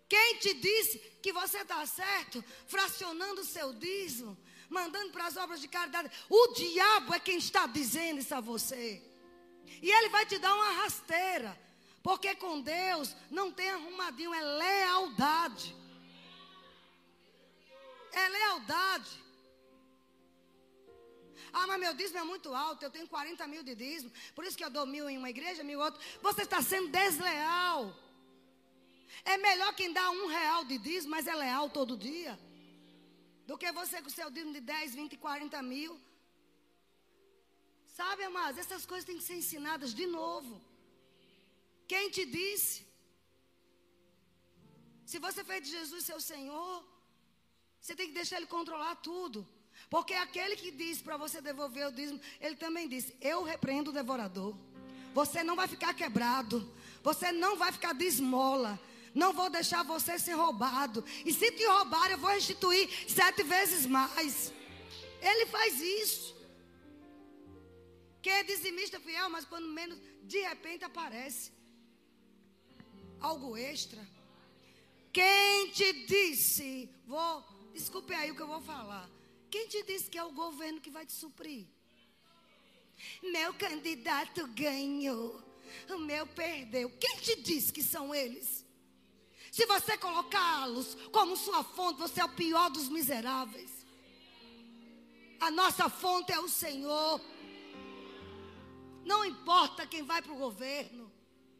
Quem 0.09 0.39
te 0.39 0.53
disse 0.55 0.99
que 1.23 1.31
você 1.31 1.59
está 1.59 1.85
certo, 1.85 2.43
fracionando 2.67 3.39
o 3.39 3.45
seu 3.45 3.71
dízimo, 3.71 4.37
mandando 4.67 5.13
para 5.13 5.27
as 5.27 5.37
obras 5.37 5.61
de 5.61 5.69
caridade? 5.69 6.11
O 6.29 6.47
diabo 6.47 7.13
é 7.13 7.19
quem 7.21 7.37
está 7.37 7.65
dizendo 7.65 8.19
isso 8.19 8.35
a 8.35 8.41
você. 8.41 9.01
E 9.81 9.89
ele 9.89 10.09
vai 10.09 10.25
te 10.25 10.37
dar 10.37 10.53
uma 10.53 10.81
rasteira. 10.81 11.64
Porque 12.07 12.31
com 12.35 12.61
Deus 12.61 13.15
não 13.31 13.51
tem 13.51 13.67
arrumadinho, 13.71 14.31
é 14.31 14.41
lealdade. 14.63 15.75
É 18.11 18.29
lealdade. 18.29 19.13
Ah, 21.51 21.65
mas 21.65 21.79
meu 21.79 21.95
dízimo 21.95 22.19
é 22.19 22.23
muito 22.23 22.53
alto, 22.53 22.83
eu 22.83 22.91
tenho 22.91 23.07
40 23.07 23.47
mil 23.47 23.63
de 23.63 23.73
dízimo, 23.73 24.11
por 24.35 24.45
isso 24.45 24.55
que 24.55 24.63
eu 24.63 24.69
dou 24.69 24.85
mil 24.85 25.09
em 25.09 25.17
uma 25.17 25.31
igreja, 25.31 25.63
mil 25.63 25.79
em 25.79 25.83
outra. 25.83 25.99
Você 26.21 26.43
está 26.43 26.61
sendo 26.61 26.89
desleal. 26.89 27.79
É 29.33 29.35
melhor 29.37 29.73
quem 29.73 29.91
dá 29.91 30.07
um 30.11 30.27
real 30.27 30.63
de 30.63 30.77
dízimo, 30.77 31.09
mas 31.09 31.25
é 31.25 31.33
leal 31.33 31.71
todo 31.71 31.97
dia, 31.97 32.37
do 33.47 33.57
que 33.57 33.71
você 33.71 33.99
com 33.99 34.09
o 34.09 34.17
seu 34.19 34.29
dízimo 34.29 34.53
de 34.53 34.61
10, 34.61 34.93
20, 34.93 35.17
40 35.17 35.59
mil. 35.63 35.99
Sabe, 37.87 38.25
amados, 38.25 38.59
essas 38.59 38.85
coisas 38.85 39.05
têm 39.05 39.17
que 39.17 39.23
ser 39.23 39.37
ensinadas 39.37 39.91
de 39.91 40.05
novo. 40.05 40.61
Quem 41.87 42.09
te 42.09 42.25
disse? 42.25 42.85
Se 45.05 45.19
você 45.19 45.43
fez 45.43 45.63
de 45.63 45.71
Jesus 45.71 46.05
seu 46.05 46.19
Senhor, 46.19 46.83
você 47.79 47.95
tem 47.95 48.07
que 48.07 48.13
deixar 48.13 48.37
Ele 48.37 48.47
controlar 48.47 48.95
tudo. 48.95 49.47
Porque 49.89 50.13
aquele 50.13 50.55
que 50.55 50.71
disse 50.71 51.03
para 51.03 51.17
você 51.17 51.41
devolver 51.41 51.87
o 51.87 51.91
dízimo, 51.91 52.19
ele 52.39 52.55
também 52.55 52.87
disse: 52.87 53.15
Eu 53.21 53.43
repreendo 53.43 53.91
o 53.91 53.93
devorador. 53.93 54.55
Você 55.13 55.43
não 55.43 55.55
vai 55.55 55.67
ficar 55.67 55.93
quebrado. 55.93 56.57
Você 57.03 57.31
não 57.31 57.55
vai 57.55 57.71
ficar 57.71 57.93
de 57.93 58.05
esmola. 58.05 58.79
Não 59.13 59.31
vou 59.31 59.49
deixar 59.49 59.83
você 59.83 60.17
ser 60.19 60.33
roubado. 60.33 61.05
E 61.23 61.31
se 61.31 61.51
te 61.51 61.65
roubar, 61.65 62.09
eu 62.11 62.17
vou 62.17 62.29
restituir 62.31 62.89
sete 63.07 63.43
vezes 63.43 63.85
mais. 63.85 64.51
Ele 65.21 65.45
faz 65.45 65.79
isso. 65.79 66.35
Quem 68.21 68.33
é 68.33 68.43
dizimista 68.43 68.99
fiel, 68.99 69.29
mas 69.29 69.45
quando 69.45 69.67
menos, 69.67 69.99
de 70.23 70.39
repente 70.39 70.83
aparece 70.83 71.54
algo 73.25 73.57
extra. 73.57 74.01
Quem 75.11 75.71
te 75.71 76.05
disse, 76.05 76.89
vou, 77.07 77.43
desculpe 77.73 78.13
aí 78.13 78.31
o 78.31 78.35
que 78.35 78.41
eu 78.41 78.47
vou 78.55 78.61
falar. 78.61 79.09
Quem 79.49 79.67
te 79.67 79.81
disse 79.83 80.09
que 80.09 80.17
é 80.17 80.23
o 80.23 80.31
governo 80.31 80.81
que 80.81 80.91
vai 80.97 81.05
te 81.05 81.13
suprir? 81.13 81.65
Meu 83.23 83.53
candidato 83.53 84.47
ganhou, 84.47 85.41
o 85.89 85.97
meu 85.97 86.25
perdeu. 86.27 86.89
Quem 86.99 87.17
te 87.17 87.35
disse 87.41 87.73
que 87.73 87.81
são 87.81 88.13
eles? 88.13 88.63
Se 89.51 89.65
você 89.65 89.97
colocá-los 89.97 90.95
como 91.11 91.37
sua 91.37 91.63
fonte, 91.63 91.99
você 91.99 92.19
é 92.21 92.25
o 92.25 92.35
pior 92.43 92.69
dos 92.69 92.89
miseráveis. 92.89 93.71
A 95.39 95.49
nossa 95.49 95.89
fonte 95.89 96.31
é 96.31 96.39
o 96.39 96.49
Senhor. 96.49 97.21
Não 99.05 99.23
importa 99.23 99.87
quem 99.87 100.03
vai 100.03 100.21
para 100.21 100.33
o 100.33 100.37
governo. 100.37 101.11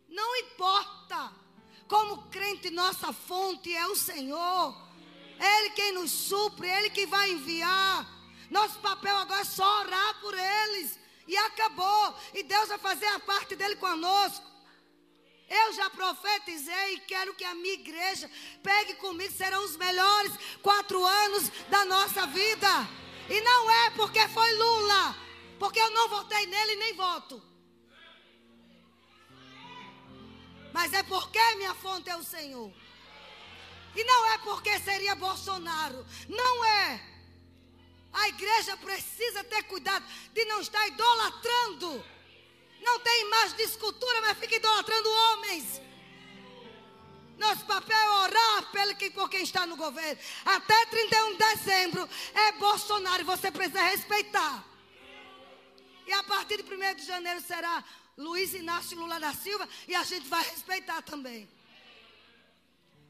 Não 0.10 0.36
importa. 0.38 1.45
Como 1.88 2.24
crente, 2.30 2.70
nossa 2.70 3.14
fonte 3.14 3.74
é 3.74 3.88
o 3.88 3.96
Senhor. 3.96 4.76
Ele 5.40 5.70
quem 5.72 5.92
nos 5.94 6.12
supre, 6.12 6.68
Ele 6.68 6.90
quem 6.90 7.06
vai 7.06 7.32
enviar. 7.32 8.08
Nosso 8.50 8.80
papel 8.80 9.16
agora 9.18 9.42
é 9.42 9.46
só 9.46 9.82
orar 9.82 10.20
por 10.20 10.34
eles. 10.34 11.00
E 11.28 11.36
acabou. 11.38 12.16
E 12.34 12.44
Deus 12.44 12.70
vai 12.70 12.78
fazer 12.78 13.08
a 13.08 13.20
parte 13.20 13.56
dele 13.56 13.76
conosco. 13.76 14.46
Eu 15.48 15.74
já 15.74 15.90
profetizei 15.92 16.96
e 16.96 17.00
quero 17.02 17.36
que 17.36 17.44
a 17.44 17.54
minha 17.54 17.76
igreja 17.76 18.30
pegue 18.64 18.96
comigo, 18.96 19.32
serão 19.32 19.64
os 19.64 19.78
melhores 19.78 20.32
quatro 20.62 21.04
anos 21.06 21.50
da 21.70 21.86
nossa 21.86 22.26
vida. 22.26 22.68
E 23.30 23.42
não 23.42 23.70
é 23.70 23.90
porque 23.92 24.28
foi 24.30 24.54
Lula, 24.54 25.16
porque 25.60 25.80
eu 25.80 25.92
não 25.92 26.10
votei 26.10 26.48
nele 26.48 26.76
nem 26.78 26.94
voto. 26.94 27.42
Mas 30.76 30.92
é 30.92 31.04
porque 31.04 31.40
minha 31.56 31.74
fonte 31.74 32.10
é 32.10 32.18
o 32.18 32.24
Senhor. 32.24 32.70
E 33.96 34.04
não 34.04 34.34
é 34.34 34.38
porque 34.40 34.78
seria 34.80 35.16
Bolsonaro. 35.16 36.06
Não 36.28 36.66
é. 36.66 37.02
A 38.12 38.28
igreja 38.28 38.76
precisa 38.76 39.42
ter 39.46 39.64
cuidado 39.64 40.06
de 40.34 40.44
não 40.44 40.60
estar 40.60 40.86
idolatrando. 40.86 42.04
Não 42.82 43.00
tem 43.00 43.22
imagem 43.22 43.56
de 43.56 43.64
escultura, 43.64 44.20
mas 44.20 44.38
fica 44.38 44.58
idolatrando 44.58 45.10
homens. 45.10 45.82
Nosso 47.38 47.64
papel 47.66 47.98
é 47.98 48.12
orar 48.26 48.72
pelo 48.74 48.96
que, 48.98 49.10
por 49.12 49.30
quem 49.30 49.44
está 49.44 49.66
no 49.66 49.78
governo. 49.78 50.22
Até 50.44 50.88
31 50.88 51.32
de 51.32 51.38
dezembro 51.38 52.10
é 52.34 52.52
Bolsonaro 52.52 53.24
você 53.24 53.50
precisa 53.50 53.82
respeitar. 53.82 54.62
E 56.06 56.12
a 56.12 56.24
partir 56.24 56.62
de 56.62 56.74
1 56.74 56.96
de 56.96 57.06
janeiro 57.06 57.40
será 57.40 57.82
Luiz 58.18 58.54
Inácio 58.54 58.98
Lula 58.98 59.20
da 59.20 59.34
Silva 59.34 59.68
e 59.88 59.96
a 59.96 60.04
gente 60.04 60.28
vai 60.28 60.44
respeitar 60.44 61.02
também. 61.02 61.50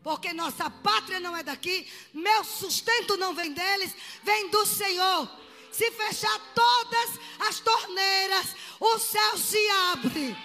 Porque 0.04 0.34
nossa 0.34 0.70
pátria 0.70 1.20
não 1.20 1.36
é 1.36 1.44
daqui, 1.44 1.88
meu 2.14 2.44
sustento 2.44 3.18
não 3.18 3.34
vem 3.34 3.52
deles, 3.52 3.96
vem 4.24 4.50
do 4.50 4.66
Senhor. 4.66 5.30
Se 5.72 5.92
fechar 5.92 6.40
todas 6.54 7.20
as 7.40 7.60
torneiras, 7.60 8.56
o 8.80 8.98
céu 8.98 9.38
se 9.38 9.70
abre. 9.92 10.36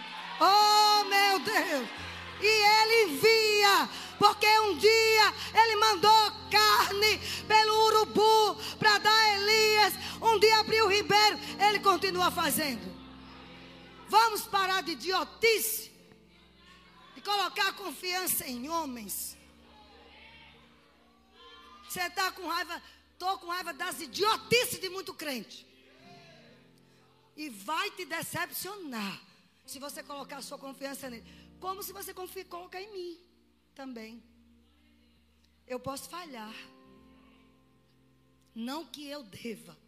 Oh, 0.41 1.05
meu 1.05 1.39
Deus! 1.39 1.89
E 2.41 2.47
ele 2.47 3.13
envia, 3.13 3.89
porque 4.19 4.47
um 4.61 4.77
dia 4.77 5.35
ele 5.55 5.77
mandou 5.77 6.33
carne 6.51 7.19
pelo 7.47 7.87
urubu 7.87 8.57
para 8.79 8.99
dar 8.99 9.13
a 9.13 9.35
Elias. 9.37 9.95
Um 10.21 10.39
dia 10.39 10.61
abriu 10.61 10.87
o 10.87 10.91
ribeiro, 10.91 11.39
ele 11.59 11.81
continua 11.81 12.31
fazendo. 12.31 13.00
Vamos 14.11 14.43
parar 14.43 14.83
de 14.83 14.93
idiotice, 14.93 15.89
de 17.15 17.21
colocar 17.21 17.73
confiança 17.75 18.45
em 18.45 18.69
homens. 18.69 19.37
Você 21.89 22.01
está 22.01 22.33
com 22.33 22.45
raiva, 22.49 22.83
estou 23.13 23.39
com 23.39 23.47
raiva 23.47 23.73
das 23.73 24.01
idiotices 24.01 24.81
de 24.81 24.89
muito 24.89 25.15
crente. 25.15 25.65
E 27.37 27.49
vai 27.51 27.89
te 27.93 28.05
decepcionar 28.05 29.23
se 29.65 29.79
você 29.79 30.03
colocar 30.03 30.39
a 30.39 30.43
sua 30.43 30.59
confiança 30.59 31.09
nele. 31.09 31.25
Como 31.61 31.81
se 31.81 31.93
você 31.93 32.13
confia, 32.13 32.45
colocar 32.45 32.83
em 32.83 32.93
mim 32.93 33.21
também. 33.77 34.21
Eu 35.69 35.79
posso 35.79 36.09
falhar. 36.09 36.57
Não 38.53 38.85
que 38.85 39.07
eu 39.07 39.23
deva. 39.23 39.79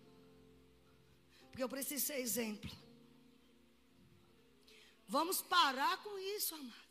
Porque 1.49 1.65
eu 1.65 1.69
preciso 1.69 2.07
ser 2.07 2.21
exemplo. 2.21 2.82
Vamos 5.09 5.43
parar 5.43 5.99
com 5.99 6.19
isso, 6.37 6.55
amados. 6.55 6.83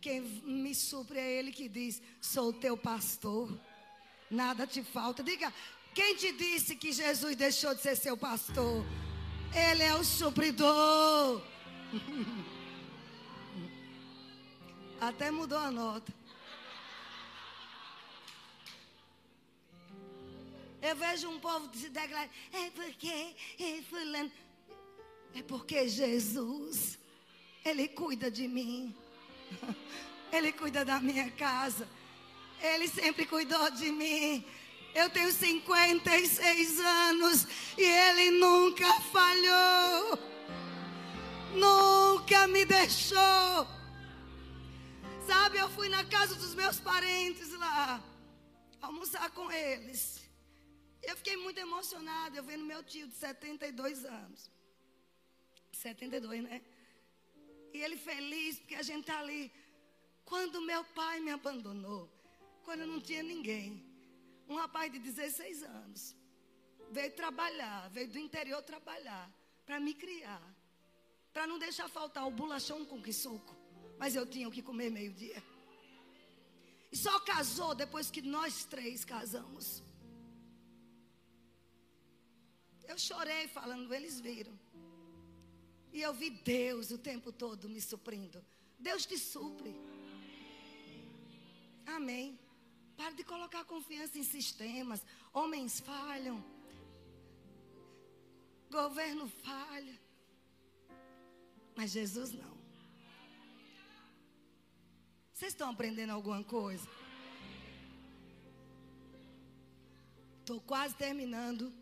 Quem 0.00 0.20
me 0.20 0.74
supre 0.74 1.18
é 1.18 1.38
Ele 1.38 1.52
que 1.52 1.68
diz: 1.68 2.02
Sou 2.20 2.52
teu 2.52 2.76
pastor, 2.76 3.56
nada 4.30 4.66
te 4.66 4.82
falta. 4.82 5.22
Diga, 5.22 5.52
quem 5.94 6.16
te 6.16 6.32
disse 6.32 6.74
que 6.74 6.92
Jesus 6.92 7.36
deixou 7.36 7.74
de 7.74 7.82
ser 7.82 7.96
seu 7.96 8.16
pastor? 8.16 8.84
Ele 9.54 9.82
é 9.82 9.94
o 9.94 10.02
supridor. 10.02 11.42
Até 15.00 15.30
mudou 15.30 15.58
a 15.58 15.70
nota. 15.70 16.12
Eu 20.80 20.96
vejo 20.96 21.28
um 21.28 21.38
povo 21.38 21.70
se 21.76 21.88
declarar, 21.90 22.28
é 22.52 22.70
porque 22.70 23.36
é 23.60 23.82
fulano. 23.88 24.32
É 25.34 25.42
porque 25.42 25.88
Jesus, 25.88 26.98
Ele 27.64 27.88
cuida 27.88 28.30
de 28.30 28.46
mim. 28.46 28.94
Ele 30.32 30.52
cuida 30.52 30.84
da 30.84 31.00
minha 31.00 31.30
casa. 31.30 31.88
Ele 32.60 32.88
sempre 32.88 33.26
cuidou 33.26 33.70
de 33.70 33.90
mim. 33.90 34.44
Eu 34.94 35.08
tenho 35.10 35.32
56 35.32 36.80
anos 36.80 37.46
e 37.78 37.82
Ele 37.82 38.30
nunca 38.32 39.00
falhou. 39.00 40.18
Nunca 41.54 42.46
me 42.46 42.64
deixou. 42.64 43.66
Sabe, 45.26 45.58
eu 45.58 45.68
fui 45.70 45.88
na 45.88 46.04
casa 46.04 46.34
dos 46.34 46.54
meus 46.54 46.80
parentes 46.80 47.52
lá, 47.52 48.02
almoçar 48.80 49.30
com 49.30 49.50
eles. 49.50 50.20
Eu 51.02 51.16
fiquei 51.16 51.36
muito 51.36 51.58
emocionada. 51.58 52.36
Eu 52.36 52.44
vendo 52.44 52.64
meu 52.64 52.82
tio 52.82 53.06
de 53.06 53.14
72 53.14 54.04
anos. 54.04 54.50
72, 55.82 56.42
né? 56.42 56.62
E 57.74 57.78
ele 57.84 57.96
feliz 57.96 58.58
porque 58.58 58.74
a 58.74 58.82
gente 58.82 59.00
está 59.00 59.18
ali. 59.20 59.52
Quando 60.24 60.66
meu 60.72 60.82
pai 61.00 61.20
me 61.20 61.30
abandonou, 61.30 62.02
quando 62.64 62.80
eu 62.80 62.86
não 62.86 63.00
tinha 63.00 63.22
ninguém, 63.22 63.68
um 64.48 64.56
rapaz 64.56 64.90
de 64.92 64.98
16 64.98 65.62
anos 65.62 66.16
veio 66.90 67.10
trabalhar, 67.22 67.88
veio 67.90 68.08
do 68.08 68.18
interior 68.18 68.62
trabalhar 68.62 69.26
para 69.66 69.80
me 69.80 69.94
criar, 69.94 70.42
para 71.32 71.46
não 71.46 71.58
deixar 71.58 71.88
faltar 71.88 72.26
o 72.26 72.30
bolachão 72.30 72.84
com 72.84 73.02
que 73.02 73.12
suco 73.12 73.62
mas 74.02 74.16
eu 74.16 74.26
tinha 74.26 74.48
o 74.48 74.50
que 74.50 74.62
comer 74.68 74.90
meio-dia. 74.90 75.40
E 76.90 76.96
só 76.96 77.20
casou 77.20 77.72
depois 77.72 78.10
que 78.10 78.20
nós 78.20 78.64
três 78.64 79.04
casamos. 79.04 79.80
Eu 82.88 82.98
chorei 82.98 83.46
falando, 83.46 83.94
eles 83.94 84.20
viram. 84.20 84.58
E 85.92 86.00
eu 86.00 86.12
vi 86.14 86.30
Deus 86.30 86.90
o 86.90 86.98
tempo 86.98 87.30
todo 87.30 87.68
me 87.68 87.80
suprindo. 87.80 88.44
Deus 88.78 89.04
te 89.04 89.18
supre. 89.18 89.74
Amém. 91.86 92.38
Pare 92.96 93.14
de 93.14 93.24
colocar 93.24 93.64
confiança 93.64 94.18
em 94.18 94.24
sistemas. 94.24 95.04
Homens 95.32 95.80
falham. 95.80 96.42
Governo 98.70 99.28
falha. 99.28 100.00
Mas 101.76 101.90
Jesus 101.90 102.32
não. 102.32 102.52
Vocês 105.34 105.52
estão 105.52 105.70
aprendendo 105.70 106.10
alguma 106.10 106.42
coisa? 106.44 106.88
Estou 110.40 110.60
quase 110.60 110.94
terminando. 110.94 111.72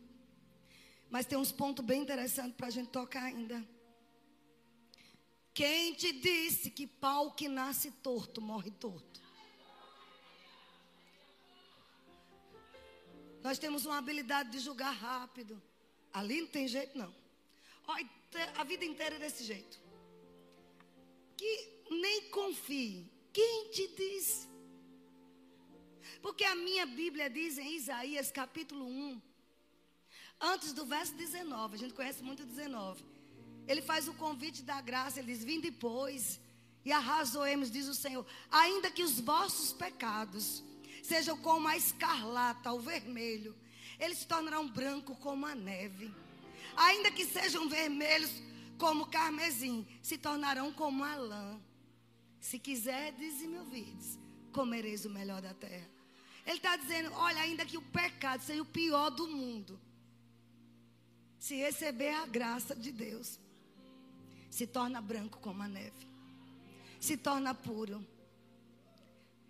Mas 1.08 1.26
tem 1.26 1.36
uns 1.38 1.52
pontos 1.52 1.84
bem 1.84 2.02
interessantes 2.02 2.56
para 2.56 2.68
a 2.68 2.70
gente 2.70 2.90
tocar 2.90 3.24
ainda. 3.24 3.64
Quem 5.60 5.92
te 5.92 6.10
disse 6.10 6.70
que 6.70 6.86
pau 6.86 7.32
que 7.32 7.46
nasce 7.46 7.90
torto 7.90 8.40
morre 8.40 8.70
torto? 8.70 9.20
Nós 13.42 13.58
temos 13.58 13.84
uma 13.84 13.98
habilidade 13.98 14.52
de 14.52 14.58
julgar 14.58 14.94
rápido. 14.94 15.60
Ali 16.14 16.40
não 16.40 16.48
tem 16.48 16.66
jeito, 16.66 16.96
não. 16.96 17.14
A 18.56 18.64
vida 18.64 18.86
inteira 18.86 19.16
é 19.16 19.18
desse 19.18 19.44
jeito. 19.44 19.78
Que 21.36 21.84
nem 21.90 22.30
confie 22.30 23.06
quem 23.30 23.70
te 23.70 23.86
disse? 23.88 24.48
Porque 26.22 26.42
a 26.42 26.54
minha 26.54 26.86
Bíblia 26.86 27.28
diz 27.28 27.58
em 27.58 27.76
Isaías 27.76 28.32
capítulo 28.32 28.86
1, 28.86 29.20
antes 30.40 30.72
do 30.72 30.86
verso 30.86 31.14
19, 31.16 31.74
a 31.74 31.78
gente 31.78 31.92
conhece 31.92 32.22
muito 32.22 32.46
19. 32.46 33.19
Ele 33.66 33.82
faz 33.82 34.08
o 34.08 34.14
convite 34.14 34.62
da 34.62 34.80
graça, 34.80 35.18
ele 35.18 35.32
diz: 35.32 35.44
Vim 35.44 35.60
depois 35.60 36.40
e 36.84 36.92
arrazoemos, 36.92 37.70
diz 37.70 37.86
o 37.88 37.94
Senhor, 37.94 38.26
ainda 38.50 38.90
que 38.90 39.02
os 39.02 39.20
vossos 39.20 39.72
pecados 39.72 40.62
sejam 41.02 41.36
como 41.38 41.68
a 41.68 41.76
escarlata, 41.76 42.72
o 42.72 42.80
vermelho, 42.80 43.54
eles 43.98 44.18
se 44.18 44.26
tornarão 44.26 44.68
branco 44.68 45.14
como 45.16 45.46
a 45.46 45.54
neve. 45.54 46.12
Ainda 46.76 47.10
que 47.10 47.26
sejam 47.26 47.68
vermelhos 47.68 48.30
como 48.78 49.06
carmesim, 49.06 49.86
se 50.02 50.16
tornarão 50.16 50.72
como 50.72 51.04
a 51.04 51.14
lã. 51.16 51.60
Se 52.40 52.58
quiserdes 52.58 53.42
e 53.42 53.46
me 53.46 53.58
ouvirdes, 53.58 54.18
comereis 54.52 55.04
o 55.04 55.10
melhor 55.10 55.42
da 55.42 55.52
terra. 55.52 55.88
Ele 56.46 56.56
está 56.56 56.76
dizendo: 56.76 57.12
olha, 57.12 57.42
ainda 57.42 57.66
que 57.66 57.76
o 57.76 57.82
pecado 57.82 58.42
seja 58.42 58.62
o 58.62 58.66
pior 58.66 59.10
do 59.10 59.28
mundo, 59.28 59.78
se 61.38 61.56
receber 61.56 62.14
a 62.14 62.26
graça 62.26 62.74
de 62.74 62.90
Deus, 62.90 63.38
se 64.50 64.66
torna 64.66 65.00
branco 65.00 65.38
como 65.38 65.62
a 65.62 65.68
neve, 65.68 66.06
se 67.00 67.16
torna 67.16 67.54
puro. 67.54 68.04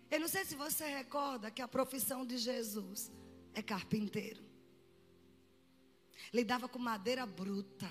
Eu 0.09 0.19
não 0.19 0.27
sei 0.27 0.45
se 0.45 0.55
você 0.55 0.85
recorda 0.85 1.51
que 1.51 1.61
a 1.61 1.67
profissão 1.67 2.25
de 2.25 2.37
Jesus 2.37 3.11
é 3.53 3.61
carpinteiro. 3.61 4.43
Lidava 6.33 6.69
com 6.69 6.79
madeira 6.79 7.25
bruta 7.25 7.89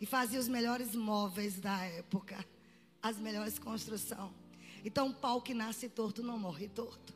e 0.00 0.06
fazia 0.06 0.38
os 0.38 0.46
melhores 0.46 0.94
móveis 0.94 1.58
da 1.58 1.84
época 1.84 2.44
as 3.02 3.18
melhores 3.18 3.58
construções. 3.58 4.32
Então, 4.84 5.08
o 5.08 5.14
pau 5.14 5.40
que 5.40 5.54
nasce 5.54 5.88
torto 5.88 6.22
não 6.22 6.38
morre 6.38 6.68
torto. 6.68 7.14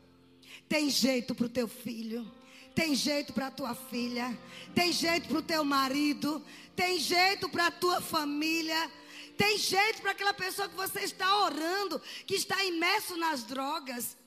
Tem 0.67 0.89
jeito 0.89 1.33
para 1.33 1.45
o 1.45 1.49
teu 1.49 1.67
filho. 1.67 2.29
Tem 2.75 2.95
jeito 2.95 3.33
para 3.33 3.51
tua 3.51 3.75
filha, 3.75 4.37
tem 4.73 4.91
jeito 4.91 5.27
para 5.27 5.37
o 5.37 5.43
teu 5.43 5.63
marido, 5.63 6.43
tem 6.75 6.99
jeito 6.99 7.47
para 7.49 7.67
a 7.67 7.71
tua 7.71 8.01
família, 8.01 8.91
tem 9.37 9.57
jeito 9.57 10.01
para 10.01 10.11
aquela 10.11 10.33
pessoa 10.33 10.67
que 10.67 10.75
você 10.75 11.01
está 11.01 11.43
orando, 11.43 11.99
que 12.25 12.35
está 12.35 12.63
imerso 12.63 13.15
nas 13.17 13.43
drogas. 13.43 14.17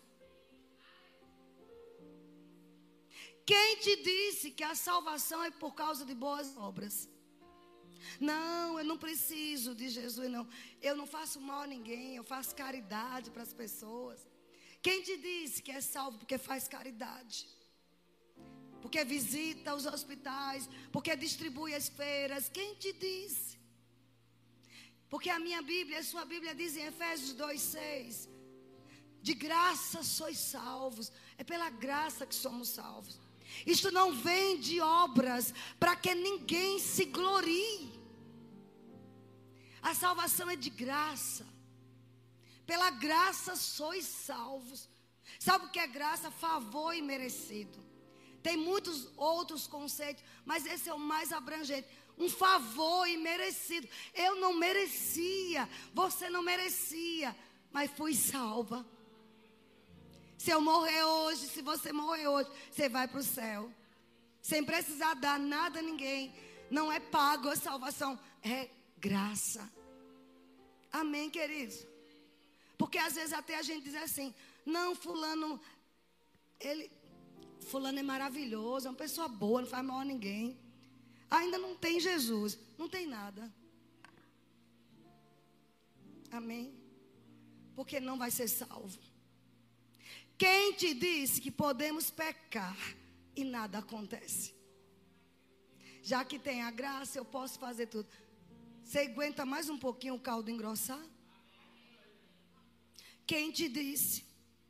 Quem 3.44 3.76
te 3.76 3.96
disse 4.02 4.50
que 4.50 4.64
a 4.64 4.74
salvação 4.74 5.42
é 5.42 5.50
por 5.50 5.74
causa 5.74 6.04
de 6.04 6.14
boas 6.14 6.56
obras? 6.56 7.08
Não, 8.20 8.78
eu 8.78 8.84
não 8.84 8.98
preciso 8.98 9.74
de 9.74 9.88
Jesus, 9.88 10.30
não. 10.30 10.48
Eu 10.80 10.96
não 10.96 11.06
faço 11.06 11.40
mal 11.40 11.62
a 11.62 11.66
ninguém, 11.66 12.16
eu 12.16 12.24
faço 12.24 12.54
caridade 12.54 13.30
para 13.30 13.42
as 13.42 13.52
pessoas. 13.52 14.20
Quem 14.82 15.02
te 15.02 15.16
disse 15.16 15.62
que 15.62 15.72
é 15.72 15.80
salvo 15.80 16.18
porque 16.18 16.38
faz 16.38 16.68
caridade? 16.68 17.48
Porque 18.86 19.02
visita 19.04 19.74
os 19.74 19.84
hospitais, 19.84 20.68
porque 20.92 21.16
distribui 21.16 21.74
as 21.74 21.88
feiras. 21.88 22.48
Quem 22.48 22.76
te 22.76 22.92
disse? 22.92 23.58
Porque 25.10 25.28
a 25.28 25.40
minha 25.40 25.60
Bíblia, 25.60 25.98
a 25.98 26.04
sua 26.04 26.24
Bíblia 26.24 26.54
diz 26.54 26.76
em 26.76 26.86
Efésios 26.92 27.34
2,6: 27.34 28.28
De 29.20 29.34
graça 29.34 30.04
sois 30.04 30.38
salvos. 30.38 31.10
É 31.36 31.42
pela 31.42 31.68
graça 31.68 32.24
que 32.24 32.34
somos 32.44 32.68
salvos. 32.68 33.18
Isto 33.74 33.90
não 33.90 34.14
vem 34.14 34.60
de 34.60 34.80
obras 34.80 35.52
para 35.80 35.96
que 35.96 36.14
ninguém 36.14 36.78
se 36.78 37.06
glorie. 37.06 37.92
A 39.82 39.96
salvação 39.96 40.48
é 40.48 40.54
de 40.54 40.70
graça. 40.70 41.44
Pela 42.64 42.90
graça 42.90 43.56
sois 43.56 44.04
salvos. 44.04 44.88
Sabe 45.40 45.66
o 45.66 45.70
que 45.70 45.80
é 45.80 45.88
graça? 45.88 46.30
Favor 46.30 46.94
e 46.94 47.02
merecido. 47.02 47.95
Tem 48.46 48.56
muitos 48.56 49.08
outros 49.16 49.66
conceitos, 49.66 50.22
mas 50.44 50.64
esse 50.66 50.88
é 50.88 50.94
o 50.94 51.00
mais 51.00 51.32
abrangente. 51.32 51.88
Um 52.16 52.28
favor 52.30 53.04
imerecido. 53.08 53.88
Eu 54.14 54.36
não 54.36 54.52
merecia, 54.54 55.68
você 55.92 56.30
não 56.30 56.42
merecia, 56.42 57.34
mas 57.72 57.90
fui 57.90 58.14
salva. 58.14 58.86
Se 60.38 60.52
eu 60.52 60.60
morrer 60.60 61.02
hoje, 61.02 61.48
se 61.48 61.60
você 61.60 61.92
morrer 61.92 62.28
hoje, 62.28 62.48
você 62.70 62.88
vai 62.88 63.08
para 63.08 63.18
o 63.18 63.24
céu. 63.24 63.68
Sem 64.40 64.62
precisar 64.62 65.14
dar 65.14 65.40
nada 65.40 65.80
a 65.80 65.82
ninguém. 65.82 66.32
Não 66.70 66.92
é 66.92 67.00
pago 67.00 67.48
a 67.48 67.56
salvação, 67.56 68.16
é 68.44 68.70
graça. 68.96 69.68
Amém, 70.92 71.28
queridos? 71.30 71.84
Porque 72.78 72.96
às 72.96 73.14
vezes 73.16 73.32
até 73.32 73.56
a 73.56 73.62
gente 73.62 73.82
diz 73.82 73.96
assim: 73.96 74.32
não, 74.64 74.94
Fulano, 74.94 75.60
ele, 76.60 76.90
Fulano 77.70 77.98
é 77.98 78.02
maravilhoso, 78.02 78.86
é 78.86 78.90
uma 78.90 78.96
pessoa 78.96 79.28
boa, 79.28 79.60
não 79.60 79.68
faz 79.68 79.84
mal 79.84 79.98
a 79.98 80.04
ninguém. 80.04 80.56
Ainda 81.28 81.58
não 81.58 81.74
tem 81.74 81.98
Jesus, 81.98 82.56
não 82.78 82.88
tem 82.88 83.06
nada. 83.06 83.52
Amém? 86.30 86.72
Porque 87.74 87.98
não 87.98 88.16
vai 88.16 88.30
ser 88.30 88.48
salvo. 88.48 88.98
Quem 90.38 90.74
te 90.74 90.94
disse 90.94 91.40
que 91.40 91.50
podemos 91.50 92.08
pecar 92.08 92.78
e 93.34 93.42
nada 93.42 93.78
acontece? 93.78 94.54
Já 96.02 96.24
que 96.24 96.38
tem 96.38 96.62
a 96.62 96.70
graça, 96.70 97.18
eu 97.18 97.24
posso 97.24 97.58
fazer 97.58 97.86
tudo. 97.86 98.08
Você 98.84 99.00
aguenta 99.00 99.44
mais 99.44 99.68
um 99.68 99.76
pouquinho 99.76 100.14
o 100.14 100.20
caldo 100.20 100.52
engrossar? 100.52 101.04
Quem 103.26 103.50
te 103.50 103.68
disse 103.68 104.24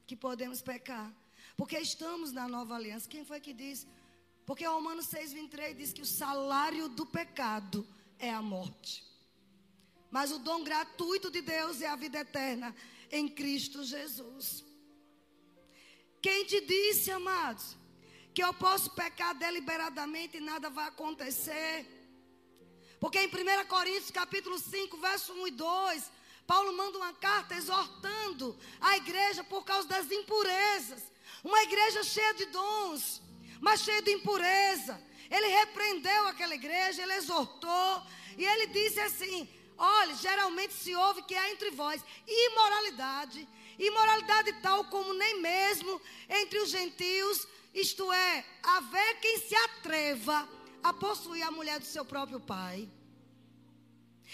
que 0.07 0.17
podemos 0.17 0.63
pecar? 0.63 1.13
Porque 1.57 1.79
estamos 1.79 2.33
na 2.33 2.47
nova 2.47 2.75
aliança. 2.75 3.09
Quem 3.09 3.25
foi 3.25 3.41
que 3.41 3.53
disse? 3.53 3.87
Porque 4.45 4.67
Romanos 4.67 5.07
6,23 5.07 5.75
diz 5.75 5.93
que 5.93 6.03
o 6.03 6.07
salário 6.07 6.89
do 6.89 7.07
pecado 7.07 7.87
é 8.19 8.31
a 8.31 8.43
morte. 8.43 9.05
Mas 10.11 10.31
o 10.31 10.39
dom 10.39 10.63
gratuito 10.63 11.31
de 11.31 11.41
Deus 11.41 11.81
é 11.81 11.89
a 11.89 11.97
vida 11.97 12.19
eterna 12.21 12.75
em 13.11 13.29
Cristo 13.29 13.83
Jesus. 13.83 14.65
Quem 16.23 16.45
te 16.45 16.61
disse, 16.61 17.11
amados, 17.11 17.77
que 18.35 18.43
eu 18.43 18.53
posso 18.55 18.91
pecar 18.91 19.35
deliberadamente 19.35 20.37
e 20.37 20.41
nada 20.41 20.69
vai 20.71 20.89
acontecer? 20.89 21.87
Porque 23.01 23.19
em 23.21 23.29
1 23.29 23.67
Coríntios 23.67 24.11
capítulo 24.11 24.59
5, 24.59 24.97
verso 24.99 25.33
1 25.33 25.49
e 25.49 25.51
2, 25.51 26.13
Paulo 26.47 26.73
manda 26.77 26.99
uma 26.99 27.13
carta 27.13 27.55
exortando 27.55 28.59
a 28.81 28.97
igreja 28.97 29.43
por 29.43 29.65
causa 29.65 29.89
das 29.89 30.11
impurezas. 30.11 31.03
Uma 31.43 31.63
igreja 31.63 32.03
cheia 32.03 32.35
de 32.35 32.47
dons, 32.47 33.23
mas 33.61 33.81
cheia 33.81 34.03
de 34.03 34.13
impureza. 34.13 35.01
Ele 35.31 35.47
repreendeu 35.49 36.29
aquela 36.29 36.55
igreja, 36.55 37.03
ele 37.03 37.15
exortou, 37.15 38.03
e 38.37 38.45
ele 38.45 38.67
disse 38.67 39.01
assim: 39.01 39.49
Olha, 39.77 40.15
geralmente 40.15 40.73
se 40.73 40.95
ouve 40.95 41.23
que 41.23 41.35
há 41.35 41.51
entre 41.51 41.71
vós 41.71 42.03
imoralidade, 42.27 43.47
imoralidade 43.79 44.53
tal 44.63 44.85
como 44.85 45.13
nem 45.13 45.41
mesmo 45.41 46.01
entre 46.29 46.59
os 46.61 46.71
gentios, 46.71 47.47
isto 47.75 48.11
é, 48.13 48.45
haver 48.63 49.21
quem 49.21 49.39
se 49.41 49.55
atreva 49.55 50.49
a 50.83 50.93
possuir 50.93 51.43
a 51.43 51.51
mulher 51.51 51.79
do 51.79 51.85
seu 51.85 52.05
próprio 52.05 52.41
pai. 52.41 52.89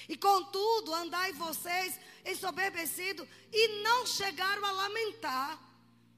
E 0.08 0.16
contudo, 0.16 0.94
andai 0.94 1.32
vocês 1.32 1.98
ensoberbecidos 2.24 3.26
e 3.52 3.82
não 3.82 4.06
chegaram 4.06 4.64
a 4.64 4.70
lamentar 4.70 5.58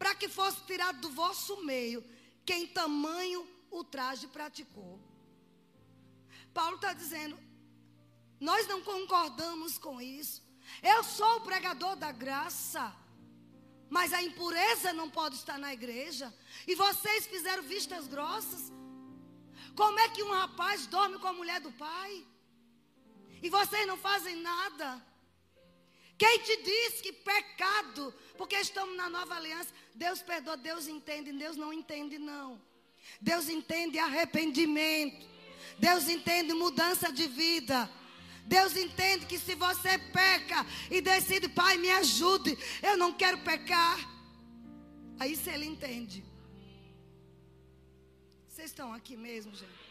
para 0.05 0.14
que 0.14 0.28
fosse 0.28 0.61
tirado 0.66 1.00
do 1.00 1.09
vosso 1.09 1.64
meio 1.64 2.05
quem 2.44 2.66
tamanho 2.66 3.48
ultraje 3.70 4.26
praticou. 4.26 5.00
Paulo 6.52 6.76
está 6.76 6.92
dizendo: 6.92 7.38
nós 8.38 8.66
não 8.66 8.82
concordamos 8.82 9.78
com 9.78 10.02
isso. 10.02 10.42
Eu 10.82 11.02
sou 11.02 11.36
o 11.36 11.40
pregador 11.40 11.96
da 11.96 12.12
graça. 12.12 12.94
Mas 13.88 14.12
a 14.12 14.22
impureza 14.22 14.92
não 14.92 15.09
pode 15.09 15.36
estar 15.36 15.59
na 15.59 15.72
igreja. 15.72 16.26
E 16.66 16.74
vocês 16.74 17.26
fizeram 17.26 17.62
vistas 17.62 18.07
grossas. 18.07 18.70
Como 19.74 19.98
é 20.00 20.11
que 20.11 20.22
um 20.22 20.32
rapaz 20.32 20.86
dorme 20.86 21.18
com 21.18 21.28
a 21.28 21.32
mulher 21.32 21.62
do 21.62 21.72
pai? 21.72 22.26
E 23.42 23.48
vocês 23.48 23.86
não 23.86 23.96
fazem 23.96 24.36
nada. 24.36 25.02
Quem 26.16 26.38
te 26.40 26.56
diz 26.62 27.00
que 27.00 27.12
pecado, 27.12 28.14
porque 28.36 28.56
estamos 28.56 28.96
na 28.96 29.08
nova 29.08 29.34
aliança, 29.34 29.72
Deus 29.94 30.22
perdoa, 30.22 30.56
Deus 30.56 30.86
entende, 30.86 31.32
Deus 31.32 31.56
não 31.56 31.72
entende, 31.72 32.18
não. 32.18 32.60
Deus 33.20 33.48
entende 33.48 33.98
arrependimento. 33.98 35.26
Deus 35.78 36.08
entende 36.08 36.52
mudança 36.52 37.12
de 37.12 37.26
vida. 37.26 37.90
Deus 38.46 38.76
entende 38.76 39.26
que 39.26 39.38
se 39.38 39.54
você 39.54 39.98
peca 39.98 40.64
e 40.90 41.00
decide, 41.00 41.48
Pai, 41.48 41.78
me 41.78 41.90
ajude, 41.90 42.56
eu 42.82 42.96
não 42.96 43.12
quero 43.12 43.38
pecar. 43.38 43.98
Aí 45.18 45.34
se 45.36 45.50
ele 45.50 45.66
entende. 45.66 46.24
Vocês 48.48 48.70
estão 48.70 48.92
aqui 48.92 49.16
mesmo, 49.16 49.52
gente? 49.54 49.84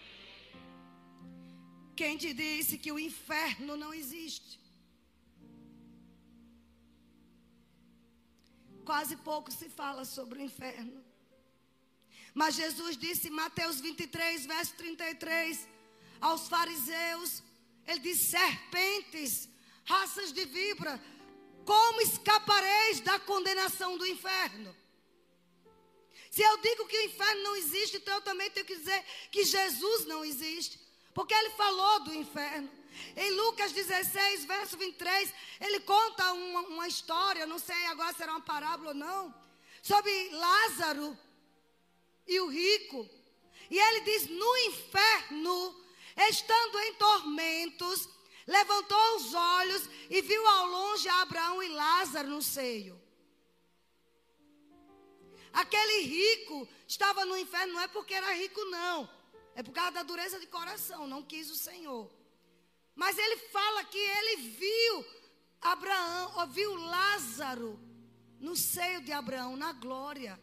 Quem 1.95 2.17
te 2.17 2.34
disse 2.34 2.78
que 2.78 2.91
o 2.91 2.99
inferno 2.99 3.76
não 3.76 3.93
existe? 3.93 4.62
Quase 8.86 9.16
pouco 9.18 9.52
se 9.52 9.70
fala 9.70 10.04
sobre 10.06 10.40
o 10.40 10.42
inferno. 10.42 11.04
Mas 12.34 12.56
Jesus 12.56 12.98
disse 12.98 13.28
em 13.28 13.32
Mateus 13.32 13.80
23, 13.80 14.46
verso 14.46 14.74
33, 14.76 15.68
aos 16.20 16.48
fariseus: 16.48 17.44
Ele 17.88 18.00
disse: 18.00 18.32
serpentes, 18.32 19.50
raças 19.86 20.32
de 20.34 20.46
vibra, 20.46 21.00
como 21.66 22.02
escapareis 22.02 23.00
da 23.02 23.20
condenação 23.20 23.98
do 23.98 24.06
inferno? 24.06 24.76
Se 26.32 26.42
eu 26.42 26.58
digo 26.58 26.88
que 26.88 26.98
o 26.98 27.06
inferno 27.06 27.44
não 27.44 27.56
existe, 27.56 27.98
então 27.98 28.16
eu 28.16 28.22
também 28.22 28.50
tenho 28.50 28.66
que 28.66 28.76
dizer 28.76 29.06
que 29.32 29.46
Jesus 29.46 30.06
não 30.06 30.26
existe. 30.26 30.80
Porque 31.14 31.34
ele 31.34 31.52
falou 31.52 32.06
do 32.06 32.14
inferno. 32.16 32.68
Em 33.16 33.32
Lucas 33.32 33.72
16, 33.72 34.46
verso 34.46 34.78
23, 34.78 35.34
ele 35.60 35.80
conta 35.82 36.32
uma, 36.34 36.62
uma 36.62 36.88
história, 36.88 37.46
não 37.46 37.60
sei 37.60 37.86
agora 37.88 38.14
se 38.14 38.24
era 38.24 38.32
uma 38.32 38.41
parábola 38.41 38.89
ou 38.89 38.96
não, 38.96 39.34
sobre 39.82 40.30
Lázaro 40.30 41.18
e 42.28 42.39
o 42.39 42.48
rico. 42.48 43.10
E 43.70 43.78
ele 43.78 44.02
diz: 44.02 44.28
no 44.28 44.58
inferno, 44.58 45.86
estando 46.30 46.80
em 46.80 46.94
tormentos, 46.96 48.10
levantou 48.48 49.16
os 49.16 49.34
olhos 49.34 49.89
e 50.10 50.22
viu 50.22 50.48
ao 50.48 50.68
longe 50.68 51.08
Abraão 51.10 51.62
e 51.64 51.70
Lázaro 51.70 52.30
no 52.30 52.41
seio. 52.41 53.02
Aquele 55.52 56.02
rico 56.02 56.68
estava 56.88 57.26
no 57.26 57.38
inferno, 57.38 57.74
não 57.74 57.82
é 57.82 57.88
porque 57.88 58.14
era 58.14 58.34
rico, 58.34 58.64
não. 58.66 59.10
É 59.56 59.62
por 59.62 59.72
causa 59.72 59.91
da 59.91 60.04
dureza 60.04 60.39
de 60.39 60.48
coração, 60.48 61.06
não 61.06 61.22
quis 61.22 61.52
o 61.52 61.56
Senhor. 61.56 62.10
Mas 62.96 63.18
ele 63.18 63.38
fala 63.38 63.84
que 63.86 63.98
ele 63.98 64.50
viu 64.50 65.06
Abraão, 65.62 66.39
ouviu 66.39 66.76
Lázaro 66.76 67.80
no 68.39 68.56
seio 68.56 69.02
de 69.02 69.12
Abraão, 69.12 69.56
na 69.56 69.72
glória. 69.72 70.39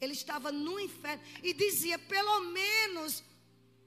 Ele 0.00 0.14
estava 0.14 0.50
no 0.50 0.80
inferno 0.80 1.22
e 1.42 1.52
dizia: 1.52 1.98
pelo 1.98 2.40
menos 2.44 3.22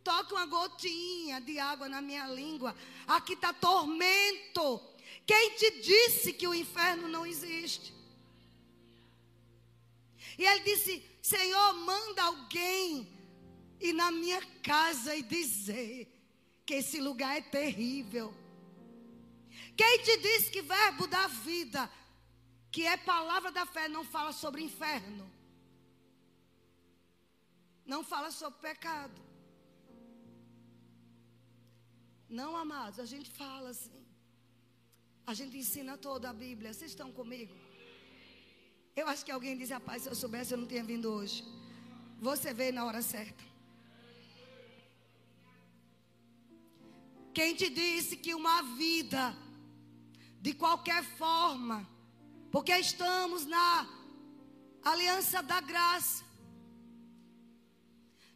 toque 0.03 0.33
uma 0.33 0.45
gotinha 0.45 1.41
de 1.41 1.59
água 1.59 1.89
na 1.89 2.01
minha 2.01 2.27
língua. 2.27 2.75
Aqui 3.07 3.33
está 3.33 3.51
tormento. 3.51 4.79
Quem 5.25 5.55
te 5.55 5.81
disse 5.81 6.33
que 6.33 6.47
o 6.47 6.53
inferno 6.53 7.07
não 7.07 7.25
existe? 7.25 7.93
E 10.37 10.45
ele 10.45 10.59
disse: 10.61 11.03
Senhor, 11.21 11.73
manda 11.73 12.23
alguém 12.23 13.11
ir 13.79 13.93
na 13.93 14.11
minha 14.11 14.41
casa 14.61 15.15
e 15.15 15.23
dizer 15.23 16.12
que 16.65 16.75
esse 16.75 16.99
lugar 16.99 17.37
é 17.37 17.41
terrível. 17.41 18.33
Quem 19.75 19.99
te 20.03 20.17
disse 20.17 20.51
que 20.51 20.61
verbo 20.61 21.07
da 21.07 21.27
vida, 21.27 21.89
que 22.71 22.85
é 22.85 22.95
palavra 22.97 23.51
da 23.51 23.65
fé, 23.65 23.87
não 23.87 24.03
fala 24.03 24.31
sobre 24.31 24.61
inferno? 24.61 25.29
Não 27.85 28.03
fala 28.03 28.31
sobre 28.31 28.59
pecado. 28.59 29.21
Não, 32.29 32.55
amados, 32.55 32.99
a 32.99 33.05
gente 33.05 33.29
fala 33.29 33.69
assim. 33.69 34.03
A 35.25 35.33
gente 35.33 35.57
ensina 35.57 35.97
toda 35.97 36.29
a 36.29 36.33
Bíblia. 36.33 36.73
Vocês 36.73 36.91
estão 36.91 37.11
comigo? 37.11 37.53
Eu 38.95 39.07
acho 39.07 39.25
que 39.25 39.31
alguém 39.31 39.57
disse, 39.57 39.73
rapaz, 39.73 40.03
se 40.03 40.09
eu 40.09 40.15
soubesse, 40.15 40.53
eu 40.53 40.57
não 40.57 40.67
tinha 40.67 40.83
vindo 40.83 41.11
hoje. 41.11 41.43
Você 42.19 42.53
veio 42.53 42.73
na 42.73 42.85
hora 42.85 43.01
certa. 43.01 43.43
Quem 47.33 47.55
te 47.55 47.69
disse 47.69 48.15
que 48.15 48.33
uma 48.35 48.61
vida, 48.83 49.35
de 50.39 50.53
qualquer 50.53 51.03
forma, 51.03 51.87
porque 52.51 52.75
estamos 52.77 53.45
na 53.45 53.87
aliança 54.83 55.41
da 55.41 55.59
graça, 55.59 56.23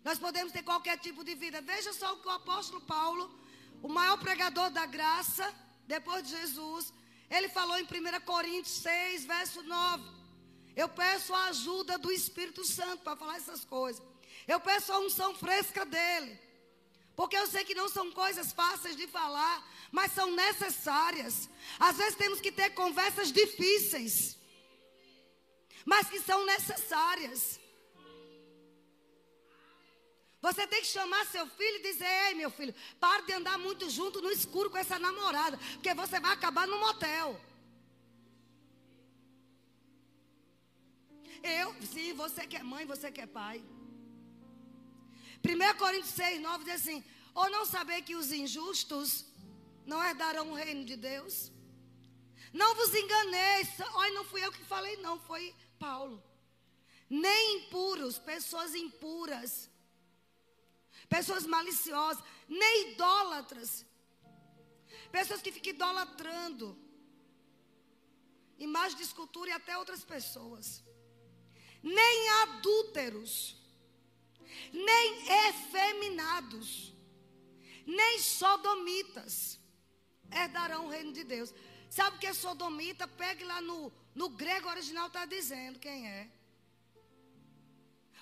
nós 0.04 0.18
podemos 0.18 0.52
ter 0.52 0.64
qualquer 0.64 0.98
tipo 0.98 1.24
de 1.24 1.36
vida. 1.36 1.62
Veja 1.62 1.93
só 1.93 2.14
o 2.14 2.20
que 2.22 2.28
o 2.28 2.32
apóstolo 2.32 2.82
Paulo, 2.82 3.30
o 3.84 3.89
maior 3.89 4.18
pregador 4.18 4.70
da 4.72 4.86
graça, 4.86 5.54
depois 5.86 6.24
de 6.24 6.30
Jesus, 6.30 6.93
ele 7.30 7.50
falou 7.50 7.78
em 7.78 7.84
1 7.84 8.22
Coríntios 8.26 8.78
6, 8.78 9.26
verso 9.26 9.62
9. 9.62 10.04
Eu 10.76 10.89
peço 10.89 11.34
a 11.34 11.45
ajuda 11.45 11.98
do 11.98 12.12
Espírito 12.12 12.64
Santo 12.64 13.04
para 13.04 13.18
falar 13.18 13.38
essas 13.38 13.66
coisas. 13.66 14.02
Eu 14.48 14.60
peço 14.60 14.91
a 14.91 15.00
unção 15.00 15.36
fresca 15.36 15.86
dele. 15.86 16.47
Porque 17.18 17.36
eu 17.36 17.47
sei 17.47 17.65
que 17.65 17.74
não 17.74 17.89
são 17.89 18.11
coisas 18.11 18.53
fáceis 18.53 18.95
de 18.95 19.07
falar, 19.07 19.55
mas 19.91 20.11
são 20.11 20.30
necessárias. 20.36 21.49
Às 21.80 21.97
vezes 21.97 22.15
temos 22.15 22.39
que 22.39 22.51
ter 22.51 22.70
conversas 22.82 23.32
difíceis, 23.32 24.38
mas 25.84 26.07
que 26.11 26.20
são 26.20 26.45
necessárias. 26.45 27.59
Você 30.39 30.68
tem 30.68 30.82
que 30.82 30.95
chamar 30.97 31.26
seu 31.26 31.47
filho 31.47 31.78
e 31.78 31.88
dizer: 31.91 32.11
Ei, 32.28 32.36
meu 32.36 32.51
filho, 32.51 32.76
pare 32.99 33.26
de 33.26 33.34
andar 33.34 33.57
muito 33.57 33.89
junto 33.89 34.22
no 34.22 34.30
escuro 34.30 34.70
com 34.70 34.78
essa 34.78 34.99
namorada, 34.99 35.57
porque 35.74 35.95
você 35.95 36.20
vai 36.20 36.34
acabar 36.34 36.68
no 36.68 36.80
motel. 36.80 37.41
Eu, 41.41 41.74
sim, 41.82 42.13
você 42.13 42.45
que 42.45 42.57
é 42.57 42.61
mãe, 42.61 42.86
você 42.86 43.11
que 43.11 43.22
é 43.22 43.26
pai. 43.26 43.63
1 45.48 45.78
Coríntios 45.78 46.14
6, 46.14 46.41
9 46.41 46.64
diz 46.66 46.76
assim: 46.82 47.04
Ou 47.34 47.50
não 47.50 47.66
saber 47.66 48.02
que 48.02 48.16
os 48.16 48.32
injustos 48.32 49.26
não 49.86 50.04
herdarão 50.04 50.52
o 50.52 50.56
reino 50.56 50.84
de 50.86 50.95
Deus? 50.95 51.52
Não 52.54 52.76
vos 52.76 52.93
enganeis. 52.93 53.70
Olha, 53.93 54.14
não 54.14 54.26
fui 54.26 54.43
eu 54.45 54.52
que 54.52 54.64
falei, 54.64 54.98
não, 54.98 55.20
foi 55.20 55.56
Paulo. 55.80 56.24
Nem 57.10 57.58
impuros, 57.58 58.18
pessoas 58.18 58.76
impuras, 58.76 59.70
pessoas 61.08 61.45
maliciosas, 61.45 62.24
nem 62.48 62.91
idólatras, 62.91 63.86
pessoas 65.12 65.41
que 65.41 65.54
ficam 65.54 65.74
idolatrando, 65.74 66.78
imagem 68.60 68.98
de 68.98 69.04
escultura 69.04 69.52
e 69.52 69.54
até 69.54 69.78
outras 69.78 70.04
pessoas 70.04 70.84
nem 71.88 72.30
adúlteros, 72.43 73.56
nem 74.72 75.47
efeminados, 75.49 76.93
nem 77.86 78.20
sodomitas 78.20 79.60
herdarão 80.32 80.86
o 80.86 80.89
reino 80.89 81.14
de 81.14 81.24
Deus. 81.24 81.53
Sabe 81.89 82.18
o 82.18 82.20
que 82.20 82.28
é 82.28 82.34
sodomita? 82.34 83.08
Pegue 83.08 83.43
lá 83.43 83.62
no, 83.62 83.91
no 84.14 84.30
grego 84.30 84.70
original, 84.70 85.08
está 85.08 85.26
dizendo 85.26 85.80
quem 85.80 86.08
é. 86.08 86.30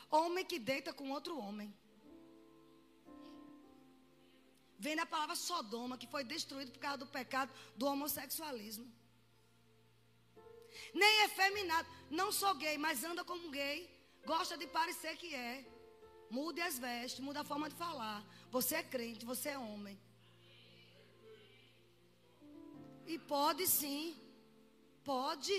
Homem 0.09 0.45
que 0.45 0.59
deita 0.59 0.93
com 0.93 1.09
outro 1.11 1.38
homem. 1.38 1.73
Vem 4.77 4.95
da 4.95 5.05
palavra 5.05 5.36
Sodoma, 5.36 5.97
que 5.97 6.05
foi 6.05 6.23
destruído 6.23 6.71
por 6.71 6.79
causa 6.79 6.99
do 6.99 7.07
pecado 7.07 7.51
do 7.75 7.88
homossexualismo 7.88 8.88
nem 10.93 11.23
efeminado. 11.23 11.88
Não 12.09 12.31
sou 12.31 12.53
gay, 12.55 12.77
mas 12.77 13.03
anda 13.03 13.23
como 13.23 13.49
gay. 13.49 13.89
Gosta 14.25 14.57
de 14.57 14.67
parecer 14.67 15.15
que 15.17 15.33
é. 15.33 15.65
Mude 16.30 16.61
as 16.61 16.78
vestes, 16.80 17.19
muda 17.19 17.41
a 17.41 17.49
forma 17.51 17.69
de 17.69 17.76
falar. 17.76 18.26
Você 18.51 18.76
é 18.76 18.84
crente, 18.84 19.26
você 19.26 19.49
é 19.49 19.57
homem. 19.57 19.97
E 23.05 23.17
pode 23.19 23.67
sim. 23.67 24.15
Pode. 25.03 25.57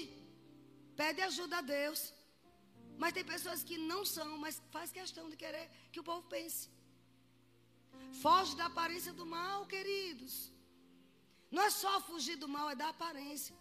Pede 0.97 1.21
ajuda 1.21 1.59
a 1.59 1.61
Deus. 1.61 2.13
Mas 2.99 3.13
tem 3.13 3.25
pessoas 3.25 3.63
que 3.63 3.77
não 3.79 4.05
são, 4.05 4.39
mas 4.39 4.61
faz 4.71 4.91
questão 4.91 5.29
de 5.31 5.37
querer 5.37 5.71
que 5.93 6.01
o 6.01 6.05
povo 6.05 6.27
pense. 6.29 6.69
Foge 8.23 8.57
da 8.57 8.67
aparência 8.67 9.13
do 9.13 9.27
mal, 9.27 9.67
queridos. 9.67 10.35
Não 11.51 11.63
é 11.63 11.71
só 11.71 12.01
fugir 12.01 12.37
do 12.37 12.49
mal, 12.49 12.71
é 12.71 12.75
da 12.75 12.89
aparência. 12.89 13.55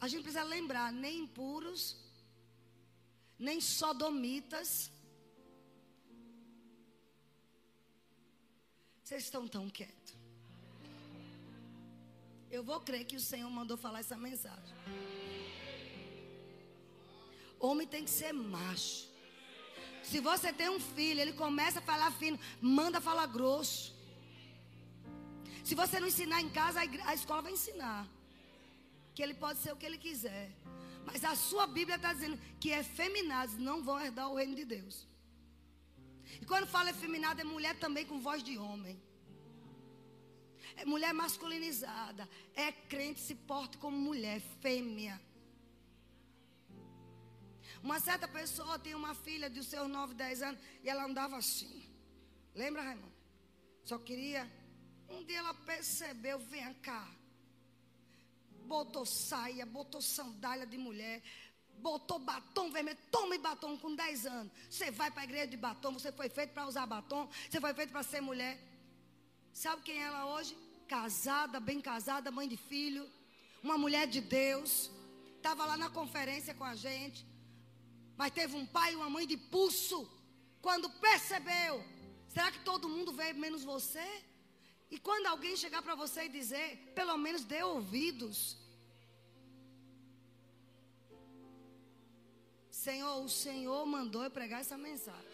A 0.00 0.06
gente 0.06 0.22
precisa 0.22 0.44
lembrar, 0.44 0.92
nem 0.92 1.20
impuros, 1.24 1.96
nem 3.38 3.60
sodomitas. 3.60 4.90
Vocês 9.08 9.24
estão 9.24 9.48
tão 9.48 9.70
quietos. 9.70 10.14
Eu 12.50 12.62
vou 12.62 12.78
crer 12.78 13.06
que 13.06 13.16
o 13.16 13.20
Senhor 13.28 13.48
mandou 13.48 13.74
falar 13.84 14.00
essa 14.00 14.18
mensagem. 14.18 14.74
Homem 17.58 17.86
tem 17.86 18.04
que 18.04 18.10
ser 18.10 18.34
macho. 18.34 19.08
Se 20.02 20.20
você 20.20 20.52
tem 20.52 20.68
um 20.68 20.78
filho, 20.78 21.22
ele 21.22 21.32
começa 21.32 21.78
a 21.78 21.86
falar 21.90 22.10
fino, 22.10 22.38
manda 22.60 23.00
falar 23.00 23.24
grosso. 23.28 23.96
Se 25.64 25.74
você 25.74 25.98
não 25.98 26.08
ensinar 26.08 26.42
em 26.42 26.50
casa, 26.50 26.80
a, 26.80 27.14
escola 27.14 27.40
vai 27.40 27.52
ensinar 27.52 28.06
que 29.14 29.22
ele 29.22 29.32
pode 29.32 29.58
ser 29.60 29.72
o 29.72 29.76
que 29.78 29.86
ele 29.86 29.96
quiser. 29.96 30.50
Mas 31.06 31.24
a 31.24 31.34
sua 31.34 31.66
Bíblia 31.66 31.96
está 31.96 32.12
dizendo 32.12 32.38
que 32.60 32.68
efeminados 32.68 33.56
não 33.56 33.82
vão 33.82 33.98
herdar 33.98 34.30
o 34.30 34.36
reino 34.36 34.54
de 34.54 34.66
Deus. 34.66 35.07
E 36.40 36.44
quando 36.46 36.66
fala 36.66 36.90
efeminado, 36.90 37.40
é 37.40 37.44
mulher 37.44 37.78
também 37.78 38.04
com 38.06 38.20
voz 38.20 38.42
de 38.42 38.56
homem. 38.58 39.00
É 40.76 40.84
mulher 40.84 41.12
masculinizada. 41.12 42.28
É 42.54 42.70
crente, 42.72 43.20
se 43.20 43.34
porta 43.34 43.78
como 43.78 43.96
mulher, 43.96 44.40
fêmea. 44.60 45.20
Uma 47.82 48.00
certa 48.00 48.26
pessoa 48.26 48.78
tem 48.78 48.94
uma 48.94 49.14
filha 49.14 49.48
de 49.48 49.62
seus 49.62 49.88
9, 49.88 50.14
10 50.14 50.42
anos 50.42 50.60
e 50.82 50.88
ela 50.88 51.04
andava 51.04 51.36
assim. 51.36 51.84
Lembra, 52.54 52.82
Raimundo? 52.82 53.12
Só 53.84 53.98
queria. 53.98 54.50
Um 55.08 55.24
dia 55.24 55.38
ela 55.38 55.54
percebeu, 55.54 56.38
vem 56.38 56.74
cá 56.74 57.08
botou 58.68 59.06
saia, 59.06 59.64
botou 59.64 60.02
sandália 60.02 60.66
de 60.66 60.76
mulher, 60.76 61.22
botou 61.78 62.18
batom 62.18 62.70
vermelho, 62.70 62.98
toma 63.10 63.38
batom 63.38 63.76
com 63.76 63.94
10 63.94 64.26
anos. 64.26 64.52
Você 64.68 64.90
vai 64.90 65.10
para 65.10 65.22
a 65.22 65.24
igreja 65.24 65.46
de 65.46 65.56
batom, 65.56 65.92
você 65.92 66.10
foi 66.12 66.28
feito 66.28 66.52
para 66.52 66.66
usar 66.66 66.86
batom, 66.86 67.28
você 67.48 67.60
foi 67.60 67.72
feito 67.74 67.90
para 67.90 68.02
ser 68.02 68.20
mulher. 68.20 68.58
Sabe 69.52 69.82
quem 69.82 70.02
é 70.02 70.06
ela 70.06 70.26
hoje? 70.34 70.56
Casada, 70.86 71.58
bem 71.60 71.80
casada, 71.80 72.30
mãe 72.30 72.48
de 72.48 72.56
filho, 72.56 73.08
uma 73.62 73.76
mulher 73.78 74.06
de 74.06 74.20
Deus. 74.20 74.90
Estava 75.36 75.64
lá 75.64 75.76
na 75.76 75.90
conferência 75.90 76.54
com 76.54 76.64
a 76.64 76.74
gente, 76.74 77.26
mas 78.16 78.32
teve 78.32 78.56
um 78.56 78.66
pai 78.66 78.92
e 78.92 78.96
uma 78.96 79.10
mãe 79.10 79.26
de 79.26 79.36
pulso. 79.36 80.00
Quando 80.60 80.90
percebeu, 81.06 81.84
será 82.28 82.50
que 82.50 82.60
todo 82.60 82.88
mundo 82.88 83.12
veio 83.12 83.36
menos 83.36 83.62
você? 83.64 84.06
E 84.90 84.98
quando 84.98 85.26
alguém 85.26 85.56
chegar 85.56 85.82
para 85.82 85.94
você 85.94 86.24
e 86.24 86.28
dizer, 86.28 86.92
pelo 86.94 87.16
menos 87.16 87.44
dê 87.44 87.62
ouvidos. 87.62 88.56
Senhor, 92.84 93.24
o 93.24 93.28
Senhor 93.28 93.84
mandou 93.84 94.22
eu 94.22 94.30
pregar 94.30 94.60
essa 94.60 94.78
mensagem. 94.78 95.32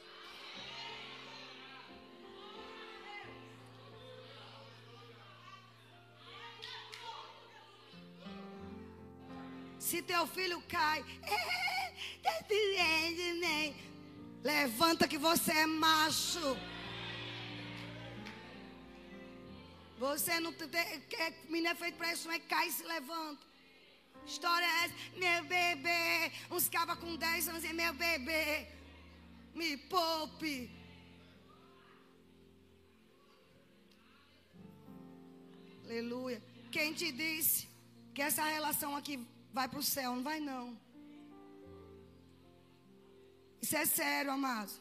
Se 9.78 10.00
teu 10.00 10.26
filho 10.26 10.62
cai, 10.62 11.04
levanta 14.42 15.06
que 15.06 15.18
você 15.18 15.52
é 15.52 15.66
macho. 15.66 16.56
Você 19.98 20.40
não 20.40 20.50
tem. 20.54 20.66
Menino 21.50 21.68
é 21.68 21.74
feito 21.74 21.98
para 21.98 22.14
isso, 22.14 22.26
mas 22.26 22.42
cai 22.48 22.68
e 22.68 22.72
se 22.72 22.84
levanta. 22.84 23.53
História 24.26 24.64
é 24.64 24.84
essa? 24.84 24.94
Meu 25.16 25.44
bebê. 25.44 26.32
Uns 26.50 26.68
cabas 26.68 26.98
com 26.98 27.16
10 27.16 27.48
anos, 27.48 27.62
meu 27.72 27.94
bebê. 27.94 28.66
Me 29.54 29.76
poupe. 29.76 30.70
Aleluia. 35.84 36.42
Quem 36.72 36.92
te 36.92 37.12
disse 37.12 37.68
que 38.14 38.22
essa 38.22 38.42
relação 38.44 38.96
aqui 38.96 39.24
vai 39.52 39.68
para 39.68 39.78
o 39.78 39.82
céu? 39.82 40.16
Não 40.16 40.22
vai, 40.22 40.40
não. 40.40 40.76
Isso 43.60 43.76
é 43.76 43.84
sério, 43.84 44.32
amado. 44.32 44.72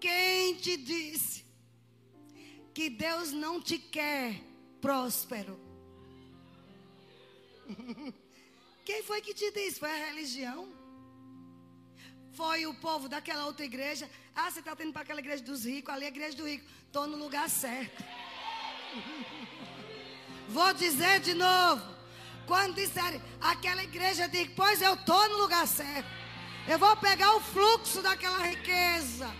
Quem 0.00 0.56
te 0.56 0.76
disse 0.76 1.44
que 2.74 2.90
Deus 2.90 3.30
não 3.30 3.60
te 3.60 3.78
quer 3.78 4.42
próspero? 4.80 5.61
Quem 8.84 9.02
foi 9.02 9.20
que 9.20 9.34
te 9.34 9.50
disse? 9.52 9.78
Foi 9.78 9.90
a 9.90 10.06
religião? 10.06 10.72
Foi 12.32 12.66
o 12.66 12.74
povo 12.74 13.08
daquela 13.08 13.46
outra 13.46 13.64
igreja? 13.64 14.08
Ah, 14.34 14.50
você 14.50 14.60
está 14.60 14.74
tendo 14.74 14.92
para 14.92 15.02
aquela 15.02 15.20
igreja 15.20 15.42
dos 15.42 15.64
ricos, 15.64 15.92
ali 15.92 16.04
é 16.04 16.08
a 16.08 16.10
igreja 16.10 16.36
do 16.36 16.46
rico. 16.46 16.64
Estou 16.86 17.06
no 17.06 17.16
lugar 17.16 17.48
certo. 17.48 18.02
Vou 20.48 20.72
dizer 20.74 21.20
de 21.20 21.34
novo. 21.34 21.82
Quando 22.46 22.74
disserem 22.74 23.22
aquela 23.40 23.84
igreja, 23.84 24.28
digo, 24.28 24.52
pois 24.56 24.82
eu 24.82 24.94
estou 24.94 25.28
no 25.28 25.38
lugar 25.38 25.66
certo. 25.66 26.08
Eu 26.68 26.78
vou 26.78 26.96
pegar 26.96 27.34
o 27.34 27.40
fluxo 27.40 28.02
daquela 28.02 28.46
riqueza. 28.46 29.32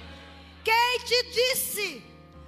Quem 0.65 0.99
te 1.05 1.23
disse? 1.31 2.03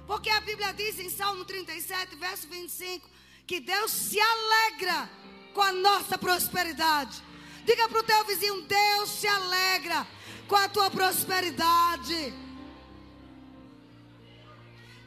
Porque 0.07 0.29
a 0.29 0.41
Bíblia 0.41 0.73
diz 0.73 0.99
em 0.99 1.09
Salmo 1.09 1.43
37, 1.45 2.15
verso 2.15 2.47
25, 2.47 3.09
que 3.45 3.59
Deus 3.59 3.91
se 3.91 4.19
alegra 4.19 5.09
com 5.55 5.61
a 5.61 5.71
nossa 5.71 6.17
prosperidade. 6.17 7.23
Diga 7.63 7.87
para 7.89 8.01
o 8.01 8.03
teu 8.03 8.25
vizinho: 8.25 8.61
Deus 8.63 9.09
se 9.09 9.25
alegra 9.25 10.05
com 10.47 10.55
a 10.55 10.67
tua 10.69 10.91
prosperidade. 10.91 12.33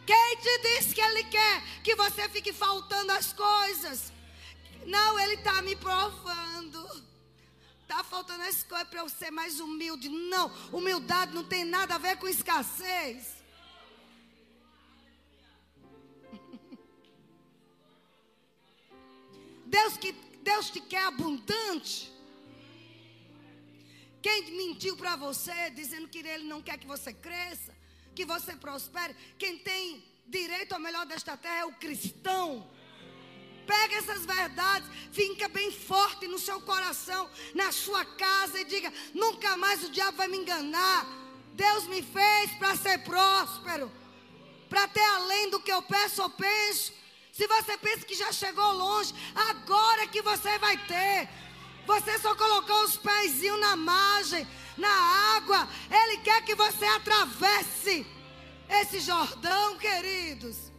Quem 0.06 0.36
te 0.38 0.58
disse 0.62 0.94
que 0.94 1.02
Ele 1.02 1.22
quer 1.24 1.62
que 1.84 1.94
você 1.94 2.28
fique 2.30 2.52
faltando 2.52 3.12
as 3.12 3.32
coisas? 3.32 4.10
Não, 4.86 5.20
Ele 5.20 5.34
está 5.34 5.60
me 5.60 5.76
provando. 5.76 7.06
Está 7.82 8.02
faltando 8.02 8.42
as 8.44 8.62
coisas 8.62 8.88
para 8.88 9.00
eu 9.00 9.08
ser 9.08 9.30
mais 9.30 9.60
humilde. 9.60 10.08
Não, 10.08 10.50
humildade 10.72 11.34
não 11.34 11.44
tem 11.44 11.64
nada 11.64 11.94
a 11.94 11.98
ver 11.98 12.16
com 12.16 12.26
escassez. 12.26 13.36
Deus, 19.66 19.96
que, 19.98 20.14
Deus 20.50 20.70
te 20.74 20.80
quer 20.80 21.04
abundante. 21.06 22.12
Quem 24.20 24.38
mentiu 24.62 24.94
para 24.96 25.14
você 25.16 25.70
dizendo 25.70 26.08
que 26.08 26.18
Ele 26.18 26.44
não 26.52 26.60
quer 26.62 26.78
que 26.78 26.86
você 26.86 27.12
cresça? 27.12 27.78
que 28.18 28.24
você 28.24 28.56
prospere. 28.56 29.14
Quem 29.38 29.56
tem 29.58 30.02
direito 30.26 30.72
ao 30.72 30.80
melhor 30.80 31.06
desta 31.06 31.36
terra 31.36 31.60
é 31.60 31.64
o 31.64 31.78
cristão. 31.84 32.68
Pega 33.64 33.94
essas 33.94 34.26
verdades, 34.26 34.88
fica 35.12 35.46
bem 35.46 35.70
forte 35.70 36.26
no 36.26 36.38
seu 36.38 36.60
coração, 36.62 37.30
na 37.54 37.70
sua 37.70 38.04
casa 38.04 38.58
e 38.60 38.64
diga: 38.64 38.92
nunca 39.14 39.56
mais 39.56 39.84
o 39.84 39.90
diabo 39.90 40.16
vai 40.16 40.26
me 40.26 40.38
enganar. 40.38 41.06
Deus 41.54 41.86
me 41.86 42.02
fez 42.02 42.50
para 42.58 42.74
ser 42.76 42.98
próspero, 43.04 43.86
para 44.68 44.88
ter 44.88 45.08
além 45.18 45.50
do 45.50 45.60
que 45.60 45.72
eu 45.72 45.82
peço 45.82 46.20
ou 46.22 46.30
penso. 46.30 46.92
Se 47.38 47.46
você 47.46 47.78
pensa 47.78 48.04
que 48.04 48.16
já 48.16 48.32
chegou 48.32 48.72
longe, 48.72 49.14
agora 49.48 50.08
que 50.08 50.20
você 50.20 50.58
vai 50.58 50.76
ter. 50.92 51.28
Você 51.86 52.18
só 52.18 52.34
colocou 52.34 52.82
os 52.82 52.96
pés 52.96 53.40
na 53.60 53.76
margem 53.76 54.44
na 54.76 54.94
água. 55.36 55.68
Ele 55.88 56.16
quer 56.18 56.44
que 56.44 56.56
você 56.56 56.84
atravesse 56.84 58.04
esse 58.68 58.98
Jordão, 58.98 59.78
queridos. 59.78 60.72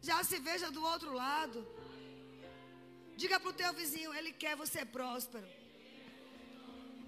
Já 0.00 0.22
se 0.22 0.38
veja 0.38 0.70
do 0.70 0.84
outro 0.84 1.12
lado. 1.12 1.66
Diga 3.16 3.40
para 3.40 3.50
o 3.50 3.52
teu 3.52 3.72
vizinho, 3.74 4.14
ele 4.14 4.30
quer 4.30 4.54
você 4.54 4.84
próspero. 4.84 5.48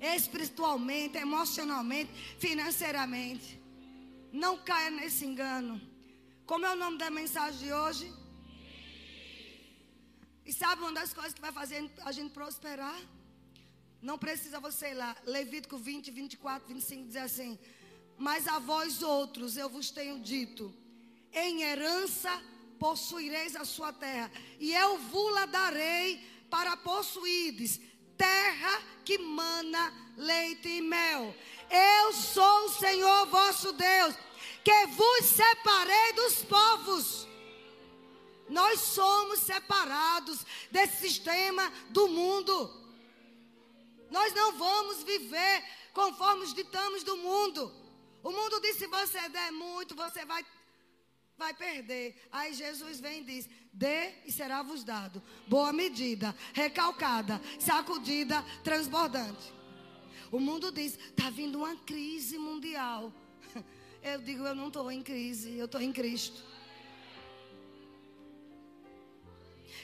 Espiritualmente, 0.00 1.18
emocionalmente, 1.18 2.10
financeiramente. 2.40 3.62
Não 4.32 4.58
caia 4.58 4.90
nesse 4.90 5.24
engano. 5.24 5.93
Como 6.46 6.66
é 6.66 6.72
o 6.72 6.76
nome 6.76 6.98
da 6.98 7.08
mensagem 7.10 7.58
de 7.58 7.72
hoje? 7.72 8.12
E 10.44 10.52
sabe 10.52 10.82
uma 10.82 10.92
das 10.92 11.14
coisas 11.14 11.32
que 11.32 11.40
vai 11.40 11.52
fazer 11.52 11.90
a 12.04 12.12
gente 12.12 12.32
prosperar? 12.32 13.00
Não 14.02 14.18
precisa 14.18 14.60
você 14.60 14.90
ir 14.90 14.94
lá. 14.94 15.16
Levítico 15.24 15.78
20, 15.78 16.10
24, 16.10 16.68
25 16.68 17.06
diz 17.06 17.16
assim: 17.16 17.58
Mas 18.18 18.46
a 18.46 18.58
vós 18.58 19.02
outros 19.02 19.56
eu 19.56 19.70
vos 19.70 19.90
tenho 19.90 20.20
dito: 20.20 20.74
em 21.32 21.62
herança 21.62 22.30
possuireis 22.78 23.56
a 23.56 23.64
sua 23.64 23.90
terra, 23.90 24.30
e 24.60 24.74
eu 24.74 24.98
vos 24.98 25.50
darei 25.50 26.22
para 26.50 26.76
possuídes 26.76 27.80
terra 28.18 28.82
que 29.02 29.16
mana 29.16 29.92
leite 30.16 30.68
e 30.68 30.82
mel. 30.82 31.34
Eu 31.70 32.12
sou 32.12 32.66
o 32.66 32.72
Senhor 32.72 33.26
vosso 33.26 33.72
Deus, 33.72 34.14
que 34.64 34.86
vos 34.86 35.26
separei 35.26 36.12
dos 36.14 36.42
povos. 36.42 37.28
Nós 38.48 38.80
somos 38.80 39.40
separados 39.40 40.44
desse 40.70 40.96
sistema 41.08 41.70
do 41.90 42.08
mundo. 42.08 42.82
Nós 44.10 44.32
não 44.32 44.56
vamos 44.56 45.02
viver 45.02 45.64
conforme 45.92 46.44
os 46.44 46.54
ditames 46.54 47.02
do 47.02 47.16
mundo. 47.16 47.72
O 48.22 48.30
mundo 48.30 48.60
diz: 48.60 48.76
se 48.76 48.86
você 48.86 49.28
der 49.28 49.50
muito, 49.52 49.94
você 49.94 50.24
vai, 50.24 50.44
vai 51.36 51.52
perder. 51.54 52.16
Aí 52.32 52.54
Jesus 52.54 53.00
vem 53.00 53.20
e 53.20 53.24
diz: 53.24 53.48
dê 53.72 54.14
e 54.24 54.32
será 54.32 54.62
vos 54.62 54.84
dado. 54.84 55.22
Boa 55.46 55.72
medida, 55.72 56.34
recalcada, 56.52 57.40
sacudida, 57.58 58.42
transbordante. 58.62 59.52
O 60.30 60.38
mundo 60.38 60.70
diz: 60.70 60.98
está 60.98 61.28
vindo 61.30 61.58
uma 61.58 61.76
crise 61.76 62.38
mundial. 62.38 63.12
Eu 64.04 64.20
digo: 64.20 64.46
eu 64.46 64.54
não 64.54 64.68
estou 64.68 64.90
em 64.92 65.02
crise, 65.02 65.56
eu 65.56 65.64
estou 65.64 65.80
em 65.80 65.90
Cristo. 65.90 66.42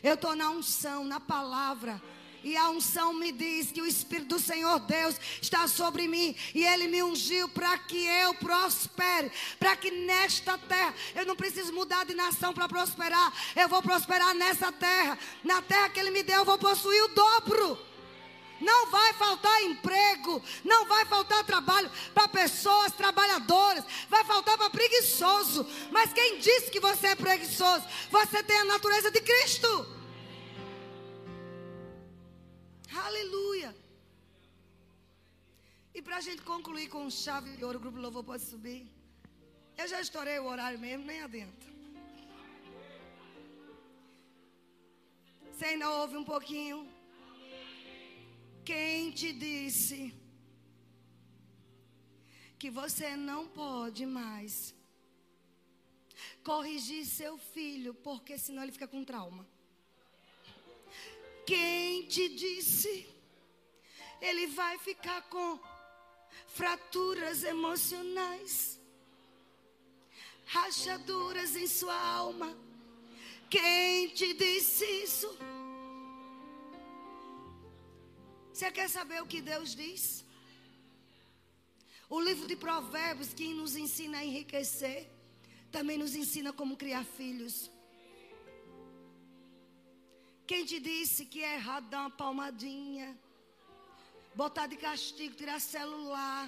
Eu 0.02 0.14
estou 0.14 0.36
na 0.36 0.50
unção, 0.50 1.04
na 1.04 1.18
palavra. 1.18 2.00
E 2.42 2.56
a 2.56 2.70
unção 2.70 3.12
me 3.12 3.32
diz 3.32 3.70
que 3.70 3.82
o 3.82 3.86
Espírito 3.86 4.28
do 4.28 4.38
Senhor 4.38 4.78
Deus 4.80 5.14
está 5.42 5.66
sobre 5.68 6.08
mim. 6.08 6.34
E 6.54 6.64
Ele 6.64 6.88
me 6.88 7.02
ungiu 7.02 7.48
para 7.48 7.76
que 7.78 7.98
eu 7.98 8.34
prospere. 8.34 9.30
Para 9.58 9.76
que 9.76 9.90
nesta 9.90 10.56
terra, 10.56 10.94
eu 11.14 11.26
não 11.26 11.36
preciso 11.36 11.72
mudar 11.72 12.04
de 12.04 12.14
nação 12.14 12.54
para 12.54 12.68
prosperar. 12.68 13.32
Eu 13.54 13.68
vou 13.68 13.82
prosperar 13.82 14.34
nessa 14.34 14.72
terra. 14.72 15.18
Na 15.44 15.60
terra 15.60 15.90
que 15.90 16.00
Ele 16.00 16.10
me 16.10 16.22
deu, 16.22 16.38
eu 16.38 16.44
vou 16.44 16.58
possuir 16.58 17.02
o 17.04 17.08
dobro. 17.08 17.89
Não 18.61 18.90
vai 18.90 19.12
faltar 19.14 19.62
emprego, 19.62 20.42
não 20.64 20.84
vai 20.86 21.04
faltar 21.06 21.44
trabalho 21.44 21.90
para 22.12 22.28
pessoas 22.28 22.92
trabalhadoras, 22.92 23.84
vai 24.08 24.24
faltar 24.24 24.58
para 24.58 24.70
preguiçoso. 24.70 25.66
Mas 25.90 26.12
quem 26.12 26.38
disse 26.38 26.70
que 26.70 26.80
você 26.80 27.08
é 27.08 27.14
preguiçoso? 27.14 27.86
Você 28.11 28.42
tem 28.42 28.58
a 28.58 28.64
natureza 28.64 29.11
de 29.11 29.20
Cristo. 29.20 29.68
Aleluia. 33.06 33.74
E 35.94 36.02
para 36.02 36.18
a 36.18 36.20
gente 36.20 36.42
concluir 36.42 36.88
com 36.88 37.11
chave 37.11 37.56
de 37.56 37.64
ouro, 37.64 37.78
o 37.78 37.80
grupo 37.80 37.98
louvor 37.98 38.24
pode 38.24 38.44
subir. 38.44 38.86
Eu 39.76 39.88
já 39.88 40.00
estourei 40.00 40.38
o 40.38 40.44
horário 40.44 40.78
mesmo, 40.78 41.04
nem 41.06 41.22
adianta. 41.22 41.66
Você 45.52 45.64
ainda 45.66 45.90
ouve 45.90 46.16
um 46.16 46.24
pouquinho? 46.24 46.99
Quem 48.64 49.11
te 49.11 49.32
disse 49.32 50.14
que 52.58 52.70
você 52.70 53.16
não 53.16 53.48
pode 53.48 54.04
mais 54.04 54.74
corrigir 56.42 57.06
seu 57.06 57.38
filho, 57.38 57.94
porque 57.94 58.36
senão 58.38 58.62
ele 58.62 58.72
fica 58.72 58.86
com 58.86 59.04
trauma? 59.04 59.46
Quem 61.46 62.06
te 62.06 62.28
disse? 62.28 63.08
Ele 64.20 64.46
vai 64.48 64.78
ficar 64.78 65.22
com 65.22 65.58
fraturas 66.46 67.42
emocionais, 67.42 68.78
rachaduras 70.44 71.56
em 71.56 71.66
sua 71.66 71.98
alma. 71.98 72.56
Quem 73.48 74.08
te 74.08 74.34
disse 74.34 74.84
isso? 75.02 75.38
Você 78.61 78.70
quer 78.70 78.90
saber 78.90 79.22
o 79.22 79.26
que 79.32 79.40
Deus 79.40 79.74
diz? 79.74 80.22
O 82.11 82.20
livro 82.20 82.46
de 82.46 82.54
Provérbios, 82.64 83.32
que 83.32 83.54
nos 83.54 83.74
ensina 83.74 84.18
a 84.18 84.24
enriquecer, 84.26 85.08
também 85.72 85.96
nos 85.96 86.14
ensina 86.14 86.52
como 86.52 86.76
criar 86.76 87.02
filhos. 87.02 87.70
Quem 90.46 90.66
te 90.66 90.78
disse 90.78 91.24
que 91.24 91.42
é 91.42 91.54
errado 91.54 91.88
dar 91.88 92.00
uma 92.00 92.11
palmadinha? 92.11 93.18
Botar 94.34 94.66
de 94.66 94.76
castigo, 94.76 95.34
tirar 95.34 95.58
celular. 95.58 96.44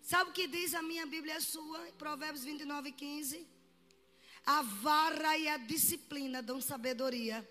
Sabe 0.00 0.30
o 0.30 0.32
que 0.32 0.46
diz 0.46 0.72
a 0.72 0.80
minha 0.80 1.04
Bíblia 1.04 1.42
sua? 1.42 1.80
Provérbios 2.04 2.42
29, 2.42 2.90
15. 2.90 3.46
A 4.46 4.62
vara 4.62 5.36
e 5.36 5.46
a 5.46 5.58
disciplina 5.58 6.40
dão 6.40 6.58
sabedoria. 6.58 7.46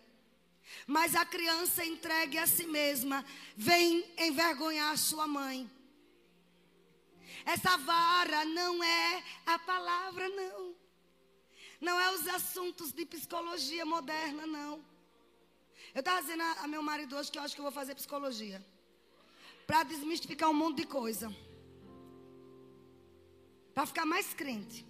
Mas 0.88 1.16
a 1.16 1.26
criança 1.26 1.86
entregue 1.86 2.38
a 2.38 2.48
si 2.48 2.66
mesma 2.66 3.26
vem 3.56 4.06
envergonhar 4.18 4.98
sua 4.98 5.28
mãe. 5.28 5.70
Essa 7.46 7.78
vara 7.78 8.46
não 8.46 8.84
é 8.84 9.24
a 9.46 9.60
palavra, 9.60 10.30
não. 10.30 10.76
Não 11.80 12.00
é 12.00 12.14
os 12.14 12.28
assuntos 12.28 12.92
de 12.92 13.06
psicologia 13.06 13.86
moderna, 13.86 14.46
não. 14.46 14.84
Eu 15.94 16.00
estava 16.00 16.22
dizendo 16.22 16.44
a, 16.44 16.52
a, 16.64 16.68
meu 16.68 16.82
marido 16.82 17.18
hoje 17.18 17.32
que 17.32 17.40
eu 17.40 17.44
acho 17.44 17.56
que 17.56 17.60
eu 17.60 17.64
vou 17.64 17.72
fazer 17.72 17.96
psicologia. 17.96 18.64
Para 19.66 19.84
desmistificar 19.84 20.50
um 20.50 20.54
monte 20.54 20.78
de 20.78 20.88
coisa. 20.88 21.36
Para 23.74 23.86
ficar 23.86 24.06
mais 24.06 24.34
crente. 24.34 24.86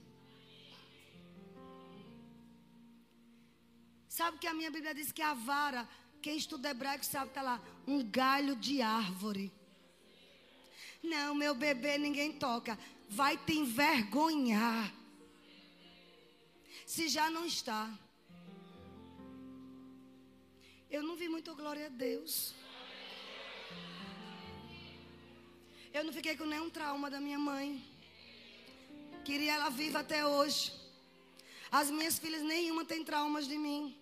Sabe 4.11 4.39
que 4.39 4.47
a 4.47 4.53
minha 4.53 4.69
Bíblia 4.69 4.93
diz 4.93 5.09
que 5.09 5.21
a 5.21 5.33
vara, 5.33 5.87
quem 6.21 6.35
estuda 6.35 6.71
hebraico 6.71 7.05
sabe, 7.05 7.29
está 7.29 7.41
lá, 7.41 7.61
um 7.87 8.03
galho 8.03 8.57
de 8.57 8.81
árvore. 8.81 9.49
Não, 11.01 11.33
meu 11.33 11.55
bebê 11.55 11.97
ninguém 11.97 12.33
toca. 12.33 12.77
Vai 13.07 13.37
te 13.37 13.53
envergonhar. 13.53 14.93
Se 16.85 17.07
já 17.07 17.29
não 17.29 17.45
está. 17.45 17.89
Eu 20.89 21.01
não 21.03 21.15
vi 21.15 21.29
muito 21.29 21.55
glória 21.55 21.85
a 21.85 21.89
Deus. 22.07 22.53
Eu 25.93 26.03
não 26.03 26.11
fiquei 26.11 26.35
com 26.35 26.45
nenhum 26.45 26.69
trauma 26.69 27.09
da 27.09 27.21
minha 27.21 27.39
mãe. 27.39 27.81
Queria 29.23 29.53
ela 29.53 29.69
viva 29.69 29.99
até 30.01 30.27
hoje. 30.27 30.73
As 31.71 31.89
minhas 31.89 32.19
filhas, 32.19 32.41
nenhuma 32.41 32.83
tem 32.83 33.05
traumas 33.05 33.47
de 33.47 33.57
mim. 33.57 34.00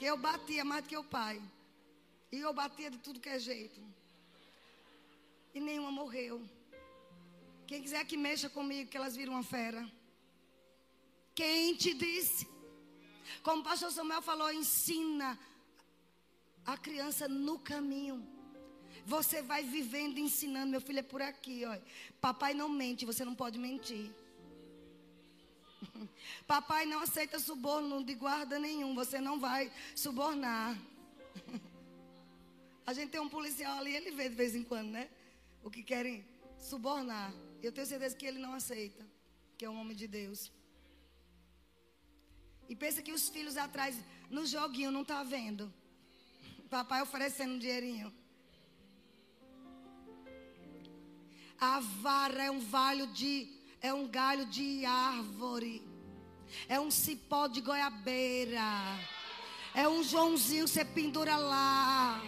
Que 0.00 0.06
eu 0.06 0.16
batia 0.16 0.64
mais 0.64 0.82
do 0.82 0.88
que 0.90 0.96
o 0.96 1.04
pai. 1.04 1.36
E 2.32 2.38
eu 2.46 2.52
batia 2.60 2.90
de 2.90 2.98
tudo 3.06 3.24
que 3.24 3.32
é 3.36 3.38
jeito 3.38 3.80
e 5.54 5.60
nenhuma 5.60 5.90
morreu. 5.90 6.40
Quem 7.66 7.82
quiser 7.82 8.04
que 8.04 8.16
mexa 8.16 8.48
comigo, 8.48 8.90
que 8.90 8.96
elas 8.96 9.16
viram 9.16 9.34
uma 9.34 9.42
fera. 9.42 9.82
Quem 11.34 11.74
te 11.74 11.92
disse? 11.94 12.48
Como 13.42 13.60
o 13.60 13.64
pastor 13.64 13.90
Samuel 13.92 14.22
falou, 14.22 14.50
ensina 14.52 15.38
a 16.64 16.76
criança 16.76 17.28
no 17.28 17.58
caminho. 17.58 18.26
Você 19.04 19.42
vai 19.42 19.62
vivendo, 19.62 20.18
ensinando. 20.18 20.72
Meu 20.72 20.80
filho 20.80 21.00
é 21.00 21.02
por 21.14 21.22
aqui, 21.22 21.64
ó. 21.64 21.76
Papai 22.20 22.54
não 22.54 22.68
mente, 22.68 23.04
você 23.04 23.24
não 23.24 23.34
pode 23.34 23.58
mentir. 23.58 24.10
Papai 26.46 26.86
não 26.86 27.00
aceita 27.00 27.38
suborno 27.38 28.02
de 28.04 28.14
guarda 28.14 28.58
nenhum, 28.58 28.94
você 28.94 29.20
não 29.20 29.38
vai 29.38 29.72
subornar. 29.94 30.76
A 32.86 32.92
gente 32.92 33.10
tem 33.10 33.20
um 33.20 33.28
policial 33.28 33.78
ali, 33.78 33.94
ele 33.94 34.10
vê 34.10 34.28
de 34.28 34.34
vez 34.34 34.54
em 34.54 34.64
quando, 34.64 34.90
né? 34.90 35.08
o 35.62 35.70
que 35.70 35.82
querem 35.82 36.24
subornar. 36.58 37.32
Eu 37.62 37.72
tenho 37.72 37.86
certeza 37.86 38.16
que 38.16 38.26
ele 38.26 38.38
não 38.38 38.54
aceita, 38.54 39.04
que 39.56 39.64
é 39.64 39.70
um 39.70 39.78
homem 39.80 39.96
de 39.96 40.06
Deus. 40.06 40.50
E 42.68 42.76
pensa 42.76 43.02
que 43.02 43.12
os 43.12 43.28
filhos 43.28 43.56
atrás, 43.56 43.96
no 44.30 44.46
joguinho, 44.46 44.90
não 44.90 45.04
tá 45.04 45.22
vendo. 45.22 45.72
Papai 46.70 47.02
oferecendo 47.02 47.54
um 47.54 47.58
dinheirinho. 47.58 48.12
A 51.60 51.80
vara 51.80 52.44
é 52.44 52.50
um 52.50 52.60
valho 52.60 53.06
de 53.08 53.59
é 53.80 53.92
um 53.92 54.06
galho 54.08 54.46
de 54.46 54.84
árvore. 54.84 55.82
É 56.68 56.80
um 56.80 56.90
cipó 56.90 57.46
de 57.46 57.60
goiabeira. 57.60 58.60
É 59.74 59.88
um 59.88 60.02
Joãozinho 60.02 60.64
que 60.64 60.70
você 60.70 60.84
pendura 60.84 61.36
lá 61.36 62.20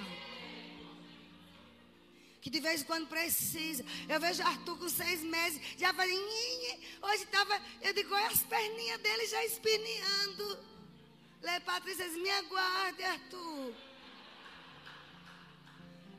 que 2.42 2.50
de 2.50 2.58
vez 2.58 2.82
em 2.82 2.84
quando 2.84 3.06
precisa. 3.06 3.84
Eu 4.08 4.18
vejo 4.18 4.42
Arthur 4.42 4.76
com 4.76 4.88
seis 4.88 5.22
meses, 5.22 5.60
já 5.78 5.94
falei, 5.94 6.12
hoje 7.00 7.22
estava, 7.22 7.54
eu 7.80 7.94
digo, 7.94 8.12
olha 8.12 8.26
as 8.26 8.42
perninhas 8.42 9.00
dele 9.00 9.26
já 9.28 9.44
espinhando. 9.44 10.58
Lê, 11.40 11.60
Patrícia, 11.60 12.06
me 12.08 12.30
aguarde, 12.30 13.02
Arthur. 13.04 13.72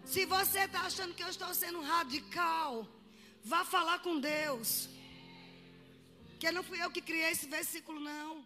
Se 0.05 0.25
você 0.25 0.59
está 0.59 0.81
achando 0.81 1.13
que 1.13 1.23
eu 1.23 1.29
estou 1.29 1.53
sendo 1.53 1.81
radical, 1.81 2.87
vá 3.43 3.65
falar 3.65 3.99
com 3.99 4.17
Deus. 4.19 4.89
Que 6.43 6.51
não 6.51 6.61
fui 6.61 6.83
eu 6.83 6.91
que 6.91 7.01
criei 7.01 7.31
esse 7.31 7.47
versículo, 7.47 8.01
não. 8.01 8.45